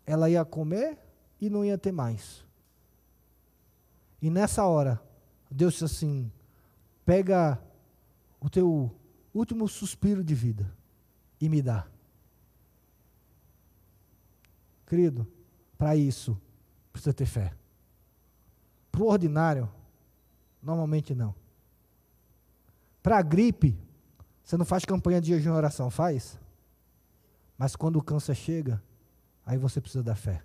Ela 0.04 0.28
ia 0.28 0.44
comer 0.44 0.98
e 1.40 1.48
não 1.48 1.64
ia 1.64 1.78
ter 1.78 1.92
mais. 1.92 2.44
E 4.20 4.30
nessa 4.30 4.66
hora, 4.66 5.00
Deus 5.50 5.74
disse 5.74 5.84
assim: 5.84 6.32
pega 7.04 7.60
o 8.40 8.50
teu 8.50 8.94
último 9.32 9.68
suspiro 9.68 10.22
de 10.22 10.34
vida 10.34 10.70
e 11.40 11.48
me 11.48 11.62
dá. 11.62 11.86
Querido, 14.86 15.26
para 15.76 15.94
isso 15.94 16.40
precisa 16.92 17.12
ter 17.12 17.26
fé. 17.26 17.54
Para 18.90 19.02
o 19.02 19.06
ordinário, 19.06 19.70
normalmente 20.62 21.14
não. 21.14 21.34
Para 23.02 23.18
a 23.18 23.22
gripe, 23.22 23.78
você 24.42 24.56
não 24.56 24.64
faz 24.64 24.84
campanha 24.84 25.20
de 25.20 25.28
jejum 25.28 25.50
e 25.50 25.52
oração, 25.52 25.90
faz? 25.90 26.38
Mas 27.56 27.76
quando 27.76 27.96
o 27.96 28.02
câncer 28.02 28.34
chega, 28.34 28.82
aí 29.44 29.56
você 29.56 29.80
precisa 29.80 30.02
da 30.02 30.14
fé. 30.14 30.42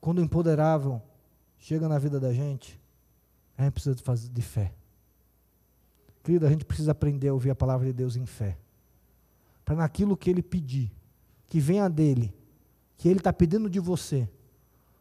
Quando 0.00 0.18
o 0.18 0.22
empoderável 0.22 1.02
chega 1.58 1.88
na 1.88 1.98
vida 1.98 2.18
da 2.18 2.32
gente, 2.32 2.80
a 3.56 3.64
gente 3.64 3.72
precisa 3.72 3.94
de, 3.94 4.02
fazer, 4.02 4.28
de 4.28 4.42
fé. 4.42 4.72
Querido, 6.22 6.46
a 6.46 6.50
gente 6.50 6.64
precisa 6.64 6.92
aprender 6.92 7.28
a 7.28 7.32
ouvir 7.32 7.50
a 7.50 7.54
palavra 7.54 7.86
de 7.86 7.92
Deus 7.92 8.16
em 8.16 8.26
fé. 8.26 8.56
Para 9.64 9.76
naquilo 9.76 10.16
que 10.16 10.30
Ele 10.30 10.42
pedir, 10.42 10.90
que 11.48 11.60
venha 11.60 11.88
dEle, 11.88 12.32
que 12.96 13.08
Ele 13.08 13.18
está 13.18 13.32
pedindo 13.32 13.68
de 13.68 13.80
você, 13.80 14.28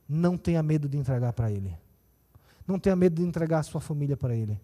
não 0.07 0.37
tenha 0.37 0.63
medo 0.63 0.87
de 0.87 0.97
entregar 0.97 1.33
para 1.33 1.51
Ele. 1.51 1.75
Não 2.65 2.79
tenha 2.79 2.95
medo 2.95 3.21
de 3.21 3.27
entregar 3.27 3.59
a 3.59 3.63
sua 3.63 3.81
família 3.81 4.17
para 4.17 4.35
Ele. 4.35 4.59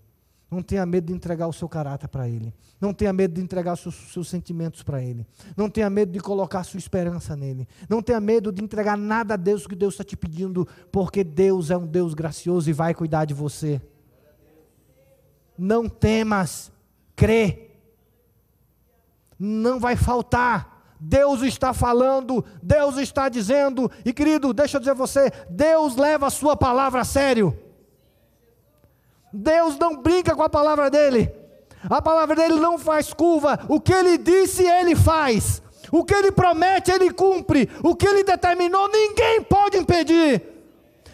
Não 0.54 0.62
tenha 0.62 0.86
medo 0.86 1.08
de 1.08 1.14
entregar 1.14 1.48
o 1.48 1.54
seu 1.54 1.68
caráter 1.68 2.08
para 2.08 2.30
Ele. 2.30 2.54
Não 2.80 2.94
tenha 2.94 3.12
medo 3.12 3.34
de 3.34 3.42
entregar 3.42 3.74
os 3.74 3.80
seus, 3.80 3.96
seus 4.14 4.28
sentimentos 4.30 4.84
para 4.84 5.02
Ele. 5.02 5.26
Não 5.58 5.68
tenha 5.68 5.90
medo 5.90 6.12
de 6.12 6.20
colocar 6.20 6.64
sua 6.64 6.78
esperança 6.78 7.36
nele. 7.36 7.68
Não 7.90 8.04
tenha 8.04 8.20
medo 8.20 8.52
de 8.52 8.64
entregar 8.64 8.96
nada 8.96 9.34
a 9.34 9.38
Deus 9.38 9.66
que 9.66 9.76
Deus 9.76 9.96
está 9.96 10.04
te 10.04 10.16
pedindo, 10.16 10.68
porque 10.92 11.24
Deus 11.24 11.72
é 11.72 11.78
um 11.78 11.88
Deus 11.88 12.14
gracioso 12.14 12.70
e 12.70 12.74
vai 12.74 12.94
cuidar 12.94 13.26
de 13.26 13.34
você. 13.34 13.82
Não 15.58 15.90
temas, 15.90 16.72
crê. 17.16 17.72
Não 19.40 19.80
vai 19.80 19.96
faltar. 19.96 20.96
Deus 21.00 21.42
está 21.42 21.74
falando, 21.74 22.46
Deus 22.62 22.96
está 22.98 23.28
dizendo, 23.28 23.92
e 24.06 24.14
querido, 24.14 24.54
deixa 24.54 24.78
eu 24.78 24.80
dizer 24.80 24.92
a 24.92 24.94
você: 24.94 25.32
Deus 25.50 25.96
leva 25.96 26.28
a 26.28 26.30
sua 26.30 26.56
palavra 26.56 27.02
a 27.02 27.06
sério. 27.06 27.58
Deus 29.34 29.78
não 29.80 29.98
brinca 29.98 30.36
com 30.36 30.44
a 30.44 30.50
palavra 30.50 30.92
dele. 30.92 31.34
A 31.90 32.02
palavra 32.02 32.36
dele 32.36 32.60
não 32.60 32.78
faz 32.78 33.12
curva. 33.12 33.60
O 33.68 33.82
que 33.82 33.92
ele 33.92 34.18
disse, 34.18 34.64
ele 34.64 34.96
faz. 34.96 35.62
O 35.92 36.04
que 36.04 36.14
ele 36.14 36.32
promete, 36.32 36.92
ele 36.92 37.12
cumpre. 37.12 37.70
O 37.84 37.96
que 37.96 38.08
ele 38.08 38.24
determinou, 38.24 38.88
ninguém 38.88 39.42
pode 39.42 39.78
impedir. 39.78 40.54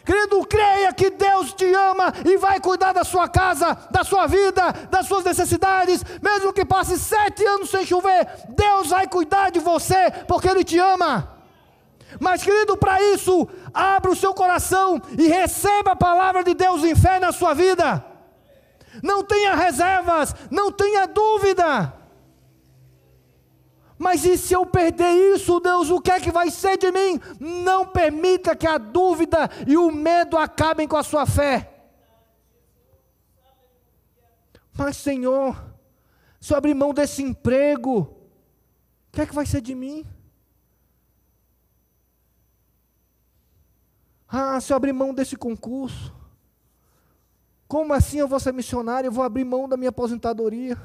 Querido, 0.05 0.45
creia 0.45 0.91
que 0.91 1.09
Deus 1.11 1.53
te 1.53 1.65
ama 1.71 2.11
e 2.25 2.35
vai 2.37 2.59
cuidar 2.59 2.93
da 2.93 3.03
sua 3.03 3.27
casa, 3.27 3.77
da 3.91 4.03
sua 4.03 4.25
vida, 4.27 4.71
das 4.89 5.05
suas 5.05 5.23
necessidades. 5.23 6.03
Mesmo 6.21 6.51
que 6.51 6.65
passe 6.65 6.99
sete 6.99 7.45
anos 7.45 7.69
sem 7.69 7.85
chover, 7.85 8.27
Deus 8.49 8.89
vai 8.89 9.07
cuidar 9.07 9.51
de 9.51 9.59
você, 9.59 10.11
porque 10.27 10.47
Ele 10.47 10.63
te 10.63 10.79
ama. 10.79 11.35
Mas, 12.19 12.41
querido, 12.41 12.75
para 12.75 13.01
isso, 13.13 13.47
abra 13.71 14.09
o 14.09 14.15
seu 14.15 14.33
coração 14.33 14.99
e 15.17 15.27
receba 15.27 15.91
a 15.91 15.95
palavra 15.95 16.43
de 16.43 16.55
Deus 16.55 16.83
em 16.83 16.95
fé 16.95 17.19
na 17.19 17.31
sua 17.31 17.53
vida. 17.53 18.03
Não 19.03 19.23
tenha 19.23 19.55
reservas, 19.55 20.35
não 20.49 20.71
tenha 20.71 21.07
dúvida. 21.07 21.93
Mas 23.97 24.23
e 24.23 24.37
se 24.37 24.53
eu 24.53 24.65
perder 24.65 25.11
isso, 25.35 25.59
Deus, 25.59 25.89
o 25.89 25.99
que 25.99 26.09
é 26.09 26.21
que 26.21 26.31
vai 26.31 26.49
ser 26.49 26.77
de 26.77 26.89
mim? 26.89 27.19
Não 27.37 27.85
permita 27.85 28.55
que 28.55 28.65
a 28.65 28.77
dúvida 28.77 29.49
e 29.67 29.75
o 29.75 29.91
medo 29.91 30.37
acabem 30.37 30.87
com 30.87 30.95
a 30.95 31.03
sua 31.03 31.25
fé. 31.25 31.69
Mas, 34.73 34.95
Senhor, 34.95 35.61
se 36.39 36.53
eu 36.53 36.57
abrir 36.57 36.73
mão 36.73 36.93
desse 36.93 37.21
emprego, 37.21 37.99
o 37.99 39.11
que 39.11 39.19
é 39.19 39.25
que 39.25 39.35
vai 39.35 39.45
ser 39.45 39.59
de 39.59 39.75
mim? 39.75 40.05
Ah, 44.25 44.61
se 44.61 44.71
eu 44.71 44.77
abrir 44.77 44.93
mão 44.93 45.13
desse 45.13 45.35
concurso, 45.35 46.15
como 47.69 47.93
assim 47.93 48.17
eu 48.17 48.27
vou 48.27 48.39
ser 48.39 48.51
missionário? 48.51 49.09
Eu 49.09 49.11
vou 49.11 49.23
abrir 49.23 49.45
mão 49.45 49.69
da 49.69 49.77
minha 49.77 49.91
aposentadoria. 49.91 50.75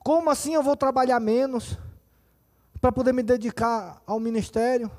Como 0.00 0.28
assim 0.28 0.54
eu 0.54 0.62
vou 0.62 0.76
trabalhar 0.76 1.20
menos 1.20 1.78
para 2.80 2.90
poder 2.90 3.12
me 3.12 3.22
dedicar 3.22 4.02
ao 4.04 4.18
ministério? 4.18 4.90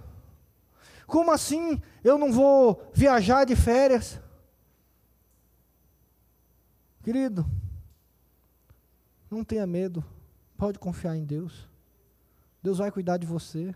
Como 1.05 1.29
assim 1.29 1.81
eu 2.01 2.17
não 2.17 2.31
vou 2.31 2.81
viajar 2.93 3.43
de 3.43 3.57
férias? 3.57 4.21
Querido, 7.03 7.45
não 9.29 9.43
tenha 9.43 9.67
medo, 9.67 10.01
pode 10.57 10.79
confiar 10.79 11.17
em 11.17 11.25
Deus. 11.25 11.67
Deus 12.63 12.77
vai 12.77 12.89
cuidar 12.89 13.17
de 13.17 13.27
você. 13.27 13.75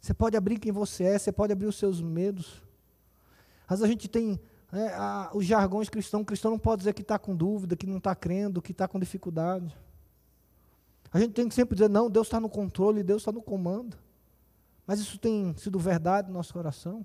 Você 0.00 0.14
pode 0.14 0.34
abrir 0.34 0.58
quem 0.58 0.72
você 0.72 1.04
é, 1.04 1.18
você 1.18 1.30
pode 1.30 1.52
abrir 1.52 1.66
os 1.66 1.76
seus 1.76 2.00
medos. 2.00 2.62
Vezes 3.68 3.84
a 3.84 3.86
gente 3.86 4.08
tem 4.08 4.40
é, 4.72 4.94
a, 4.94 5.30
os 5.34 5.44
jargões 5.44 5.88
cristãos, 5.88 6.22
o 6.22 6.26
cristão 6.26 6.50
não 6.50 6.58
pode 6.58 6.80
dizer 6.80 6.92
que 6.92 7.02
está 7.02 7.18
com 7.18 7.34
dúvida, 7.34 7.76
que 7.76 7.86
não 7.86 7.98
está 7.98 8.14
crendo, 8.14 8.62
que 8.62 8.72
está 8.72 8.86
com 8.86 8.98
dificuldade. 8.98 9.76
A 11.12 11.18
gente 11.18 11.32
tem 11.32 11.48
que 11.48 11.54
sempre 11.54 11.74
dizer, 11.74 11.88
não, 11.88 12.08
Deus 12.08 12.28
está 12.28 12.38
no 12.38 12.48
controle, 12.48 13.02
Deus 13.02 13.22
está 13.22 13.32
no 13.32 13.42
comando. 13.42 13.96
Mas 14.86 15.00
isso 15.00 15.18
tem 15.18 15.54
sido 15.56 15.78
verdade 15.78 16.28
no 16.28 16.34
nosso 16.34 16.52
coração? 16.52 17.04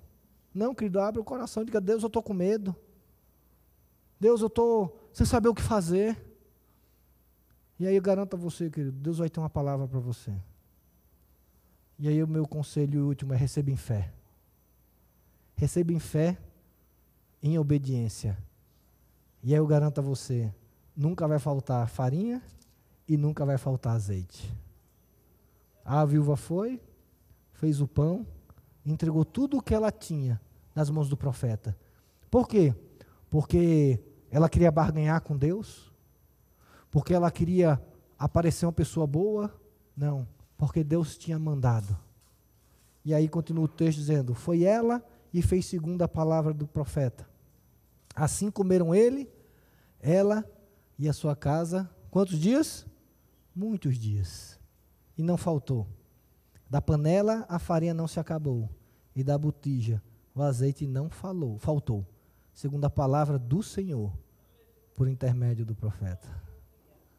Não, 0.54 0.74
querido, 0.74 1.00
abre 1.00 1.20
o 1.20 1.24
coração 1.24 1.62
e 1.62 1.66
diga, 1.66 1.80
Deus, 1.80 2.02
eu 2.02 2.06
estou 2.06 2.22
com 2.22 2.32
medo. 2.32 2.74
Deus, 4.18 4.40
eu 4.40 4.46
estou 4.46 5.10
sem 5.12 5.26
saber 5.26 5.48
o 5.48 5.54
que 5.54 5.62
fazer. 5.62 6.16
E 7.78 7.86
aí 7.86 7.96
eu 7.96 8.02
garanto 8.02 8.34
a 8.34 8.38
você, 8.38 8.70
querido, 8.70 8.92
Deus 8.92 9.18
vai 9.18 9.28
ter 9.28 9.40
uma 9.40 9.50
palavra 9.50 9.86
para 9.86 9.98
você. 9.98 10.32
E 11.98 12.08
aí 12.08 12.22
o 12.22 12.28
meu 12.28 12.46
conselho 12.46 13.06
último 13.06 13.34
é 13.34 13.36
receba 13.36 13.70
em 13.70 13.76
fé. 13.76 14.12
Receba 15.56 15.92
em 15.92 15.98
fé, 15.98 16.38
em 17.48 17.58
obediência. 17.58 18.36
E 19.42 19.52
aí 19.52 19.58
eu 19.58 19.66
garanto 19.66 19.98
a 19.98 20.02
você, 20.02 20.52
nunca 20.96 21.26
vai 21.26 21.38
faltar 21.38 21.88
farinha 21.88 22.42
e 23.08 23.16
nunca 23.16 23.44
vai 23.44 23.58
faltar 23.58 23.94
azeite. 23.94 24.52
A 25.84 26.04
viúva 26.04 26.36
foi, 26.36 26.80
fez 27.52 27.80
o 27.80 27.86
pão, 27.86 28.26
entregou 28.84 29.24
tudo 29.24 29.58
o 29.58 29.62
que 29.62 29.74
ela 29.74 29.92
tinha 29.92 30.40
nas 30.74 30.90
mãos 30.90 31.08
do 31.08 31.16
profeta. 31.16 31.76
Por 32.30 32.48
quê? 32.48 32.74
Porque 33.30 34.00
ela 34.30 34.48
queria 34.48 34.70
barganhar 34.70 35.20
com 35.20 35.36
Deus? 35.36 35.92
Porque 36.90 37.14
ela 37.14 37.30
queria 37.30 37.80
aparecer 38.18 38.66
uma 38.66 38.72
pessoa 38.72 39.06
boa? 39.06 39.54
Não 39.96 40.26
porque 40.56 40.82
Deus 40.82 41.16
tinha 41.16 41.38
mandado. 41.38 41.96
E 43.04 43.14
aí 43.14 43.28
continua 43.28 43.64
o 43.64 43.68
texto 43.68 43.98
dizendo: 43.98 44.34
Foi 44.34 44.62
ela 44.62 45.04
e 45.32 45.42
fez 45.42 45.66
segundo 45.66 46.02
a 46.02 46.08
palavra 46.08 46.52
do 46.52 46.66
profeta. 46.66 47.28
Assim 48.16 48.50
comeram 48.50 48.94
ele, 48.94 49.30
ela 50.00 50.42
e 50.98 51.06
a 51.06 51.12
sua 51.12 51.36
casa, 51.36 51.88
quantos 52.10 52.38
dias? 52.38 52.86
Muitos 53.54 53.98
dias. 53.98 54.58
E 55.18 55.22
não 55.22 55.36
faltou. 55.36 55.86
Da 56.68 56.80
panela 56.80 57.44
a 57.46 57.58
farinha 57.58 57.92
não 57.92 58.08
se 58.08 58.18
acabou, 58.18 58.70
e 59.14 59.22
da 59.22 59.36
botija 59.36 60.02
o 60.34 60.42
azeite 60.42 60.86
não 60.86 61.08
falou, 61.08 61.58
faltou, 61.58 62.06
segundo 62.52 62.84
a 62.84 62.90
palavra 62.90 63.38
do 63.38 63.62
Senhor, 63.62 64.12
por 64.94 65.08
intermédio 65.08 65.64
do 65.64 65.74
profeta. 65.74 66.28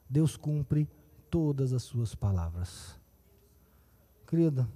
Deus 0.09 0.35
cumpre 0.35 0.87
todas 1.29 1.73
as 1.73 1.83
suas 1.83 2.13
palavras. 2.13 2.99
Querida, 4.27 4.67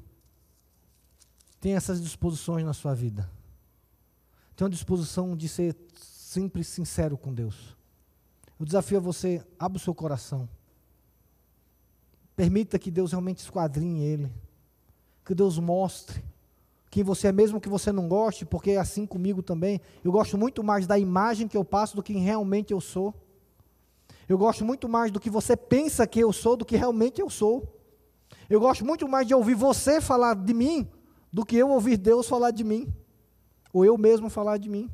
tem 1.59 1.75
essas 1.75 2.01
disposições 2.01 2.65
na 2.65 2.73
sua 2.73 2.95
vida. 2.95 3.29
Tem 4.61 4.65
uma 4.67 4.69
disposição 4.69 5.35
de 5.35 5.49
ser 5.49 5.75
sempre 5.95 6.63
sincero 6.63 7.17
com 7.17 7.33
Deus. 7.33 7.75
Eu 8.59 8.63
desafio 8.63 8.99
a 8.99 9.01
você, 9.01 9.43
abra 9.57 9.77
o 9.77 9.81
seu 9.81 9.95
coração. 9.95 10.47
Permita 12.35 12.77
que 12.77 12.91
Deus 12.91 13.09
realmente 13.09 13.39
esquadrinhe 13.39 14.03
ele. 14.03 14.31
Que 15.25 15.33
Deus 15.33 15.57
mostre 15.57 16.23
quem 16.91 17.03
você 17.03 17.29
é, 17.29 17.31
mesmo 17.31 17.59
que 17.59 17.67
você 17.67 17.91
não 17.91 18.07
goste, 18.07 18.45
porque 18.45 18.69
é 18.69 18.77
assim 18.77 19.03
comigo 19.03 19.41
também. 19.41 19.81
Eu 20.03 20.11
gosto 20.11 20.37
muito 20.37 20.63
mais 20.63 20.85
da 20.85 20.99
imagem 20.99 21.47
que 21.47 21.57
eu 21.57 21.65
passo 21.65 21.95
do 21.95 22.03
que 22.03 22.13
realmente 22.13 22.71
eu 22.71 22.79
sou. 22.79 23.15
Eu 24.29 24.37
gosto 24.37 24.63
muito 24.63 24.87
mais 24.87 25.11
do 25.11 25.19
que 25.19 25.31
você 25.31 25.57
pensa 25.57 26.05
que 26.05 26.19
eu 26.19 26.31
sou 26.31 26.55
do 26.55 26.65
que 26.65 26.77
realmente 26.77 27.19
eu 27.19 27.31
sou. 27.31 27.67
Eu 28.47 28.59
gosto 28.59 28.85
muito 28.85 29.07
mais 29.07 29.25
de 29.25 29.33
ouvir 29.33 29.55
você 29.55 29.99
falar 29.99 30.35
de 30.35 30.53
mim 30.53 30.87
do 31.33 31.43
que 31.43 31.55
eu 31.55 31.69
ouvir 31.69 31.97
Deus 31.97 32.27
falar 32.27 32.51
de 32.51 32.63
mim, 32.63 32.93
ou 33.73 33.85
eu 33.85 33.97
mesmo 33.97 34.29
falar 34.29 34.57
de 34.57 34.69
mim. 34.69 34.89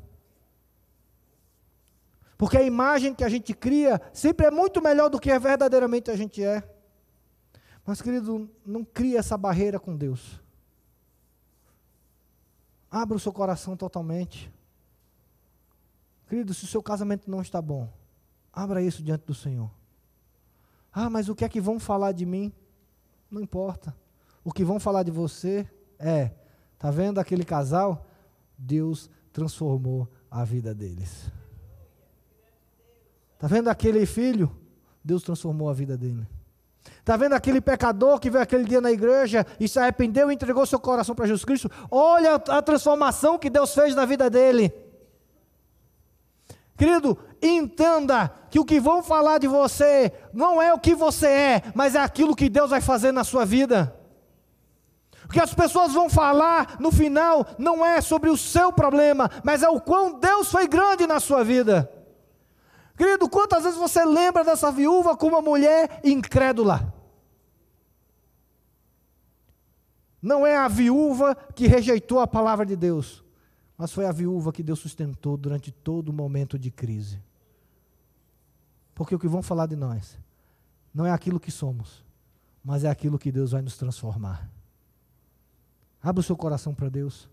Porque 2.36 2.56
a 2.56 2.62
imagem 2.62 3.14
que 3.14 3.24
a 3.24 3.28
gente 3.28 3.52
cria 3.52 4.00
sempre 4.12 4.46
é 4.46 4.50
muito 4.50 4.80
melhor 4.80 5.08
do 5.08 5.18
que 5.18 5.36
verdadeiramente 5.38 6.10
a 6.10 6.16
gente 6.16 6.42
é. 6.42 6.62
Mas, 7.84 8.00
querido, 8.00 8.48
não 8.64 8.84
cria 8.84 9.18
essa 9.18 9.36
barreira 9.36 9.80
com 9.80 9.96
Deus. 9.96 10.40
Abra 12.90 13.16
o 13.16 13.20
seu 13.20 13.32
coração 13.32 13.76
totalmente. 13.76 14.52
Querido, 16.28 16.54
se 16.54 16.64
o 16.64 16.68
seu 16.68 16.82
casamento 16.82 17.30
não 17.30 17.40
está 17.40 17.60
bom, 17.60 17.88
abra 18.52 18.82
isso 18.82 19.02
diante 19.02 19.24
do 19.24 19.34
Senhor. 19.34 19.70
Ah, 20.92 21.10
mas 21.10 21.28
o 21.28 21.34
que 21.34 21.44
é 21.44 21.48
que 21.48 21.60
vão 21.60 21.80
falar 21.80 22.12
de 22.12 22.24
mim? 22.24 22.52
Não 23.30 23.40
importa. 23.40 23.96
O 24.44 24.52
que 24.52 24.64
vão 24.64 24.78
falar 24.78 25.02
de 25.02 25.10
você 25.10 25.68
é: 25.98 26.32
tá 26.78 26.90
vendo 26.90 27.18
aquele 27.18 27.44
casal? 27.44 28.06
Deus 28.58 29.08
transformou 29.32 30.08
a 30.28 30.44
vida 30.44 30.74
deles. 30.74 31.30
Tá 33.38 33.46
vendo 33.46 33.68
aquele 33.68 34.04
filho? 34.04 34.50
Deus 35.02 35.22
transformou 35.22 35.70
a 35.70 35.72
vida 35.72 35.96
dele. 35.96 36.26
Está 36.98 37.16
vendo 37.16 37.34
aquele 37.34 37.60
pecador 37.60 38.18
que 38.18 38.28
veio 38.28 38.42
aquele 38.42 38.64
dia 38.64 38.80
na 38.80 38.90
igreja 38.90 39.46
e 39.60 39.68
se 39.68 39.78
arrependeu 39.78 40.30
e 40.30 40.34
entregou 40.34 40.66
seu 40.66 40.80
coração 40.80 41.14
para 41.14 41.26
Jesus 41.26 41.44
Cristo? 41.44 41.70
Olha 41.90 42.34
a 42.34 42.60
transformação 42.60 43.38
que 43.38 43.48
Deus 43.48 43.72
fez 43.72 43.94
na 43.94 44.04
vida 44.04 44.28
dele. 44.28 44.72
Querido, 46.76 47.18
entenda 47.42 48.28
que 48.50 48.60
o 48.60 48.64
que 48.64 48.78
vão 48.78 49.02
falar 49.02 49.38
de 49.38 49.48
você 49.48 50.12
não 50.32 50.60
é 50.60 50.72
o 50.72 50.78
que 50.78 50.94
você 50.94 51.26
é, 51.26 51.62
mas 51.74 51.94
é 51.94 52.00
aquilo 52.00 52.36
que 52.36 52.48
Deus 52.48 52.70
vai 52.70 52.80
fazer 52.80 53.12
na 53.12 53.24
sua 53.24 53.44
vida. 53.44 53.97
O 55.28 55.30
que 55.30 55.40
as 55.40 55.52
pessoas 55.52 55.92
vão 55.92 56.08
falar 56.08 56.80
no 56.80 56.90
final 56.90 57.46
não 57.58 57.84
é 57.84 58.00
sobre 58.00 58.30
o 58.30 58.36
seu 58.36 58.72
problema, 58.72 59.30
mas 59.44 59.62
é 59.62 59.68
o 59.68 59.78
quão 59.78 60.18
Deus 60.18 60.50
foi 60.50 60.66
grande 60.66 61.06
na 61.06 61.20
sua 61.20 61.44
vida. 61.44 61.92
Querido, 62.96 63.28
quantas 63.28 63.62
vezes 63.64 63.78
você 63.78 64.06
lembra 64.06 64.42
dessa 64.42 64.72
viúva 64.72 65.14
como 65.14 65.36
uma 65.36 65.42
mulher 65.42 66.00
incrédula? 66.02 66.94
Não 70.20 70.46
é 70.46 70.56
a 70.56 70.66
viúva 70.66 71.34
que 71.54 71.66
rejeitou 71.66 72.20
a 72.20 72.26
palavra 72.26 72.64
de 72.64 72.74
Deus, 72.74 73.22
mas 73.76 73.92
foi 73.92 74.06
a 74.06 74.12
viúva 74.12 74.50
que 74.50 74.62
Deus 74.62 74.78
sustentou 74.78 75.36
durante 75.36 75.70
todo 75.70 76.08
o 76.08 76.12
momento 76.12 76.58
de 76.58 76.70
crise. 76.70 77.22
Porque 78.94 79.14
o 79.14 79.18
que 79.18 79.28
vão 79.28 79.42
falar 79.42 79.66
de 79.66 79.76
nós 79.76 80.18
não 80.92 81.04
é 81.04 81.12
aquilo 81.12 81.38
que 81.38 81.50
somos, 81.50 82.02
mas 82.64 82.82
é 82.82 82.88
aquilo 82.88 83.18
que 83.18 83.30
Deus 83.30 83.52
vai 83.52 83.60
nos 83.60 83.76
transformar. 83.76 84.57
Abra 86.02 86.20
o 86.20 86.22
seu 86.22 86.36
coração 86.36 86.74
para 86.74 86.88
Deus. 86.88 87.28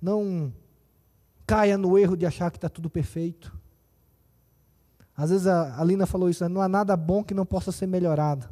Não 0.00 0.52
caia 1.46 1.76
no 1.76 1.98
erro 1.98 2.16
de 2.16 2.26
achar 2.26 2.50
que 2.50 2.56
está 2.56 2.68
tudo 2.68 2.88
perfeito. 2.88 3.56
Às 5.16 5.30
vezes 5.30 5.46
a, 5.46 5.80
a 5.80 5.84
Lina 5.84 6.06
falou 6.06 6.30
isso, 6.30 6.42
né? 6.42 6.48
não 6.48 6.62
há 6.62 6.68
nada 6.68 6.96
bom 6.96 7.22
que 7.22 7.34
não 7.34 7.44
possa 7.44 7.70
ser 7.70 7.86
melhorado. 7.86 8.48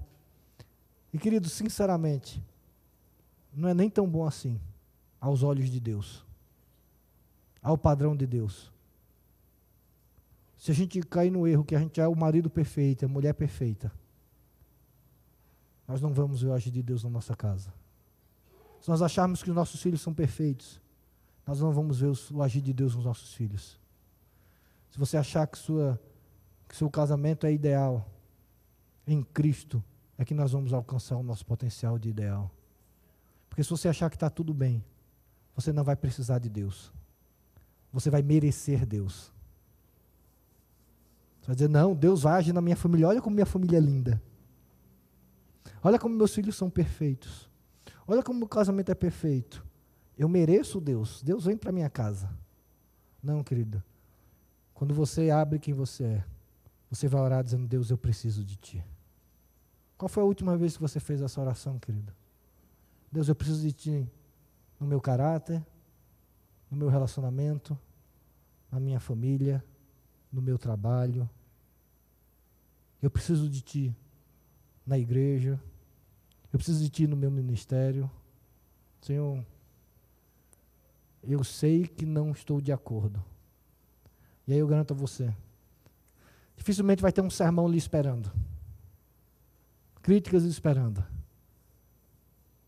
E 1.12 1.18
querido, 1.18 1.48
sinceramente, 1.48 2.42
não 3.52 3.68
é 3.68 3.74
nem 3.74 3.90
tão 3.90 4.08
bom 4.08 4.26
assim 4.26 4.60
aos 5.20 5.42
olhos 5.42 5.68
de 5.70 5.80
Deus, 5.80 6.24
ao 7.62 7.76
padrão 7.76 8.16
de 8.16 8.26
Deus. 8.26 8.70
Se 10.56 10.70
a 10.70 10.74
gente 10.74 11.00
cair 11.00 11.30
no 11.30 11.46
erro 11.48 11.64
que 11.64 11.74
a 11.74 11.78
gente 11.78 12.00
é 12.00 12.06
o 12.06 12.14
marido 12.14 12.50
perfeito, 12.50 13.04
a 13.04 13.08
mulher 13.08 13.32
perfeita, 13.32 13.90
nós 15.88 16.00
não 16.00 16.12
vamos 16.12 16.42
ver 16.42 16.48
o 16.48 16.52
agir 16.52 16.70
de 16.70 16.82
Deus 16.82 17.02
na 17.02 17.10
nossa 17.10 17.34
casa. 17.34 17.72
Se 18.80 18.88
nós 18.88 19.02
acharmos 19.02 19.42
que 19.42 19.50
os 19.50 19.56
nossos 19.56 19.80
filhos 19.80 20.00
são 20.00 20.12
perfeitos, 20.14 20.80
nós 21.46 21.60
não 21.60 21.72
vamos 21.72 22.00
ver 22.00 22.12
o 22.32 22.42
agir 22.42 22.60
de 22.60 22.72
Deus 22.72 22.94
nos 22.94 23.04
nossos 23.04 23.34
filhos. 23.34 23.78
Se 24.90 24.98
você 24.98 25.16
achar 25.16 25.46
que, 25.46 25.58
sua, 25.58 26.00
que 26.68 26.76
seu 26.76 26.90
casamento 26.90 27.46
é 27.46 27.52
ideal, 27.52 28.08
em 29.06 29.22
Cristo, 29.22 29.82
é 30.16 30.24
que 30.24 30.34
nós 30.34 30.52
vamos 30.52 30.72
alcançar 30.72 31.16
o 31.16 31.22
nosso 31.22 31.44
potencial 31.44 31.98
de 31.98 32.08
ideal. 32.08 32.50
Porque 33.48 33.62
se 33.62 33.70
você 33.70 33.88
achar 33.88 34.08
que 34.08 34.16
está 34.16 34.30
tudo 34.30 34.54
bem, 34.54 34.84
você 35.54 35.72
não 35.72 35.82
vai 35.82 35.96
precisar 35.96 36.38
de 36.38 36.48
Deus. 36.48 36.92
Você 37.92 38.08
vai 38.08 38.22
merecer 38.22 38.86
Deus. 38.86 39.32
Você 41.40 41.46
vai 41.46 41.56
dizer, 41.56 41.68
não, 41.68 41.94
Deus 41.94 42.22
vai 42.22 42.34
agir 42.34 42.52
na 42.52 42.60
minha 42.60 42.76
família. 42.76 43.08
Olha 43.08 43.20
como 43.20 43.34
minha 43.34 43.46
família 43.46 43.78
é 43.78 43.80
linda. 43.80 44.22
Olha 45.82 45.98
como 45.98 46.14
meus 46.14 46.34
filhos 46.34 46.56
são 46.56 46.70
perfeitos. 46.70 47.48
Olha 48.10 48.24
como 48.24 48.40
meu 48.40 48.48
casamento 48.48 48.90
é 48.90 48.94
perfeito. 48.94 49.64
Eu 50.18 50.28
mereço 50.28 50.80
Deus. 50.80 51.22
Deus 51.22 51.44
vem 51.44 51.56
para 51.56 51.70
minha 51.70 51.88
casa. 51.88 52.28
Não, 53.22 53.44
querida. 53.44 53.84
Quando 54.74 54.92
você 54.92 55.30
abre 55.30 55.60
quem 55.60 55.72
você 55.72 56.04
é, 56.04 56.24
você 56.90 57.06
vai 57.06 57.20
orar 57.20 57.44
dizendo: 57.44 57.68
Deus, 57.68 57.88
eu 57.88 57.96
preciso 57.96 58.44
de 58.44 58.56
ti. 58.56 58.84
Qual 59.96 60.08
foi 60.08 60.24
a 60.24 60.26
última 60.26 60.56
vez 60.56 60.74
que 60.76 60.82
você 60.82 60.98
fez 60.98 61.22
essa 61.22 61.40
oração, 61.40 61.78
querida? 61.78 62.12
Deus, 63.12 63.28
eu 63.28 63.34
preciso 63.34 63.62
de 63.62 63.72
ti 63.72 64.10
no 64.80 64.88
meu 64.88 65.00
caráter, 65.00 65.64
no 66.68 66.76
meu 66.76 66.88
relacionamento, 66.88 67.78
na 68.72 68.80
minha 68.80 68.98
família, 68.98 69.64
no 70.32 70.42
meu 70.42 70.58
trabalho. 70.58 71.30
Eu 73.00 73.08
preciso 73.08 73.48
de 73.48 73.60
Ti 73.60 73.96
na 74.84 74.98
igreja. 74.98 75.60
Eu 76.52 76.58
preciso 76.58 76.82
de 76.82 76.88
Ti 76.88 77.06
no 77.06 77.16
meu 77.16 77.30
ministério. 77.30 78.10
Senhor, 79.00 79.44
eu 81.22 81.44
sei 81.44 81.86
que 81.86 82.04
não 82.04 82.32
estou 82.32 82.60
de 82.60 82.72
acordo. 82.72 83.22
E 84.46 84.52
aí 84.52 84.58
eu 84.58 84.66
garanto 84.66 84.92
a 84.92 84.96
você: 84.96 85.34
dificilmente 86.56 87.02
vai 87.02 87.12
ter 87.12 87.20
um 87.20 87.30
sermão 87.30 87.68
lhe 87.68 87.78
esperando, 87.78 88.30
críticas 90.02 90.42
lhe 90.42 90.50
esperando. 90.50 91.04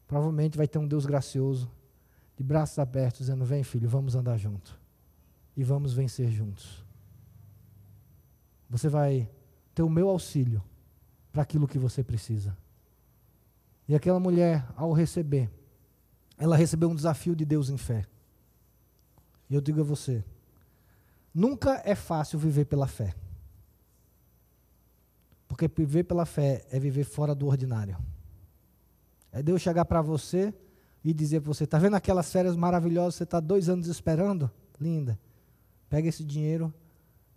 Provavelmente 0.07 0.59
vai 0.59 0.69
ter 0.69 0.79
um 0.79 0.87
Deus 0.87 1.07
gracioso, 1.07 1.71
de 2.37 2.45
braços 2.45 2.79
abertos, 2.79 3.21
dizendo: 3.21 3.45
Vem, 3.45 3.65
filho, 3.65 3.89
vamos 3.89 4.15
andar 4.15 4.37
junto. 4.37 4.81
E 5.57 5.65
vamos 5.65 5.93
vencer 5.93 6.31
juntos. 6.31 6.85
Você 8.71 8.89
vai 8.89 9.29
ter 9.75 9.83
o 9.83 9.89
meu 9.89 10.09
auxílio 10.09 10.63
para 11.31 11.43
aquilo 11.43 11.69
que 11.69 11.79
você 11.79 12.03
precisa. 12.03 12.57
E 13.89 13.95
aquela 13.95 14.21
mulher, 14.21 14.67
ao 14.77 14.93
receber, 14.93 15.51
ela 16.39 16.57
recebeu 16.57 16.89
um 16.91 16.95
desafio 16.95 17.35
de 17.35 17.45
Deus 17.45 17.69
em 17.69 17.77
fé. 17.77 18.07
E 19.49 19.55
eu 19.55 19.61
digo 19.61 19.81
a 19.81 19.85
você: 19.85 20.25
nunca 21.35 21.83
é 21.85 21.95
fácil 21.95 22.39
viver 22.39 22.65
pela 22.65 22.87
fé. 22.87 23.15
Porque 25.47 25.69
viver 25.69 26.05
pela 26.05 26.25
fé 26.25 26.65
é 26.71 26.79
viver 26.79 27.05
fora 27.05 27.35
do 27.35 27.47
ordinário. 27.47 27.99
É 29.31 29.43
Deus 29.43 29.61
chegar 29.61 29.85
para 29.85 30.01
você 30.01 30.55
e 31.05 31.13
dizer 31.13 31.41
para 31.41 31.53
você: 31.53 31.65
está 31.65 31.79
vendo 31.79 31.95
aquelas 31.95 32.31
férias 32.33 32.57
maravilhosas, 32.57 33.17
você 33.17 33.25
está 33.25 33.41
dois 33.41 33.69
anos 33.69 33.87
esperando? 33.87 34.51
Linda. 34.81 35.19
Pega 35.89 36.09
esse 36.09 36.25
dinheiro 36.25 36.73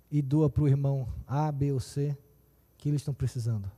e 0.09 0.21
doa 0.21 0.49
para 0.49 0.63
o 0.63 0.67
irmão 0.67 1.07
A, 1.27 1.51
B 1.51 1.73
ou 1.73 1.79
C 1.79 2.17
que 2.77 2.89
eles 2.89 3.01
estão 3.01 3.13
precisando. 3.13 3.69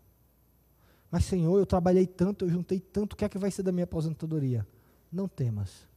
Mas, 1.09 1.25
Senhor, 1.25 1.57
eu 1.57 1.65
trabalhei 1.65 2.05
tanto, 2.05 2.45
eu 2.45 2.49
juntei 2.49 2.79
tanto, 2.79 3.13
o 3.13 3.15
que 3.15 3.25
é 3.25 3.29
que 3.29 3.37
vai 3.37 3.49
ser 3.49 3.63
da 3.63 3.71
minha 3.71 3.85
aposentadoria? 3.85 4.67
Não 5.11 5.27
temas. 5.27 5.87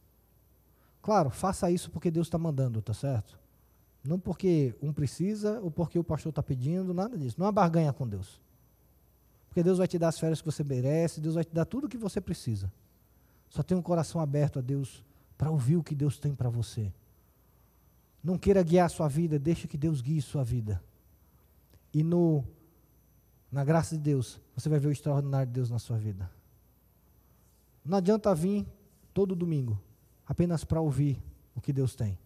Claro, 1.01 1.29
faça 1.29 1.69
isso 1.69 1.89
porque 1.91 2.09
Deus 2.09 2.27
está 2.27 2.37
mandando, 2.37 2.81
tá 2.81 2.93
certo? 2.93 3.37
Não 4.03 4.19
porque 4.19 4.73
um 4.81 4.93
precisa 4.93 5.59
ou 5.59 5.69
porque 5.69 5.99
o 5.99 6.03
pastor 6.03 6.29
está 6.29 6.41
pedindo, 6.41 6.93
nada 6.93 7.17
disso. 7.17 7.35
Não 7.37 7.45
há 7.45 7.51
barganha 7.51 7.91
com 7.91 8.07
Deus. 8.07 8.39
Porque 9.49 9.61
Deus 9.61 9.79
vai 9.79 9.87
te 9.87 9.99
dar 9.99 10.07
as 10.07 10.19
férias 10.19 10.39
que 10.39 10.45
você 10.45 10.63
merece, 10.63 11.19
Deus 11.19 11.35
vai 11.35 11.43
te 11.43 11.53
dar 11.53 11.65
tudo 11.65 11.85
o 11.85 11.89
que 11.89 11.97
você 11.97 12.21
precisa. 12.21 12.71
Só 13.49 13.61
tenha 13.61 13.77
um 13.77 13.83
coração 13.83 14.21
aberto 14.21 14.59
a 14.59 14.61
Deus 14.61 15.03
para 15.37 15.51
ouvir 15.51 15.75
o 15.75 15.83
que 15.83 15.93
Deus 15.93 16.17
tem 16.17 16.33
para 16.33 16.49
você. 16.49 16.91
Não 18.23 18.37
queira 18.37 18.63
guiar 18.63 18.85
a 18.85 18.89
sua 18.89 19.07
vida, 19.07 19.37
deixe 19.37 19.67
que 19.67 19.77
Deus 19.77 19.99
guie 20.01 20.21
sua 20.21 20.43
vida. 20.43 20.81
E 21.93 22.01
no, 22.01 22.45
na 23.51 23.63
graça 23.63 23.97
de 23.97 24.01
Deus, 24.01 24.39
você 24.61 24.69
vai 24.69 24.79
ver 24.79 24.87
o 24.87 24.91
extraordinário 24.91 25.47
de 25.47 25.53
Deus 25.53 25.69
na 25.69 25.79
sua 25.79 25.97
vida. 25.97 26.29
Não 27.83 27.97
adianta 27.97 28.33
vir 28.35 28.65
todo 29.13 29.35
domingo 29.35 29.81
apenas 30.25 30.63
para 30.63 30.79
ouvir 30.79 31.21
o 31.55 31.59
que 31.59 31.73
Deus 31.73 31.95
tem. 31.95 32.17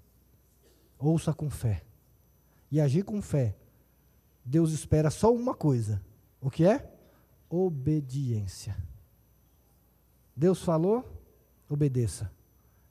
Ouça 1.00 1.34
com 1.34 1.50
fé. 1.50 1.84
E 2.70 2.82
agir 2.82 3.04
com 3.04 3.22
fé. 3.22 3.56
Deus 4.44 4.72
espera 4.74 5.10
só 5.10 5.34
uma 5.34 5.56
coisa. 5.56 6.02
O 6.42 6.50
que 6.50 6.66
é? 6.66 6.94
Obediência. 7.50 8.76
Deus 10.36 10.62
falou, 10.62 11.04
obedeça. 11.70 12.30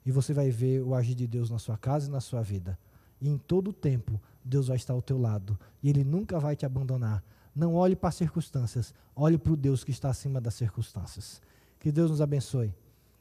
E 0.06 0.10
você 0.10 0.32
vai 0.32 0.50
ver 0.50 0.82
o 0.82 0.94
agir 0.94 1.14
de 1.14 1.26
Deus 1.26 1.50
na 1.50 1.58
sua 1.58 1.76
casa 1.76 2.08
e 2.08 2.10
na 2.10 2.20
sua 2.20 2.42
vida. 2.42 2.78
E 3.20 3.28
em 3.28 3.36
todo 3.36 3.68
o 3.68 3.72
tempo, 3.72 4.20
Deus 4.42 4.68
vai 4.68 4.76
estar 4.76 4.94
ao 4.94 5.02
teu 5.02 5.18
lado. 5.18 5.58
E 5.82 5.90
Ele 5.90 6.02
nunca 6.02 6.40
vai 6.40 6.56
te 6.56 6.64
abandonar. 6.64 7.22
Não 7.54 7.74
olhe 7.74 7.94
para 7.94 8.08
as 8.08 8.16
circunstâncias, 8.16 8.92
olhe 9.14 9.38
para 9.38 9.52
o 9.52 9.56
Deus 9.56 9.84
que 9.84 9.90
está 9.90 10.10
acima 10.10 10.40
das 10.40 10.54
circunstâncias. 10.54 11.40
Que 11.78 11.92
Deus 11.92 12.10
nos 12.10 12.20
abençoe. 12.20 12.74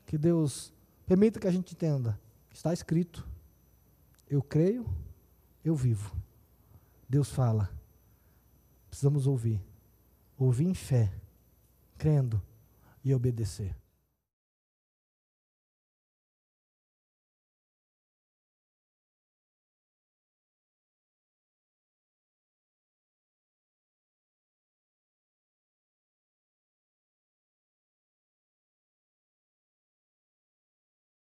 Que 0.05 0.17
Deus 0.17 0.73
permita 1.05 1.39
que 1.39 1.47
a 1.47 1.51
gente 1.51 1.73
entenda. 1.73 2.19
Está 2.51 2.73
escrito. 2.73 3.27
Eu 4.29 4.41
creio, 4.41 4.85
eu 5.63 5.75
vivo. 5.75 6.15
Deus 7.07 7.29
fala. 7.29 7.69
Precisamos 8.89 9.27
ouvir. 9.27 9.61
Ouvir 10.37 10.65
em 10.65 10.73
fé, 10.73 11.13
crendo 11.97 12.41
e 13.03 13.13
obedecer. 13.13 13.75